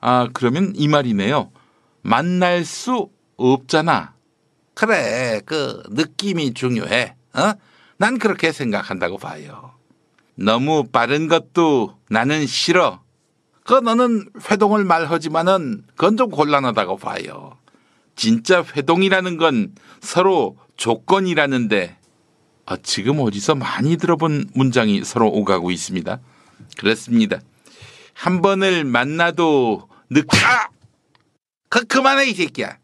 [0.00, 1.50] 아 그러면 이 말이네요.
[2.02, 4.14] 만날 수 없잖아.
[4.74, 7.14] 그래 그 느낌이 중요해.
[7.34, 7.52] 어?
[7.98, 9.77] 난 그렇게 생각한다고 봐요.
[10.38, 13.02] 너무 빠른 것도 나는 싫어.
[13.64, 17.58] 그 너는 회동을 말하지만은 그건 좀 곤란하다고 봐요.
[18.14, 21.96] 진짜 회동이라는 건 서로 조건이라는데
[22.66, 26.20] 아, 지금 어디서 많이 들어본 문장이 서로 오가고 있습니다.
[26.76, 27.40] 그렇습니다.
[28.14, 30.68] 한 번을 만나도 늦, 아!
[31.68, 32.76] 그, 그만해, 이 새끼야.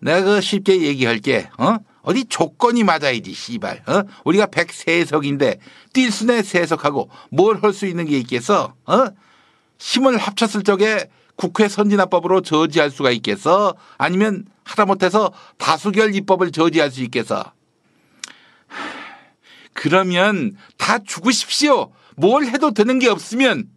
[0.00, 1.78] 내가 그 쉽게 얘기할게, 어?
[2.04, 4.02] 어디 조건이 맞아야지, 씨발, 어?
[4.24, 5.58] 우리가 103석인데,
[5.92, 9.06] 뛸 수내 세석하고 뭘 할 수 있는 게 있겠어, 어?
[9.78, 13.74] 힘을 합쳤을 적에 국회 선진화법으로 저지할 수가 있겠어?
[13.98, 17.52] 아니면 하다못해서 다수결 입법을 저지할 수 있겠어?
[19.72, 21.90] 그러면 다 죽으십시오.
[22.16, 23.68] 뭘 해도 되는 게 없으면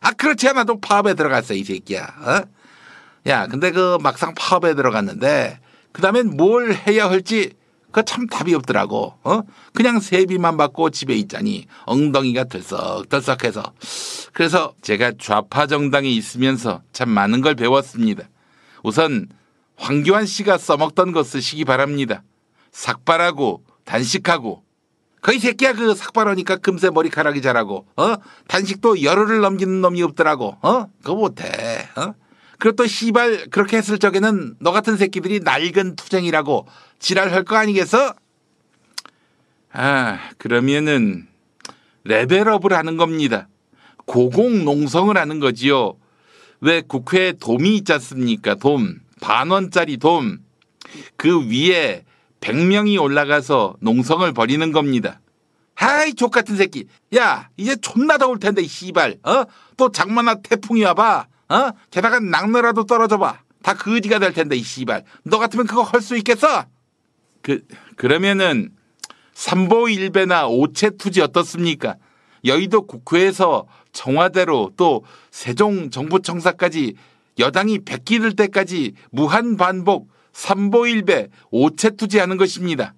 [0.00, 2.02] 아 그렇지 않아도 파업에 들어갔어 이 새끼야.
[2.02, 2.40] 어?
[3.28, 5.60] 야 근데 그 막상 파업에 들어갔는데
[5.92, 7.52] 그다음엔 뭘 해야 할지
[7.92, 9.14] 그참 답이 없더라고.
[9.22, 9.42] 어?
[9.74, 13.62] 그냥 세비만 받고 집에 있자니 엉덩이가 들썩들썩해서
[14.32, 18.24] 그래서 제가 좌파 정당에 있으면서 참 많은 걸 배웠습니다.
[18.82, 19.28] 우선
[19.76, 22.22] 황교안 씨가 써먹던 거 쓰시기 바랍니다.
[22.72, 24.62] 삭발하고 단식하고
[25.20, 28.16] 거의 새끼야 그 삭발하니까 금세 머리카락이 자라고 어
[28.48, 32.14] 단식도 열흘을 넘기는 놈이 없더라고 어 그거 못해 어
[32.58, 36.66] 그리고 또 씨발 그렇게 했을 적에는 너 같은 새끼들이 낡은 투쟁이라고
[37.06, 38.14] 지랄할 거 아니겠어?
[39.72, 41.26] 아 그러면은
[42.04, 43.48] 레벨업을 하는 겁니다.
[44.06, 45.96] 고공농성을 하는 거지요.
[46.60, 48.54] 왜 국회에 돔이 있지 않습니까?
[48.54, 49.00] 돔.
[49.20, 50.38] 반 원짜리 돔.
[51.16, 52.04] 그 위에
[52.40, 55.20] 100명이 올라가서 농성을 벌이는 겁니다.
[55.74, 56.86] 하이 족 같은 새끼.
[57.16, 59.18] 야 이제 존나 더울 텐데 이 씨발.
[59.24, 59.44] 어?
[59.76, 61.26] 또 장마나 태풍이 와 봐.
[61.48, 61.70] 어?
[61.90, 63.40] 게다가 낙너라도 떨어져 봐.
[63.62, 65.04] 다 거지가 될 텐데 이 씨발.
[65.24, 66.66] 너 같으면 그거 할 수 있겠어?
[67.42, 67.62] 그
[67.96, 68.70] 그러면은
[69.34, 71.96] 삼보일배나 오체투지 어떻습니까?
[72.44, 76.94] 여의도 국회에서 청와대로 또 세종 정부청사까지
[77.38, 82.94] 여당이 백기를 때까지 무한 반복 삼보일배 오체투지 하는 것입니다.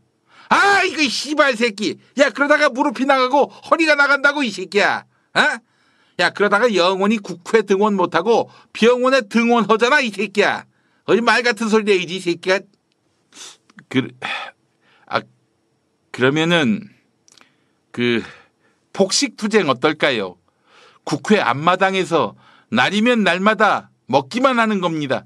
[0.48, 1.98] 아 이거 씨발 새끼.
[2.18, 5.04] 야 그러다가 무릎이 나가고 허리가 나간다고 이 새끼야.
[5.34, 5.40] 어?
[6.20, 10.64] 야 그러다가 영원히 국회 등원 못하고 병원에 등원하잖아 이 새끼야.
[11.04, 12.60] 어디 말 같은 소리 내야지 이 새끼야.
[13.88, 14.08] 그,
[15.06, 15.20] 아
[16.10, 16.88] 그러면은
[17.90, 18.22] 그
[18.92, 20.36] 폭식 투쟁 어떨까요?
[21.04, 22.34] 국회 앞마당에서
[22.70, 25.24] 날이면 날마다 먹기만 하는 겁니다.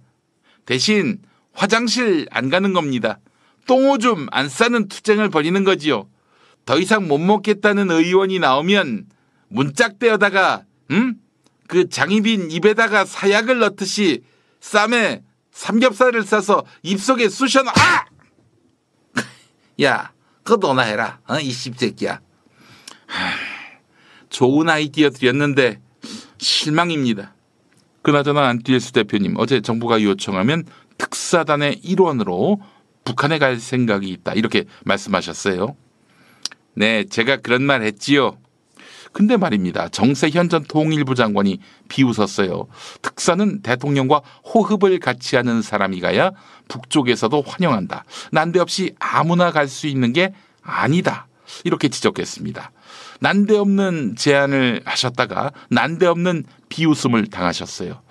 [0.66, 1.18] 대신
[1.52, 3.20] 화장실 안 가는 겁니다.
[3.66, 6.08] 똥오줌 안 싸는 투쟁을 벌이는 거지요.
[6.64, 9.06] 더 이상 못 먹겠다는 의원이 나오면
[9.48, 11.16] 문짝대어다가 음?
[11.66, 14.22] 그 장희빈 입에다가 사약을 넣듯이
[14.60, 15.22] 쌈에
[15.52, 18.06] 삼겹살을 싸서 입속에 쑤셔 넣 아!
[19.82, 21.20] 야, 그거 너나 해라.
[21.28, 21.38] 어?
[21.38, 22.20] 이 씹새끼야.
[24.28, 25.80] 좋은 아이디어 드렸는데
[26.38, 27.34] 실망입니다.
[28.02, 30.64] 그나저나 안티에스 대표님 어제 정부가 요청하면
[30.98, 32.60] 특사단의 일원으로
[33.04, 35.76] 북한에 갈 생각이 있다 이렇게 말씀하셨어요.
[36.74, 38.38] 네, 제가 그런 말 했지요.
[39.12, 39.88] 근데 말입니다.
[39.88, 42.68] 정세현 전 통일부 장관이 비웃었어요.
[43.02, 46.32] 특사는 대통령과 호흡을 같이 하는 사람이 가야
[46.68, 48.04] 북쪽에서도 환영한다.
[48.32, 50.32] 난데없이 아무나 갈 수 있는 게
[50.62, 51.26] 아니다.
[51.64, 52.70] 이렇게 지적했습니다.
[53.20, 58.02] 난데없는 제안을 하셨다가 난데없는 비웃음을 당하셨어요.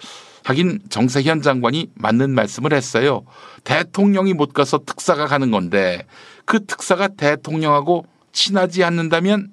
[0.43, 3.25] 하긴 정세현 장관이 맞는 말씀을 했어요.
[3.63, 6.05] 대통령이 못 가서 특사가 가는 건데
[6.45, 9.51] 그 특사가 대통령하고 친하지 않는다면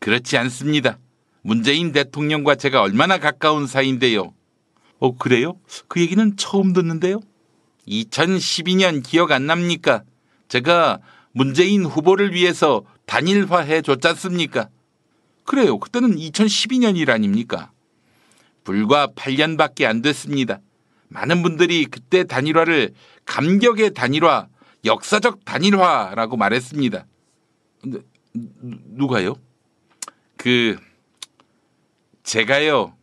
[0.00, 0.98] 그렇지 않습니다.
[1.42, 4.32] 문재인 대통령과 제가 얼마나 가까운 사이인데요.
[4.98, 5.56] 어, 그래요?
[5.88, 7.20] 그 얘기는 처음 듣는데요?
[7.86, 10.02] 2012년 기억 안 납니까?
[10.48, 10.98] 제가
[11.32, 14.68] 문재인 후보를 위해서 단일화해 줬지 않습니까?
[15.44, 15.78] 그래요.
[15.78, 17.70] 그때는 2012년일 아닙니까?
[18.62, 20.60] 불과 8년밖에 안 됐습니다.
[21.08, 22.94] 많은 분들이 그때 단일화를
[23.26, 24.48] 감격의 단일화,
[24.84, 27.06] 역사적 단일화라고 말했습니다.
[27.82, 27.98] 근데
[28.32, 29.36] 누- 누가요?
[30.36, 30.78] 그
[32.22, 32.94] 제가요.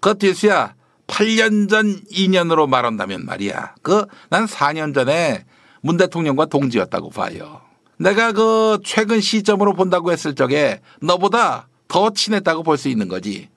[0.00, 0.74] 그 뒤수야
[1.06, 3.74] 8년 전 2년으로 말한다면 말이야.
[3.82, 5.44] 그 난 4년 전에
[5.82, 7.60] 문 대통령과 동지였다고 봐요.
[7.98, 13.48] 내가 그 최근 시점으로 본다고 했을 적에 너보다 더 친했다고 볼 수 있는 거지.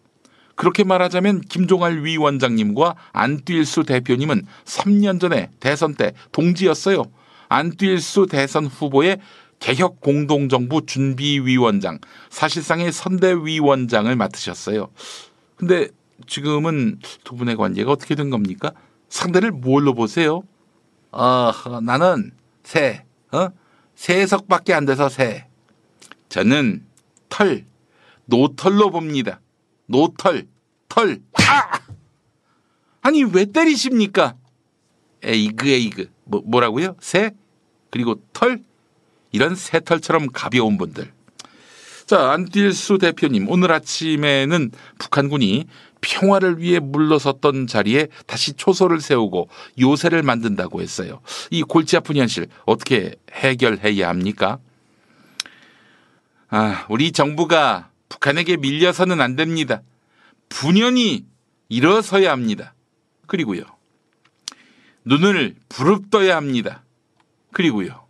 [0.56, 7.03] 그렇게 말하자면 김종할 위원장님과 안뛸수 대표님은 3년 전에 대선 때 동지였어요.
[7.49, 9.19] 안뛸수 대선 후보의
[9.60, 11.99] 개혁 공동정부 준비위원장,
[12.30, 14.90] 사실상의 선대위원장을 맡으셨어요.
[15.56, 15.88] 근데
[16.26, 18.72] 지금은 두 분의 관계가 어떻게 된 겁니까?
[19.10, 20.44] 상대를 뭘로 보세요?
[21.11, 21.52] 어,
[21.84, 22.31] 나는
[22.64, 23.49] 새, 어?
[23.95, 25.48] 세석밖에 안 돼서 새.
[26.30, 26.85] 저는
[27.30, 27.65] 털,
[28.26, 29.39] 노털로 봅니다.
[29.85, 30.48] 노털,
[30.89, 31.19] 털.
[31.34, 31.80] 아!
[33.02, 34.35] 아니 왜 때리십니까?
[35.23, 36.95] 에이그 에이그 뭐, 뭐라고요?
[36.99, 37.31] 새
[37.89, 38.61] 그리고 털
[39.31, 41.11] 이런 새털처럼 가벼운 분들.
[42.06, 45.68] 자 안딜수 대표님 오늘 아침에는 북한군이
[46.02, 49.49] 평화를 위해 물러섰던 자리에 다시 초소를 세우고
[49.80, 51.22] 요새를 만든다고 했어요.
[51.52, 54.60] 이 골치 아픈 현실 어떻게 해결해야 합니까?
[56.49, 59.82] 아, 우리 정부가 북한에게 밀려서는 안 됩니다.
[60.49, 61.26] 분연히
[61.69, 62.74] 일어서야 합니다.
[63.26, 63.64] 그리고요.
[65.03, 66.84] 눈을 부릅떠야 합니다.
[67.52, 68.06] 그리고요.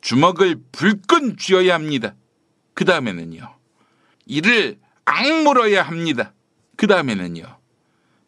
[0.00, 2.14] 주먹을 불끈 쥐어야 합니다.
[2.74, 3.56] 그 다음에는요.
[4.26, 6.32] 이를 악물어야 합니다.
[6.76, 7.44] 그 다음에는요.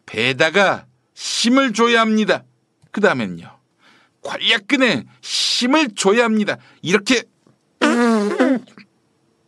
[0.06, 2.44] 배에다가 힘을 줘야 합니다.
[2.90, 3.58] 그 다음에는요.
[4.22, 6.56] 관략근에 힘을 줘야 합니다.
[6.82, 7.22] 이렇게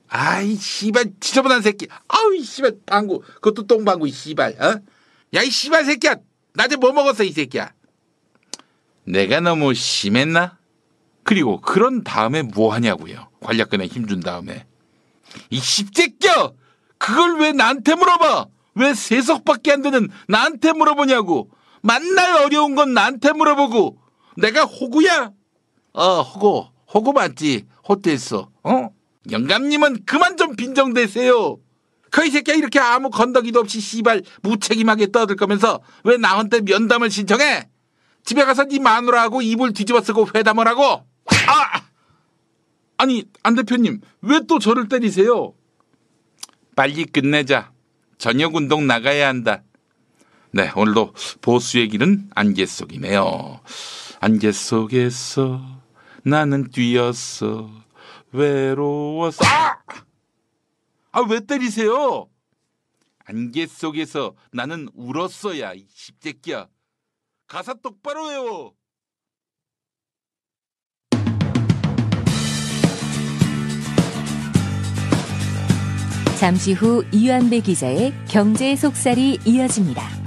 [0.09, 1.87] 아이 씨발 지저분한 새끼.
[2.09, 3.21] 아우 이 씨발 방구.
[3.21, 4.57] 그것도 똥방구 이 씨발.
[4.61, 4.81] 어?
[5.35, 6.17] 야 이 씨발 새끼야.
[6.55, 7.73] 낮에 뭐 먹었어 이 새끼야.
[9.05, 10.59] 내가 너무 심했나?
[11.23, 13.29] 그리고 그런 다음에 뭐 하냐고요.
[13.41, 14.67] 관략근에 힘 준 다음에.
[15.49, 16.51] 이 씹새끼야!
[16.99, 18.47] 그걸 왜 나한테 물어봐?
[18.81, 21.51] 왜 세석밖에 안 되는 나한테 물어보냐고.
[21.83, 23.99] 만날 어려운 건 나한테 물어보고.
[24.37, 25.33] 내가 호구야?
[25.93, 26.67] 어, 호구.
[26.93, 27.67] 호구 맞지?
[27.89, 28.49] 호텔서.
[28.63, 28.89] 어?
[29.31, 31.59] 영감님은 그만 좀 빈정대세요.
[32.11, 37.69] 그 이 새끼야 이렇게 아무 건더기도 없이 씨발 무책임하게 떠들 거면서 왜 나한테 면담을 신청해?
[38.25, 40.83] 집에 가서 네 마누라하고 이불 뒤집어 쓰고 회담을 하고.
[40.85, 41.83] 아!
[42.97, 45.55] 아니 안 대표님 왜 또 저를 때리세요?
[46.75, 47.71] 빨리 끝내자.
[48.21, 49.63] 저녁 운동 나가야 한다.
[50.53, 53.61] 네 오늘도 보수의 길은 안개 속이네요.
[54.21, 55.63] 안개 속에서
[56.23, 57.71] 나는 뛰었어.
[58.33, 59.79] 외로워서 아!
[61.13, 62.29] 아, 왜 때리세요?
[63.25, 66.69] 안개 속에서 나는 울었어야, 이 십새끼야.
[67.47, 68.75] 가사 똑바로 외워.
[76.41, 80.20] 잠시 후 이완배 기자의 경제 속살이 이어집니다.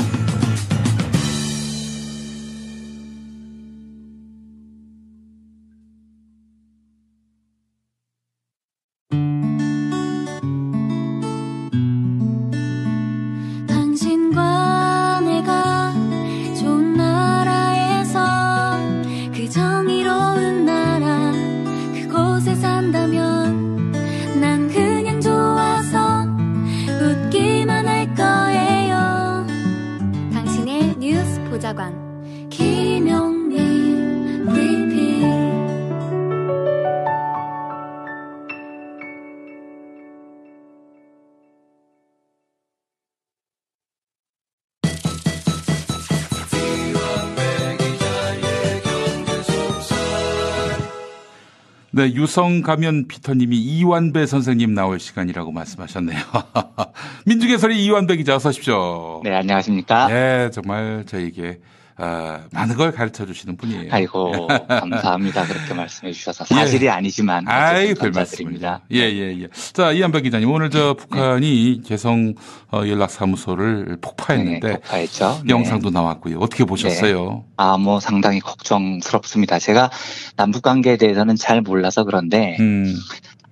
[52.03, 56.19] 네, 유성 가면 피터님이 이완배 선생님 나올 시간이라고 말씀하셨네요.
[57.25, 59.21] 민중의 소리 이완배 기자 어서 오십시오.
[59.23, 60.07] 네, 안녕하십니까?
[60.07, 61.59] 네, 정말 저에게
[61.98, 63.91] 어, 많은 걸 가르쳐 주시는 분이에요.
[63.91, 65.45] 아이고 감사합니다.
[65.45, 66.90] 그렇게 말씀해 주셔서 사실이 예.
[66.90, 68.82] 아니지만 아이, 어쨌든 별 감사드립니다.
[68.91, 69.48] 예, 예, 예.
[69.74, 72.34] 자, 이한박 기자님, 오늘 저 북한이 개성
[72.72, 74.68] 어, 연락사무소를 폭파했는데.
[74.68, 75.41] 네, 폭파했죠.
[75.45, 75.53] 네.
[75.53, 76.40] 영상도 나왔고요.
[76.40, 77.45] 어떻게 보셨어요?
[77.57, 79.60] 아, 뭐 상당히 걱정스럽습니다.
[79.60, 79.91] 제가
[80.36, 82.95] 남북 관계에 대해서는 잘 몰라서 그런데 음,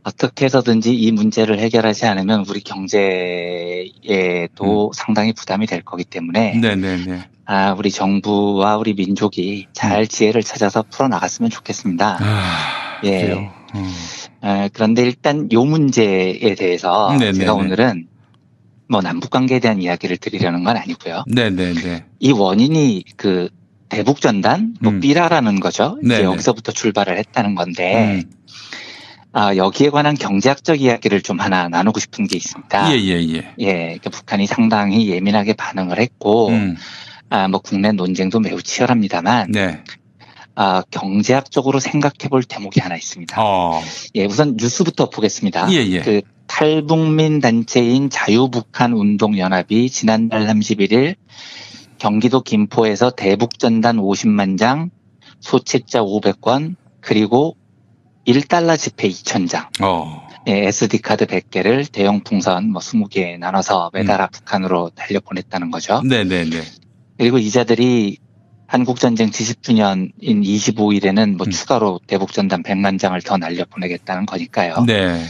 [0.04, 3.02] 어떻게 해서든지 이 문제를 해결하지 않으면 우리 경제에도
[4.94, 6.62] 상당히 부담이 될 거기 때문에 음.
[6.62, 7.30] 네네네.
[7.46, 9.72] 아, 우리 정부와 우리 민족이 음.
[9.74, 12.20] 잘 지혜를 찾아서 풀어 나갔으면 좋겠습니다.
[13.04, 13.18] 예.
[13.18, 13.52] 아, 그래요?
[13.74, 13.88] 어.
[14.44, 17.34] 에, 그런데 일단 요 문제에 대해서 네네네.
[17.34, 18.08] 제가 오늘은
[18.90, 21.24] 뭐 남북 관계에 대한 이야기를 드리려는 건 아니고요.
[21.28, 22.06] 네네네.
[22.20, 23.50] 이 원인이 그
[23.92, 25.98] 대북 전단, 뭐 삐라라는 거죠.
[26.02, 26.18] 이제 음.
[26.18, 26.24] 네네.
[26.24, 28.32] 여기서부터 출발을 했다는 건데, 음.
[29.34, 32.92] 아, 여기에 관한 경제학적 이야기를 좀 하나 나누고 싶은 게 있습니다.
[32.92, 33.54] 예, 예, 예.
[33.60, 36.76] 예, 그러니까 북한이 상당히 예민하게 반응을 했고, 음.
[37.30, 39.84] 아, 뭐 국내 논쟁도 매우 치열합니다만, 네.
[40.56, 43.42] 아, 경제학적으로 생각해 볼 대목이 하나 있습니다.
[43.42, 43.82] 어.
[44.16, 45.72] 예, 우선 뉴스부터 보겠습니다.
[45.72, 46.00] 예, 예.
[46.02, 51.16] 그 탈북민 단체인 자유북한 운동연합이 지난달 31일
[51.98, 54.90] 경기도 김포에서 대북전단 50만 장,
[55.40, 57.56] 소책자 500건, 그리고
[58.28, 60.28] 1달러 지폐 2,000장, 어.
[60.48, 64.30] 예, SD카드 100개를 대형 풍선 뭐 20개 나눠서 매달아 음.
[64.32, 66.02] 북한으로 달려 보냈다는 거죠.
[66.04, 66.62] 네네네.
[67.18, 68.18] 그리고 이자들이
[68.68, 71.38] 한국전쟁 70주년인 25일에는 음.
[71.38, 74.86] 뭐 추가로 대북전단 100만 장을 더 날려 보내겠다는 거니까요.
[74.88, 75.24] 네.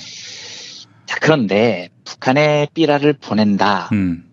[1.07, 3.89] 자, 그런데 북한에 삐라를 보낸다.
[3.91, 4.25] 음.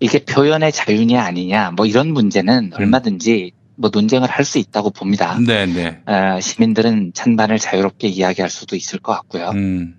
[0.00, 5.38] 이게 표현의 자유냐 아니냐 뭐 이런 문제는 얼마든지 뭐 논쟁을 할 수 있다고 봅니다.
[5.38, 6.02] 네네.
[6.06, 9.50] 어, 시민들은 찬반을 자유롭게 이야기할 수도 있을 것 같고요.
[9.50, 9.96] 음.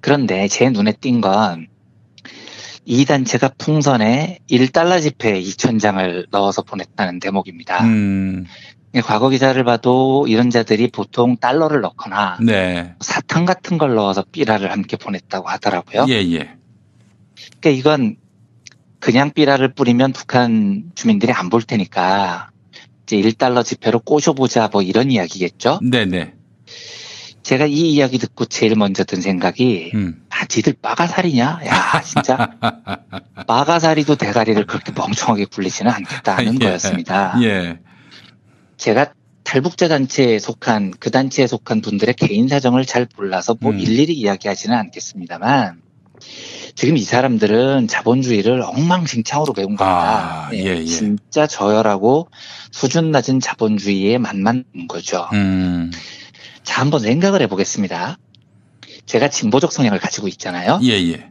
[0.00, 1.72] 그런데 제 눈에 띈 건
[2.84, 7.84] 이 단체가 풍선에 1달러 지폐 2,000장을 넣어서 보냈다는 대목입니다.
[7.84, 8.44] 음.
[9.04, 12.94] 과거 기사를 봐도 이런 자들이 보통 달러를 넣거나 네.
[13.00, 16.06] 사탕 같은 걸 넣어서 삐라를 함께 보냈다고 하더라고요.
[16.08, 16.54] 예, 예.
[17.60, 18.16] 그러니까 이건
[19.02, 22.50] 그냥 삐라를 뿌리면 북한 주민들이 안 볼 테니까
[23.02, 25.80] 이제 1달러 지폐로 꼬셔보자 뭐 이런 이야기겠죠.
[25.82, 26.34] 네네.
[27.42, 30.22] 제가 이 이야기 듣고 제일 먼저 든 생각이 음.
[30.30, 31.62] 아 지들 빠가살이냐?
[31.66, 32.52] 야 진짜
[33.48, 36.66] 빠가살이도 대가리를 그렇게 멍청하게 굴리지는 않겠다는 예.
[36.66, 37.34] 거였습니다.
[37.42, 37.80] 예.
[38.76, 39.12] 제가
[39.42, 43.80] 탈북자 단체에 속한 그 단체에 속한 분들의 개인 사정을 잘 몰라서 뭐 음.
[43.80, 45.81] 일일이 이야기하지는 않겠습니다만
[46.74, 50.48] 지금 이 사람들은 자본주의를 엉망진창으로 배운 겁니다.
[50.48, 50.84] 아, 예, 예.
[50.84, 52.28] 진짜 저열하고
[52.70, 55.28] 수준 낮은 자본주의에 만만 거죠.
[55.32, 55.90] 음.
[56.62, 58.18] 자, 한번 생각을 해보겠습니다.
[59.06, 60.80] 제가 진보적 성향을 가지고 있잖아요.
[60.84, 61.28] 예, 예.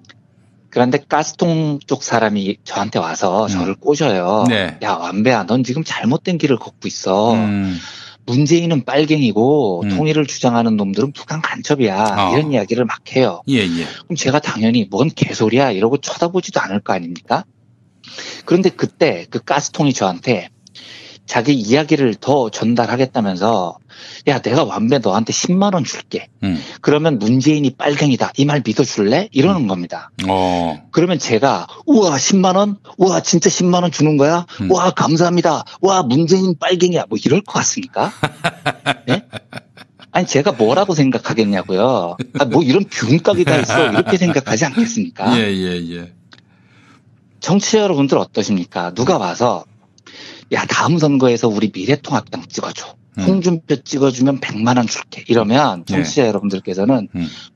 [0.69, 4.45] 그런데 가스통 쪽 사람이 저한테 와서 저를 꼬셔요.
[4.47, 4.49] 음.
[4.49, 4.77] 네.
[4.83, 7.33] 야, 완배야, 넌 지금 잘못된 길을 걷고 있어.
[7.33, 7.77] 음.
[8.25, 12.15] 문재인은 빨갱이고 통일을 주장하는 놈들은 북한 간첩이야.
[12.17, 12.33] 어.
[12.33, 13.41] 이런 이야기를 막 해요.
[13.49, 13.85] 예, 예.
[14.03, 17.45] 그럼 제가 당연히 뭔 개소리야 이러고 쳐다보지도 않을 거 아닙니까?
[18.45, 20.49] 그런데 그때 그 가스통이 저한테
[21.25, 23.77] 자기 이야기를 더 전달하겠다면서
[24.27, 26.27] 야 내가 완배 너한테 10만 원 줄게.
[26.43, 26.61] 음.
[26.81, 28.31] 그러면 문재인이 빨갱이다.
[28.37, 29.29] 이 말 믿어줄래?
[29.31, 30.11] 이러는 겁니다.
[30.27, 30.81] 어.
[30.91, 32.77] 그러면 제가 우와 10만 원?
[32.97, 34.45] 우와 진짜 10만 원 주는 거야?
[34.61, 34.71] 음.
[34.71, 35.63] 와 감사합니다.
[35.81, 37.05] 와 문재인 빨갱이야.
[37.09, 38.11] 뭐 이럴 것 같습니까?
[39.09, 39.23] 예?
[40.13, 42.17] 아니 제가 뭐라고 생각하겠냐고요.
[42.39, 45.37] 아, 뭐 이런 균깍이 다 있어 이렇게 생각하지 않겠습니까?
[45.39, 46.13] 예, 예, 예.
[47.39, 48.93] 정치자 여러분들 어떠십니까?
[48.93, 49.63] 누가 와서
[50.51, 52.95] 야 다음 선거에서 우리 미래통합당 찍어줘.
[53.19, 55.23] 홍준표 찍어주면 100만 원 줄게.
[55.27, 57.07] 이러면 정치자 여러분들께서는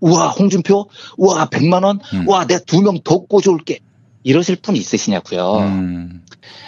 [0.02, 3.80] 우와 홍준표 우와 100만 원 우와 내가 두 명 더 꼬셔올게.
[4.24, 5.58] 이러실 분 있으시냐고요.
[5.60, 6.22] 음.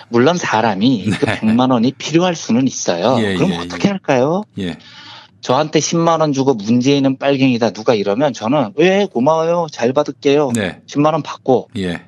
[0.09, 3.17] 물론 사람이 그 100만 원이 필요할 수는 있어요.
[3.19, 4.43] 예, 그럼 예, 어떻게 할까요?
[4.59, 4.77] 예.
[5.41, 10.81] 저한테 10만 원 주고 문재인은 빨갱이다 누가 이러면 저는 왜 고마워요 잘 받을게요 네.
[10.87, 12.01] 10만 원 받고 예.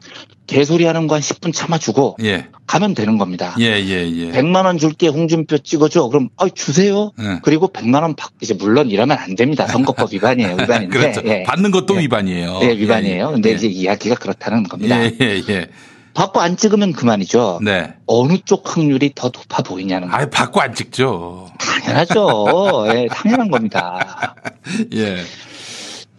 [0.50, 2.48] 개소리 하는 거 한 10분 참아주고 예.
[2.66, 3.56] 가면 되는 겁니다.
[3.60, 4.32] 예, 예, 예.
[4.32, 7.12] 100만 원 줄게 홍준표 찍어줘 그럼 아 주세요.
[7.20, 7.40] 예.
[7.44, 9.68] 그리고 100만 원 받, 이제 물론 이러면 안 됩니다.
[9.68, 10.56] 선거법 위반이에요.
[10.60, 10.88] 위반인데.
[10.98, 11.22] 그렇죠.
[11.26, 11.44] 예.
[11.44, 12.60] 받는 것도 위반이에요.
[12.60, 13.28] 네, 위반이에요.
[13.30, 13.54] 예, 근데 예.
[13.54, 15.04] 이제 이야기가 그렇다는 겁니다.
[15.04, 15.68] 예, 예, 예.
[16.14, 17.60] 받고 안 찍으면 그만이죠.
[17.64, 17.94] 네.
[18.08, 20.18] 어느 쪽 확률이 더 높아 보이냐는 거.
[20.18, 21.50] 아, 받고 안 찍죠.
[21.60, 22.86] 당연하죠.
[22.94, 24.36] 예, 당연한 겁니다.
[24.94, 25.18] 예.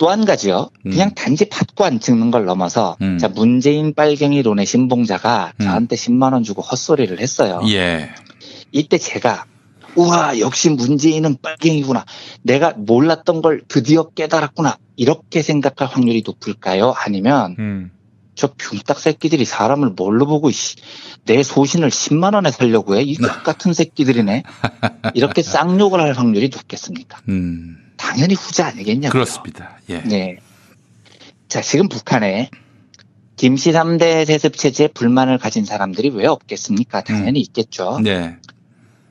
[0.01, 0.71] 또 한 가지요.
[0.87, 0.93] 음.
[0.93, 6.63] 그냥 단지 받고 안 찍는 걸 넘어서 자 문재인 빨갱이론의 신봉자가 저한테 10만 원 주고
[6.63, 7.61] 헛소리를 했어요.
[7.63, 7.69] 음.
[7.69, 8.09] 예.
[8.73, 9.45] 이때 제가
[9.97, 12.07] 우와 역시 문재인은 빨갱이구나.
[12.43, 14.79] 내가 몰랐던 걸 드디어 깨달았구나.
[14.97, 16.95] 이렇게 생각할 확률이 높을까요?
[16.97, 17.91] 아니면 음.
[18.35, 20.77] 저 뷰딱 새끼들이 사람을 뭘로 보고 씨,
[21.27, 23.03] 내 소신을 10만 원에 살려고 해?
[23.03, 24.45] 이 같은 새끼들이네.
[25.13, 27.21] 이렇게 쌍욕을 할 확률이 높겠습니까?
[27.29, 29.11] 음, 당연히 후자 아니겠냐고요.
[29.11, 29.79] 그렇습니다.
[29.91, 30.01] 예.
[30.01, 30.39] 네.
[31.49, 32.49] 자, 지금 북한에
[33.37, 37.03] 김씨 3대 세습 체제에 불만을 가진 사람들이 왜 없겠습니까?
[37.03, 38.01] 당연히 있겠죠.
[38.03, 38.39] 네.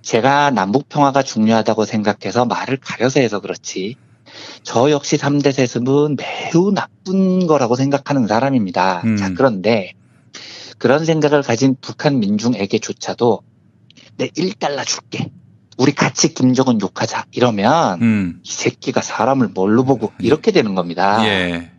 [0.01, 3.95] 제가 남북 평화가 중요하다고 생각해서 말을 가려서 해서 그렇지.
[4.63, 9.01] 저 역시 3대 세습은 매우 나쁜 거라고 생각하는 사람입니다.
[9.05, 9.17] 음.
[9.17, 9.93] 자, 그런데
[10.79, 13.41] 그런 생각을 가진 북한 민중에게조차도
[14.17, 15.29] 내 1달러 줄게.
[15.79, 17.25] 우리 같이 김정은 욕하자.
[17.31, 18.39] 이러면 음.
[18.43, 21.25] 이 새끼가 사람을 뭘로 보고 이렇게 되는 겁니다.
[21.25, 21.71] 예.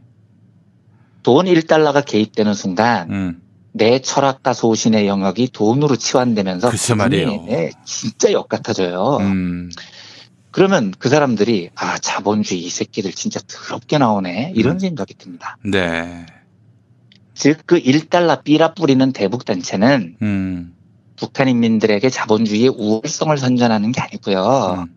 [1.22, 3.42] 돈 1달러가 개입되는 순간 음.
[3.72, 7.44] 내 철학과 소신의 영역이 돈으로 치환되면서 글쎄 말이에요.
[7.46, 9.18] 네, 진짜 역 같아져요.
[9.20, 9.70] 음.
[10.50, 14.78] 그러면 그 사람들이 아 자본주의 이 새끼들 진짜 더럽게 나오네 이런 음.
[14.78, 15.58] 생각이 듭니다.
[15.62, 16.24] 네.
[17.34, 20.74] 즉 그 1달러 삐라 뿌리는 대북 단체는 음.
[21.20, 24.78] 북한 인민들에게 자본주의의 우월성을 선전하는 게 아니고요.
[24.78, 24.96] 음.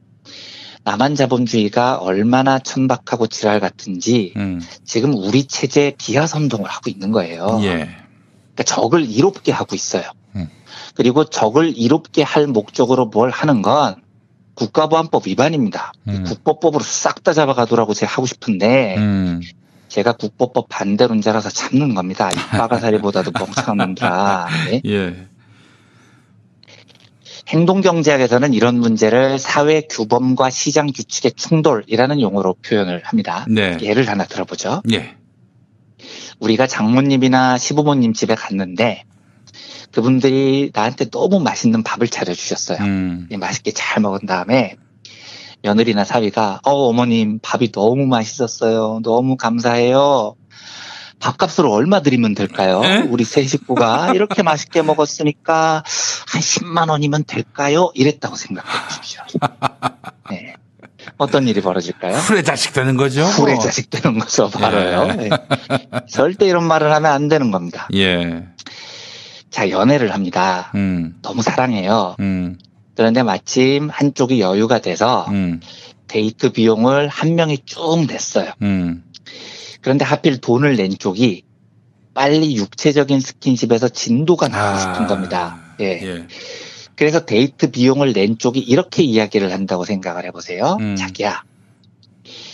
[0.85, 4.61] 남한 자본주의가 얼마나 천박하고 지랄 같은지 음.
[4.85, 7.59] 지금 우리 체제에 비하 선동을 하고 있는 거예요.
[7.63, 7.67] 예.
[7.67, 10.03] 그러니까 적을 이롭게 하고 있어요.
[10.37, 10.47] 음.
[10.95, 13.95] 그리고 적을 이롭게 할 목적으로 뭘 하는 건
[14.55, 15.91] 국가보안법 위반입니다.
[16.07, 16.23] 음.
[16.23, 19.41] 국법법으로 싹 다 잡아가도라고 제가 하고 싶은데 음.
[19.87, 22.29] 제가 국법법 반대론자라서 참는 겁니다.
[22.31, 24.47] 이 빠가사리보다도 멍청한 놈들아.
[24.71, 24.81] 네?
[24.85, 25.27] 예.
[27.47, 33.45] 행동경제학에서는 이런 문제를 사회 규범과 시장 규칙의 충돌이라는 용어로 표현을 합니다.
[33.49, 33.77] 네.
[33.81, 34.81] 예를 하나 들어보죠.
[34.91, 35.15] 예.
[36.39, 39.03] 우리가 장모님이나 시부모님 집에 갔는데
[39.91, 42.79] 그분들이 나한테 너무 맛있는 밥을 차려주셨어요.
[42.79, 43.27] 음.
[43.31, 44.75] 예, 맛있게 잘 먹은 다음에
[45.61, 48.99] 며느리나 사위가 어 어머님 밥이 너무 맛있었어요.
[49.03, 50.35] 너무 감사해요.
[51.23, 52.81] 밥값으로 얼마 드리면 될까요?
[53.09, 55.83] 우리 세 식구가 이렇게 맛있게 먹었으니까
[56.27, 57.91] 한 10만 원이면 될까요?
[57.95, 59.21] 이랬다고 생각해 보십시오.
[60.29, 60.55] 네.
[61.17, 62.15] 어떤 일이 벌어질까요?
[62.17, 63.23] 후레 자식 되는 거죠.
[63.23, 65.07] 후레 자식 되는 거죠, 바로요.
[65.11, 65.15] 예.
[65.15, 65.29] 네.
[66.09, 67.87] 절대 이런 말을 하면 안 되는 겁니다.
[67.93, 68.43] 예.
[69.49, 70.71] 자, 연애를 합니다.
[70.75, 71.15] 음.
[71.21, 72.15] 너무 사랑해요.
[72.19, 72.57] 음.
[72.95, 75.61] 그런데 마침 한쪽이 여유가 돼서 음.
[76.07, 78.51] 데이트 비용을 한 명이 쭉 냈어요.
[78.61, 79.03] 음.
[79.83, 81.43] 그런데 하필 돈을 낸 쪽이
[82.13, 85.59] 빨리 육체적인 스킨십에서 진도가 나고 싶은 겁니다.
[85.81, 85.99] 예.
[86.01, 86.27] 예.
[86.95, 90.77] 그래서 데이트 비용을 낸 쪽이 이렇게 이야기를 한다고 생각을 해보세요.
[90.79, 90.95] 음.
[90.95, 91.43] 자기야,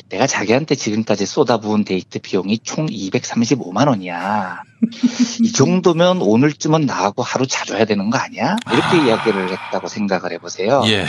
[0.09, 4.63] 내가 자기한테 지금까지 쏟아부은 데이트 비용이 총 235만 원이야.
[5.43, 8.55] 이 정도면 오늘쯤은 나하고 하루 자줘야 되는 거 아니야?
[8.71, 10.81] 이렇게 이야기를 했다고 생각을 해보세요.
[10.87, 11.05] 예.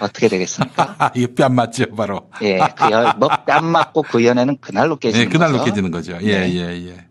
[0.00, 0.96] 어떻게 되겠습니까?
[0.98, 2.28] 아, 이거 뺨 맞죠, 바로.
[2.42, 5.64] 예, 그 연, 뭐, 뺨 맞고 그 연애는 그날로 깨지는 예, 그날로 거죠.
[5.64, 6.18] 깨지는 거죠.
[6.22, 6.54] 예, 네.
[6.54, 7.04] 예, 예.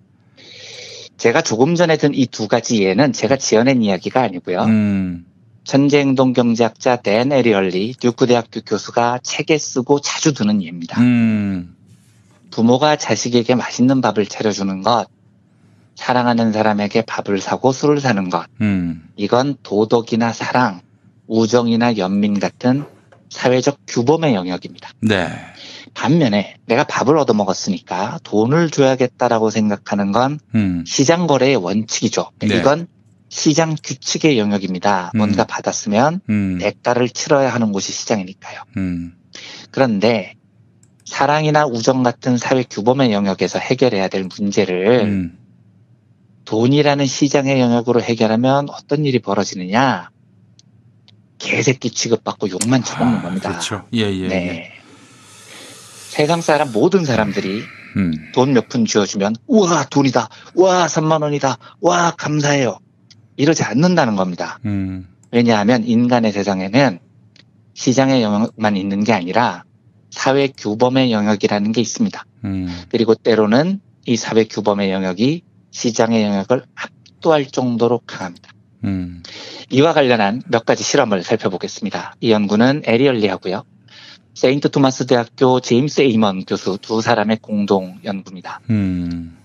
[1.17, 4.63] 제가 조금 전에 든 이 두 가지 예는 제가 지어낸 이야기가 아니고요.
[4.63, 5.25] 음.
[5.63, 10.99] 천재행동 경제학자 댄 에리얼리 듀크 대학교 교수가 책에 쓰고 자주 드는 예입니다.
[10.99, 11.75] 음.
[12.49, 15.05] 부모가 자식에게 맛있는 밥을 차려주는 것,
[15.95, 19.07] 사랑하는 사람에게 밥을 사고 술을 사는 것, 음.
[19.15, 20.81] 이건 도덕이나 사랑,
[21.31, 22.83] 우정이나 연민 같은
[23.29, 24.89] 사회적 규범의 영역입니다.
[25.01, 25.29] 네.
[25.93, 30.83] 반면에 내가 밥을 얻어 먹었으니까 돈을 줘야겠다라고 생각하는 건 음.
[30.85, 32.31] 시장 거래의 원칙이죠.
[32.39, 32.57] 네.
[32.57, 32.87] 이건
[33.29, 35.11] 시장 규칙의 영역입니다.
[35.15, 35.17] 음.
[35.19, 36.57] 뭔가 받았으면 음.
[36.59, 38.63] 대가를 치러야 하는 곳이 시장이니까요.
[38.75, 39.13] 음.
[39.71, 40.33] 그런데
[41.05, 45.37] 사랑이나 우정 같은 사회 규범의 영역에서 해결해야 될 문제를 음.
[46.43, 50.09] 돈이라는 시장의 영역으로 해결하면 어떤 일이 벌어지느냐?
[51.41, 53.49] 개새끼 취급받고 욕만 처먹는 겁니다.
[53.49, 53.87] 그렇죠.
[53.93, 54.21] 예, 예.
[54.21, 54.27] 예.
[54.27, 54.73] 네.
[56.09, 57.63] 세상 사람 모든 사람들이
[57.97, 58.13] 음.
[58.33, 62.77] 돈몇 푼 쥐어주면 우와 돈이다 와 3만 원이다 와 감사해요
[63.37, 65.07] 이러지 않는다는 겁니다 음.
[65.31, 66.99] 왜냐하면 인간의 세상에는
[67.73, 69.63] 시장의 영역만 있는 게 아니라
[70.09, 72.83] 사회 규범의 영역이라는 게 있습니다 음.
[72.89, 78.51] 그리고 때로는 이 사회 규범의 영역이 시장의 영역을 압도할 정도로 강합니다
[78.83, 79.23] 음.
[79.69, 82.15] 이와 관련한 몇 가지 실험을 살펴보겠습니다.
[82.19, 83.63] 이 연구는 에리얼리하고요.
[84.33, 88.61] 세인트 토마스 대학교 제임스 헤이먼 교수 두 사람의 공동 연구입니다.
[88.69, 89.37] 음.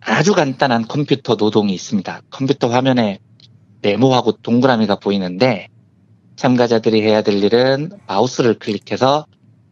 [0.00, 2.22] 아주 간단한 컴퓨터 노동이 있습니다.
[2.30, 3.18] 컴퓨터 화면에
[3.82, 5.68] 네모하고 동그라미가 보이는데
[6.36, 9.26] 참가자들이 해야 될 일은 마우스를 클릭해서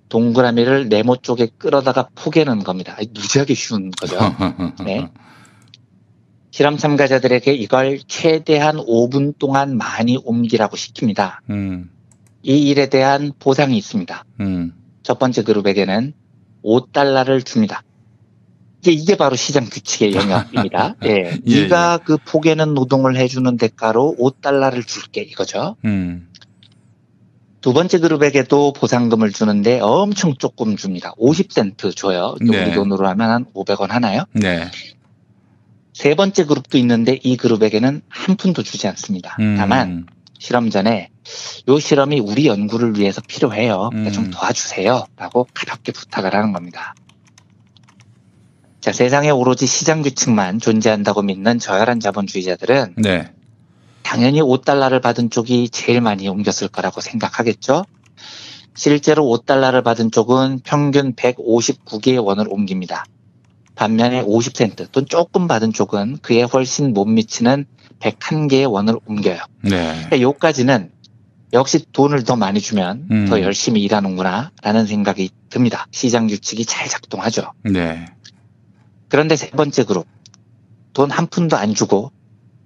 [0.08, 2.96] 동그라미를 네모 쪽에 끌어다가 포개는 겁니다.
[3.14, 4.18] 무지하게 쉬운 거죠.
[4.84, 5.08] 네.
[6.60, 11.38] 실험 참가자들에게 이걸 최대한 5분 동안 많이 옮기라고 시킵니다.
[11.48, 11.88] 음.
[12.42, 14.26] 이 일에 대한 보상이 있습니다.
[14.40, 14.74] 음.
[15.02, 16.12] 첫 번째 그룹에게는
[16.62, 17.82] 5달러를 줍니다.
[18.80, 20.96] 이게, 이게 바로 시장 규칙의 영역입니다.
[21.06, 21.40] 예.
[21.46, 25.76] 예, 네가 그 포개는 노동을 해주는 대가로 5달러를 줄게 이거죠.
[25.86, 26.28] 음.
[27.62, 31.14] 두 번째 그룹에게도 보상금을 주는데 엄청 조금 줍니다.
[31.18, 32.34] 50센트 줘요.
[32.42, 32.64] 네.
[32.66, 34.24] 우리 돈으로 하면 한 500원 하나요?
[34.34, 34.70] 네.
[35.92, 39.36] 세 번째 그룹도 있는데 이 그룹에게는 한 푼도 주지 않습니다.
[39.40, 39.56] 음.
[39.58, 40.06] 다만
[40.38, 41.10] 실험 전에
[41.68, 43.90] 요 실험이 우리 연구를 위해서 필요해요.
[43.90, 44.12] 그러니까 음.
[44.12, 45.06] 좀 도와주세요.
[45.16, 46.94] 라고 가볍게 부탁을 하는 겁니다.
[48.80, 53.30] 자, 세상에 오로지 시장 규칙만 존재한다고 믿는 저열한 자본주의자들은 네.
[54.02, 57.84] 당연히 5달러를 받은 쪽이 제일 많이 옮겼을 거라고 생각하겠죠?
[58.74, 63.04] 실제로 5달러를 받은 쪽은 평균 159개의 원을 옮깁니다.
[63.80, 67.64] 반면에 50센트 또 조금 받은 쪽은 그에 훨씬 못 미치는
[68.00, 69.38] 101개의 원을 옮겨요.
[69.62, 69.70] 네.
[69.70, 70.90] 그러니까 요까지는
[71.54, 73.26] 역시 돈을 더 많이 주면 음.
[73.26, 75.86] 더 열심히 일하는구나 라는 생각이 듭니다.
[75.92, 77.52] 시장 규칙이 잘 작동하죠.
[77.64, 78.04] 네.
[79.08, 80.06] 그런데 세 번째 그룹
[80.92, 82.12] 돈 한 푼도 안 주고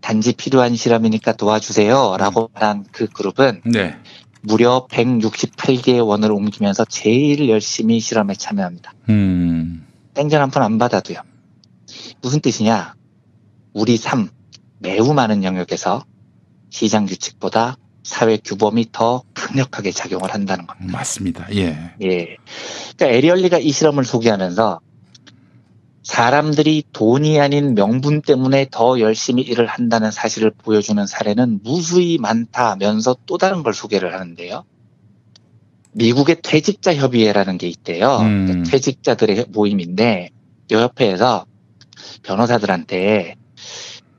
[0.01, 3.95] 단지 필요한 실험이니까 도와주세요 라고 말한 그 그룹은 네.
[4.43, 8.95] 무려 168개의 원을 옮기면서 제일 열심히 실험에 참여합니다.
[9.11, 9.86] 음.
[10.15, 11.19] 땡전 한 푼 안 받아도요.
[12.23, 12.95] 무슨 뜻이냐?
[13.73, 14.31] 우리 삶
[14.78, 16.05] 매우 많은 영역에서
[16.70, 20.93] 시장 규칙보다 사회 규범이 더 강력하게 작용을 한다는 겁니다.
[20.99, 21.47] 맞습니다.
[21.55, 21.95] 예.
[22.03, 22.36] 예.
[22.97, 24.81] 그러니까 에리얼리가 이 실험을 소개하면서
[26.03, 33.39] 사람들이 돈이 아닌 명분 때문에 더 열심히 일을 한다는 사실을 보여주는 사례는 무수히 많다면서 또
[33.39, 34.65] 다른 걸 소개를 하는데요.
[35.95, 38.19] 미국의 퇴직자 협의회라는 게 있대요.
[38.19, 38.47] 음.
[38.47, 40.31] 그러니까 퇴직자들의 모임인데
[40.71, 41.47] 이 협회에서
[42.23, 43.37] 변호사들한테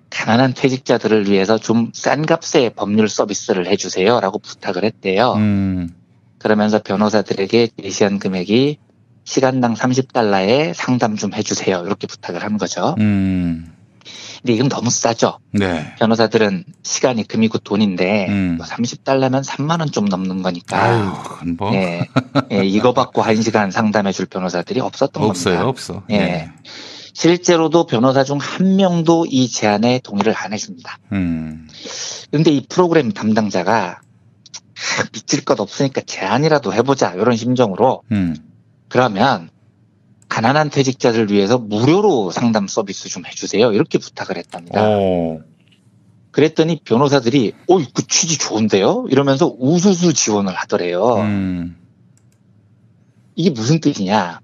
[0.09, 5.33] 가난한 퇴직자들을 위해서 좀 싼 값의 법률 서비스를 해주세요라고 부탁을 했대요.
[5.33, 5.89] 음.
[6.37, 8.77] 그러면서 변호사들에게 제시한 금액이
[9.25, 11.83] 시간당 30달러에 상담 좀 해주세요.
[11.85, 12.95] 이렇게 부탁을 한 거죠.
[12.99, 13.74] 음.
[14.41, 15.39] 근데 이건 너무 싸죠.
[15.51, 15.95] 네.
[15.99, 18.55] 변호사들은 시간이 금이고 돈인데 음.
[18.57, 20.81] 뭐 30달러면 3만 원 좀 넘는 거니까.
[20.83, 21.11] 아유,
[21.57, 21.73] 뭐.
[21.73, 22.07] 예,
[22.51, 25.69] 예, 이거 받고 한 시간 상담해 줄 변호사들이 없었던 없어요, 겁니다.
[25.69, 26.03] 없어.
[26.11, 26.49] 예.
[27.13, 30.97] 실제로도 변호사 중 한 명도 이 제안에 동의를 안 해줍니다.
[31.13, 31.67] 음.
[32.31, 34.01] 근데 이 프로그램 담당자가
[34.99, 38.35] 아, 미칠 것 없으니까 제안이라도 해보자 이런 심정으로 음.
[38.89, 39.49] 그러면
[40.35, 44.81] 가난한 퇴직자들 위해서 무료로 상담 서비스 좀 해주세요 이렇게 부탁을 했답니다.
[44.83, 45.39] 어.
[46.31, 51.19] 그랬더니 변호사들이 어이 그 취지 좋은데요 이러면서 우수수 지원을 하더래요.
[51.19, 51.77] 음.
[53.35, 54.41] 이게 무슨 뜻이냐?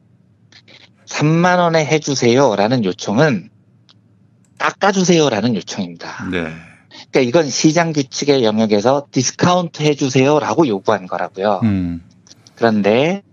[1.08, 3.50] 3만 원에 해주세요라는 요청은
[4.60, 6.30] 깎아주세요라는 요청입니다.
[6.32, 6.44] 네.
[7.12, 11.60] 그러니까 이건 시장 규칙의 영역에서 디스카운트 해주세요라고 요구한 거라고요.
[11.64, 12.02] 음.
[12.56, 13.24] 그런데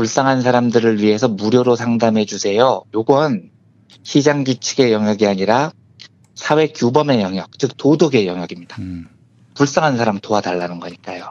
[0.00, 2.84] 불쌍한 사람들을 위해서 무료로 상담해 주세요.
[2.94, 3.50] 요건
[4.02, 5.72] 시장 규칙의 영역이 아니라
[6.34, 8.76] 사회 규범의 영역, 즉 도덕의 영역입니다.
[8.78, 9.08] 음.
[9.52, 11.30] 불쌍한 사람 도와달라는 거니까요.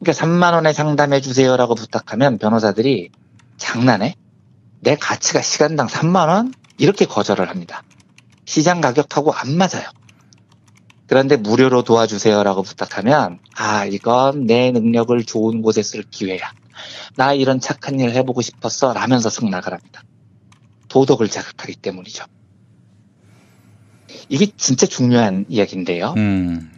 [0.00, 3.10] 그러니까 3만 원에 상담해 주세요라고 부탁하면 변호사들이
[3.58, 4.14] 장난해?
[4.80, 6.54] 내 가치가 시간당 3만 원?
[6.78, 7.82] 이렇게 거절을 합니다.
[8.46, 9.86] 시장 가격하고 안 맞아요.
[11.06, 16.52] 그런데 무료로 도와주세요라고 부탁하면 아 이건 내 능력을 좋은 곳에 쓸 기회야.
[17.16, 20.02] 나 이런 착한 일 해보고 싶었어 라면서 승낙을 합니다.
[20.88, 22.24] 도덕을 자극하기 때문이죠.
[24.28, 26.14] 이게 진짜 중요한 이야기인데요.
[26.16, 26.72] 음.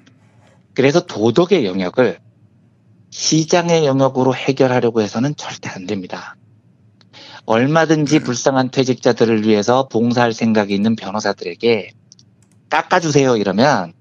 [0.75, 2.19] 그래서 도덕의 영역을
[3.11, 6.37] 시장의 영역으로 해결하려고 해서는 절대 안 됩니다.
[7.45, 11.91] 얼마든지 불쌍한 퇴직자들을 위해서 봉사할 생각이 있는 변호사들에게
[12.71, 13.93] 깎아주세요 이러면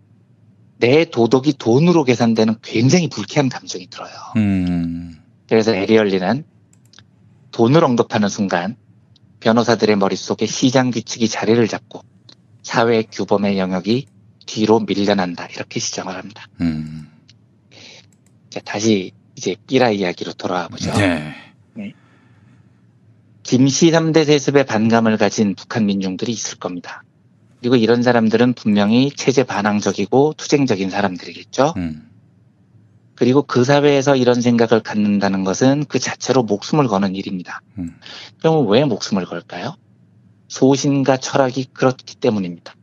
[0.77, 4.11] 내 도덕이 돈으로 계산되는 굉장히 불쾌한 감정이 들어요.
[4.37, 5.20] 음.
[5.51, 6.45] 그래서 에리얼리는
[7.51, 8.77] 돈을 언급하는 순간
[9.41, 12.05] 변호사들의 머릿속에 시장 규칙이 자리를 잡고
[12.63, 14.07] 사회 규범의 영역이
[14.45, 16.47] 뒤로 밀려난다 이렇게 시정을 합니다.
[16.61, 17.09] 음.
[18.49, 20.93] 자, 다시 이제 삐라 이야기로 돌아와 보죠.
[20.93, 21.35] 네.
[23.43, 27.03] 김씨 3대 세습에 반감을 가진 북한 민중들이 있을 겁니다.
[27.59, 31.73] 그리고 이런 사람들은 분명히 체제 반항적이고 투쟁적인 사람들이겠죠.
[31.75, 32.10] 음.
[33.21, 37.61] 그리고 그 사회에서 이런 생각을 갖는다는 것은 그 자체로 목숨을 거는 일입니다.
[37.77, 37.95] 음.
[38.39, 39.75] 그럼 왜 목숨을 걸까요?
[40.47, 42.73] 소신과 철학이 그렇기 때문입니다.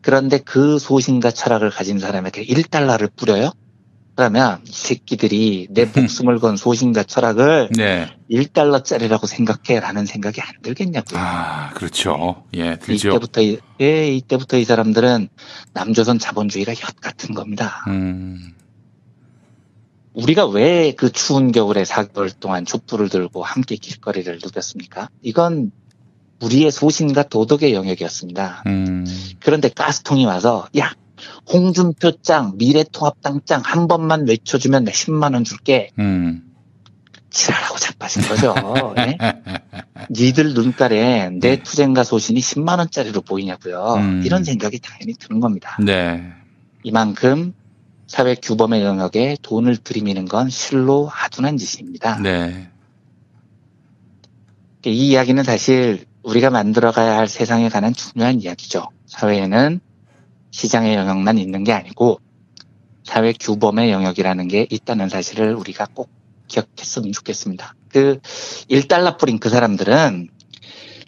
[0.00, 3.52] 그런데 그 소신과 철학을 가진 사람에게 1달러를 뿌려요?
[4.16, 8.08] 그러면 이 새끼들이 내 목숨을 건 소신과 철학을 네.
[8.28, 11.20] 1달러짜리라고 생각해 라는 생각이 안 들겠냐고요.
[11.20, 12.42] 아, 그렇죠.
[12.54, 13.10] 예, 들죠.
[13.10, 15.28] 이때부터, 이, 예, 이때부터 이 사람들은
[15.72, 17.84] 남조선 자본주의가 엿 같은 겁니다.
[17.86, 18.55] 음.
[20.16, 25.10] 우리가 왜 그 추운 겨울에 4개월 동안 촛불을 들고 함께 길거리를 누볐습니까?
[25.22, 25.70] 이건
[26.40, 28.64] 우리의 소신과 도덕의 영역이었습니다.
[28.66, 29.06] 음.
[29.40, 30.94] 그런데 가스통이 와서 야
[31.52, 35.90] 홍준표 짱 미래통합당 짱한 번만 외쳐주면 내 10만 원 줄게.
[35.98, 36.42] 음.
[37.28, 38.54] 지랄하고 자빠진 거죠.
[38.96, 39.18] 예?
[40.10, 43.94] 니들 눈깔에 내 투쟁과 소신이 10만 원짜리로 보이냐고요.
[43.98, 44.22] 음.
[44.24, 45.76] 이런 생각이 당연히 드는 겁니다.
[45.84, 46.22] 네.
[46.82, 47.52] 이만큼
[48.06, 52.18] 사회 규범의 영역에 돈을 들이미는 건 실로 아둔한 짓입니다.
[52.20, 52.70] 네.
[54.84, 58.88] 이 이야기는 사실 우리가 만들어가야 할 세상에 관한 중요한 이야기죠.
[59.06, 59.80] 사회에는
[60.50, 62.20] 시장의 영역만 있는 게 아니고
[63.02, 66.10] 사회 규범의 영역이라는 게 있다는 사실을 우리가 꼭
[66.48, 67.74] 기억했으면 좋겠습니다.
[67.88, 68.18] 그
[68.70, 70.28] 1달러 뿌린 그 사람들은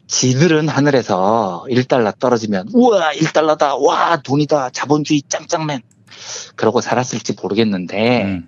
[0.08, 5.82] 지들은 하늘에서 1달러 떨어지면 우와 1달러다 와 돈이다 자본주의 짱짱맨
[6.56, 8.42] 그러고 살았을지 모르겠는데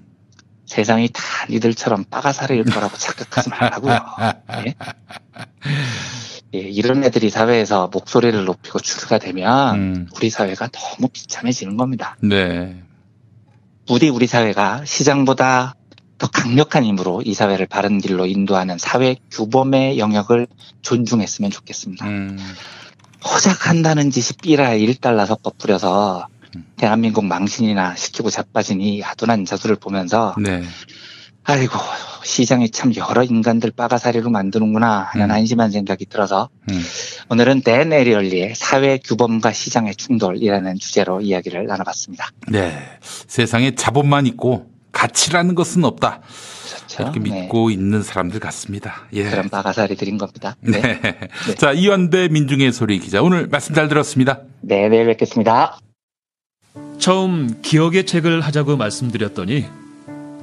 [0.67, 3.99] 세상이 다 니들처럼 빠가사리일 거라고 착각하지 말라고요.
[4.67, 4.75] 예?
[6.55, 12.17] 예, 이런 애들이 사회에서 목소리를 높이고 주류가 되면 우리 사회가 너무 비참해지는 겁니다.
[12.23, 12.83] 네.
[13.87, 15.75] 부디 우리 사회가 시장보다
[16.19, 20.47] 더 강력한 힘으로 이 사회를 바른 길로 인도하는 사회 규범의 영역을
[20.83, 22.07] 존중했으면 좋겠습니다.
[23.25, 26.29] 허작한다는 짓이 삐라 1달러 섞어 뿌려서
[26.77, 30.63] 대한민국 망신이나 시키고 자빠진 이 아둔한 저들을 보면서 네.
[31.45, 31.79] 아이고
[32.23, 36.83] 시장이 참 여러 인간들 빠가사리로 만드는구나 하는 한심한 생각이 들어서 음.
[37.31, 42.29] 오늘은 댄 에리얼리의 사회 규범과 시장의 충돌이라는 주제로 이야기를 나눠봤습니다.
[42.49, 42.79] 네.
[43.01, 46.21] 세상에 자본만 있고 가치라는 것은 없다.
[46.99, 49.07] 이렇게 믿고 있는 사람들 같습니다.
[49.13, 49.31] 예.
[49.31, 50.57] 그런 빠가사리들인 겁니다.
[50.61, 51.01] 네.
[51.57, 54.41] 자, 이완대 민중의 소리 기자 오늘 말씀 잘 들었습니다.
[54.61, 55.79] 네, 내일 뵙겠습니다.
[57.01, 59.65] 처음 기억의 책을 하자고 말씀드렸더니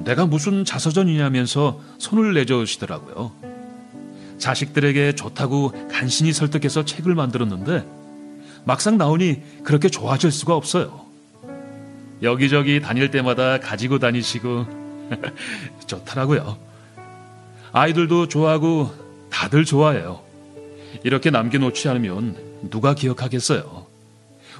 [0.00, 3.30] 내가 무슨 자서전이냐면서 손을 내저으시더라고요.
[4.38, 7.86] 자식들에게 좋다고 간신히 설득해서 책을 만들었는데
[8.64, 11.06] 막상 나오니 그렇게 좋아질 수가 없어요.
[12.22, 14.66] 여기저기 다닐 때마다 가지고 다니시고
[15.86, 16.58] 좋더라고요.
[17.70, 18.92] 아이들도 좋아하고
[19.30, 20.22] 다들 좋아해요.
[21.04, 22.36] 이렇게 남겨놓지 않으면
[22.68, 23.86] 누가 기억하겠어요.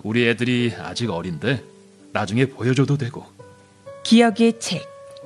[0.04, 1.67] 우리 애들이 아직 어린데
[2.12, 3.24] 나중에 보여줘도 되고.
[4.04, 4.82] 기억의 책,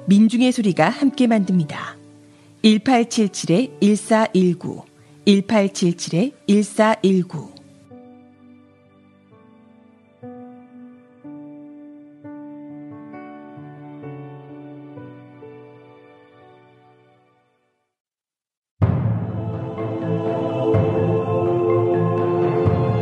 [0.07, 1.97] 민중의 소리가 함께 만듭니다.
[2.65, 4.83] 1877-1419,
[5.27, 7.53] 1877-1419.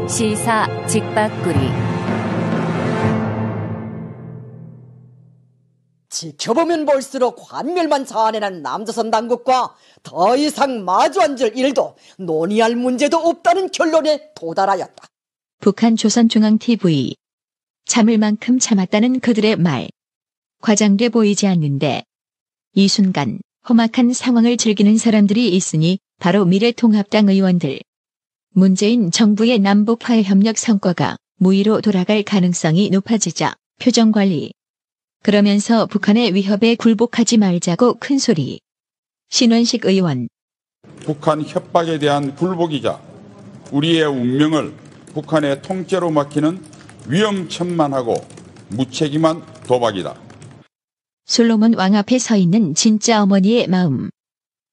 [0.09, 1.90] 시사 직박구리
[6.21, 14.31] 지켜보면 볼수록 관멸만 자아내는 남조선 당국과 더 이상 마주 앉을 일도 논의할 문제도 없다는 결론에
[14.35, 15.07] 도달하였다.
[15.61, 17.15] 북한 조선중앙TV.
[17.87, 19.89] 참을 만큼 참았다는 그들의 말.
[20.61, 22.05] 과장돼 보이지 않는데
[22.75, 27.81] 이 순간 험악한 상황을 즐기는 사람들이 있으니 바로 미래통합당 의원들.
[28.51, 34.53] 문재인 정부의 남북 화해 협력 성과가 무의로 돌아갈 가능성이 높아지자 표정관리.
[35.23, 38.61] 그러면서 북한의 위협에 굴복하지 말자고 큰 소리.
[39.29, 40.29] 신원식 의원.
[41.01, 43.01] 북한 협박에 대한 굴복이자
[43.71, 44.75] 우리의 운명을
[45.13, 46.65] 북한의 통째로 맡기는
[47.07, 48.15] 위험천만하고
[48.69, 50.19] 무책임한 도박이다.
[51.27, 54.09] 솔로몬 왕 앞에 서 있는 진짜 어머니의 마음.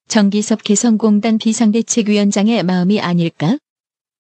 [0.08, 3.58] 정기섭 개성공단 비상대책위원장의 마음이 아닐까?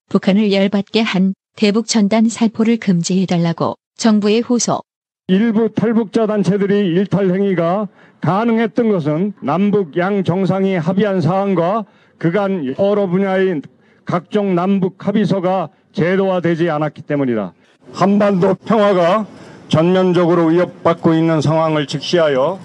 [0.09, 4.81] 북한을 열받게 한 대북 전단 살포를 금지해달라고 정부의 호소.
[5.29, 7.89] 일부 탈북자 단체들이 일탈 행위가
[8.21, 11.83] 가능했던 것은 남북 양 정상이 합의한 사항과
[12.17, 13.61] 그간 여러 분야의
[14.05, 17.53] 각종 남북 합의서가 제도화되지 않았기 때문이다.
[17.91, 19.27] 한반도 평화가
[19.67, 22.57] 전면적으로 위협받고 있는 상황을 직시하여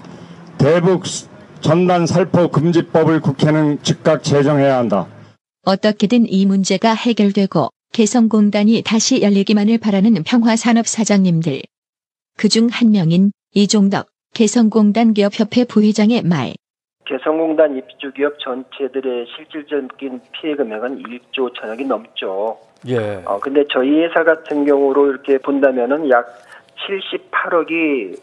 [0.59, 1.03] 대북
[1.61, 5.09] 전단 살포 금지법을 국회는 즉각 제정해야 한다.
[5.65, 11.63] 어떻게든 이 문제가 해결되고 개성공단이 다시 열리기만을 바라는 평화산업 사장님들.
[12.39, 16.55] 그중 한 명인 이종덕 개성공단 기업협회 부회장의 말.
[17.05, 22.59] 개성공단 입주 기업 전체들의 실질적인 피해 금액은 1조 천억이 넘죠.
[22.89, 23.23] 예.
[23.27, 26.27] 어, 근데 저희 회사 같은 경우로 이렇게 본다면은 약
[26.89, 28.19] 78억이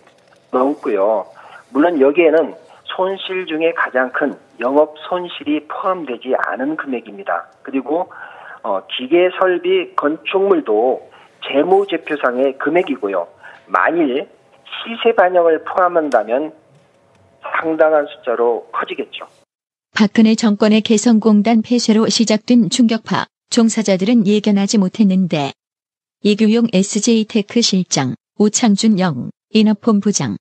[0.52, 1.26] 넘고요.
[1.72, 2.56] 물론 여기에는
[2.86, 7.48] 손실 중에 가장 큰 영업 손실이 포함되지 않은 금액입니다.
[7.62, 8.12] 그리고
[8.64, 11.10] 어, 기계 설비 건축물도
[11.48, 13.28] 재무제표상의 금액이고요.
[13.70, 14.28] 만일
[14.66, 16.54] 시세 반영을 포함한다면
[17.62, 19.26] 상당한 숫자로 커지겠죠.
[19.96, 23.26] 박근혜 정권의 개성공단 폐쇄로 시작된 충격파.
[23.50, 25.52] 종사자들은 예견하지 못했는데
[26.22, 30.38] 이규용 SJ테크 실장, 오창준 영, 영업본부장,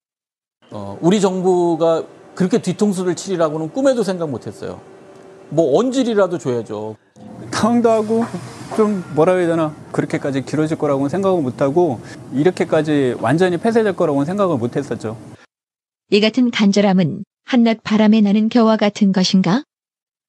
[0.70, 4.80] 어, 우리 정부가 그렇게 뒤통수를 치리라고는 꿈에도 생각 못했어요.
[5.48, 6.96] 뭐 언질이라도 줘야죠.
[7.50, 8.24] 당황도 하고
[8.76, 12.00] 좀 뭐라 해야 되나 그렇게까지 길어질 거라고는 생각을 못하고
[12.32, 15.16] 이렇게까지 완전히 폐쇄될 거라고는 생각을 못했었죠.
[16.10, 19.62] 이 같은 간절함은 한낱 바람에 나는 겨와 같은 것인가?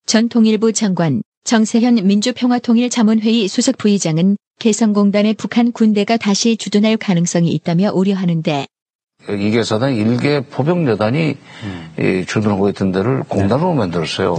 [0.06, 8.66] 전 통일부 장관 정세현 민주평화통일자문회의 수석 부의장은 개성공단에 북한 군대가 다시 주둔할 가능성이 있다며 우려하는데
[9.30, 11.38] 이게 사단 일개 포병여단이
[12.00, 14.36] 이 주둔하고 있던 데를 공단으로 만들었어요.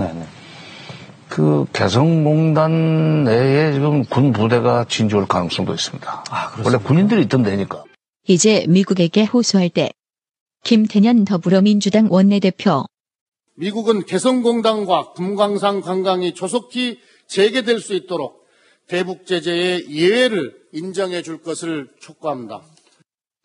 [1.31, 6.25] 그 개성공단 내에 지금 군 부대가 진주할 가능성도 있습니다.
[6.65, 7.85] 원래 군인들이 있던 데니까.
[8.27, 9.91] 이제 미국에게 호소할 때
[10.65, 12.85] 김태년 더불어민주당 원내대표
[13.55, 16.99] 미국은 개성공단과 금광산 관광이 조속히
[17.29, 18.45] 재개될 수 있도록
[18.89, 22.61] 대북 제재의 예외를 인정해 줄 것을 촉구합니다.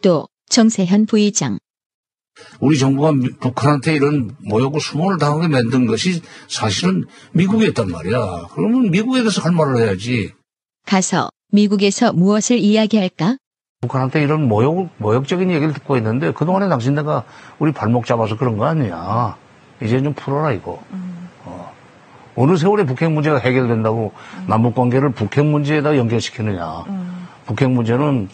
[0.02, 1.60] 또 정세현 부의장
[2.60, 8.48] 우리 정부가 미- 북한한테 이런 모욕을 수모를 당하게 만든 것이 사실은 미국이었단 말이야.
[8.54, 10.32] 그러면 미국에 대해서 할 말을 해야지.
[10.86, 13.38] 가서 미국에서 무엇을 이야기할까?
[13.82, 17.24] 북한한테 이런 모욕, 모욕적인 얘기를 듣고 있는데 그동안에 당신 네가
[17.60, 19.38] 우리 발목 잡아서 그런 거 아니야.
[19.82, 20.82] 이제 좀 풀어라, 이거.
[21.46, 21.72] 어.
[22.36, 24.12] 어느 세월에 북핵 문제가 해결된다고
[24.48, 26.84] 남북 관계를 북핵 문제에다 연결시키느냐.
[27.46, 28.30] 북핵 문제는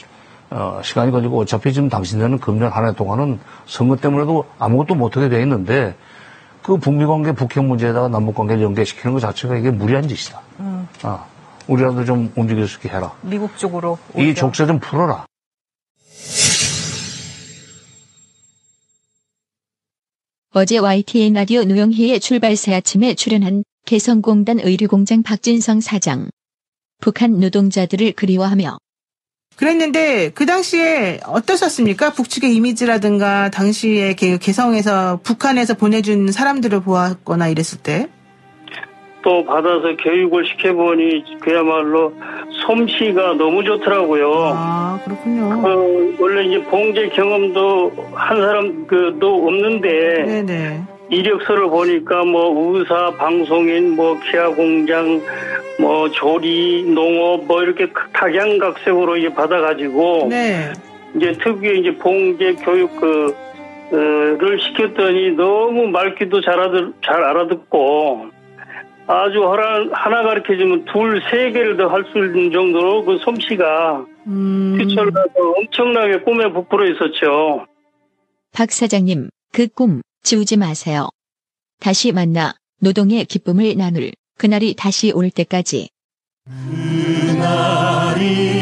[0.52, 5.42] 어, 시간이 걸리고 어차피 지금 당신네는 금년 한 해 동안은 선거 때문에도 아무것도 못하게 돼
[5.42, 5.96] 있는데
[6.62, 10.42] 그 북미 관계 북핵 문제에다가 남북 관계를 연계시키는 것 자체가 이게 무리한 짓이다.
[10.60, 11.26] 음, 아,
[11.68, 13.12] 우리라도 좀 움직일 수 있게 해라.
[13.22, 14.34] 미국 쪽으로 이 오히려.
[14.36, 15.26] 족쇄 좀 풀어라.
[20.54, 26.30] 어제 YTN 라디오 노영희의 출발새 아침에 출연한 개성공단 의류공장 박진성 사장.
[27.00, 28.78] 북한 노동자들을 그리워하며
[29.58, 32.12] 그랬는데 그 당시에 어떠셨습니까?
[32.14, 38.08] 북측의 이미지라든가 당시에 개- 개성에서 북한에서 보내준 사람들을 보았거나 이랬을 때
[39.24, 42.12] 또 받아서 교육을 시켜보니 그야말로
[42.66, 44.32] 솜씨가 너무 좋더라고요.
[44.56, 45.62] 아, 그렇군요.
[45.62, 50.82] 그 원래 이제 봉제 경험도 한 사람 그도 없는데 네네.
[51.12, 55.22] 이력서를 보니까 뭐 의사, 방송인, 뭐 기아 공장,
[55.78, 60.72] 뭐 조리, 농업 뭐 이렇게 각양각색으로 이제 받아가지고 네.
[61.16, 63.36] 이제 특유의 이제 봉제 교육 그,
[63.94, 68.28] 를 시켰더니 너무 말귀도 잘, 알아듣, 잘 알아듣고
[69.06, 74.06] 아주 하나, 하나 가르쳐 주면 둘, 세 개를 더 할 수 있는 정도로 그 솜씨가
[74.26, 77.66] 휘철나서 엄청나게 꿈에 부풀어 있었죠.
[78.54, 81.10] 박 사장님, 그 꿈 지우지 마세요.
[81.80, 85.90] 다시 만나 노동의 기쁨을 나눌 그날이 다시 올 때까지
[87.28, 88.61] 그날이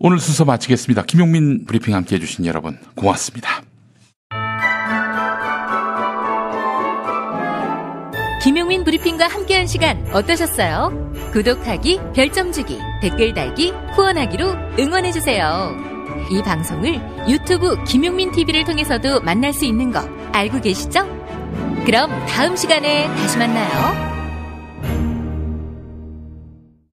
[0.00, 1.02] 오늘 순서 마치겠습니다.
[1.02, 3.62] 김용민 브리핑 함께 해주신 여러분 고맙습니다.
[8.42, 11.12] 김용민 브리핑과 함께한 시간 어떠셨어요?
[11.32, 14.46] 구독하기, 별점 주기, 댓글 달기, 후원하기로
[14.78, 15.76] 응원해주세요.
[16.30, 20.00] 이 방송을 유튜브 김용민 TV를 통해서도 만날 수 있는 거
[20.32, 21.06] 알고 계시죠?
[21.84, 24.17] 그럼 다음 시간에 다시 만나요.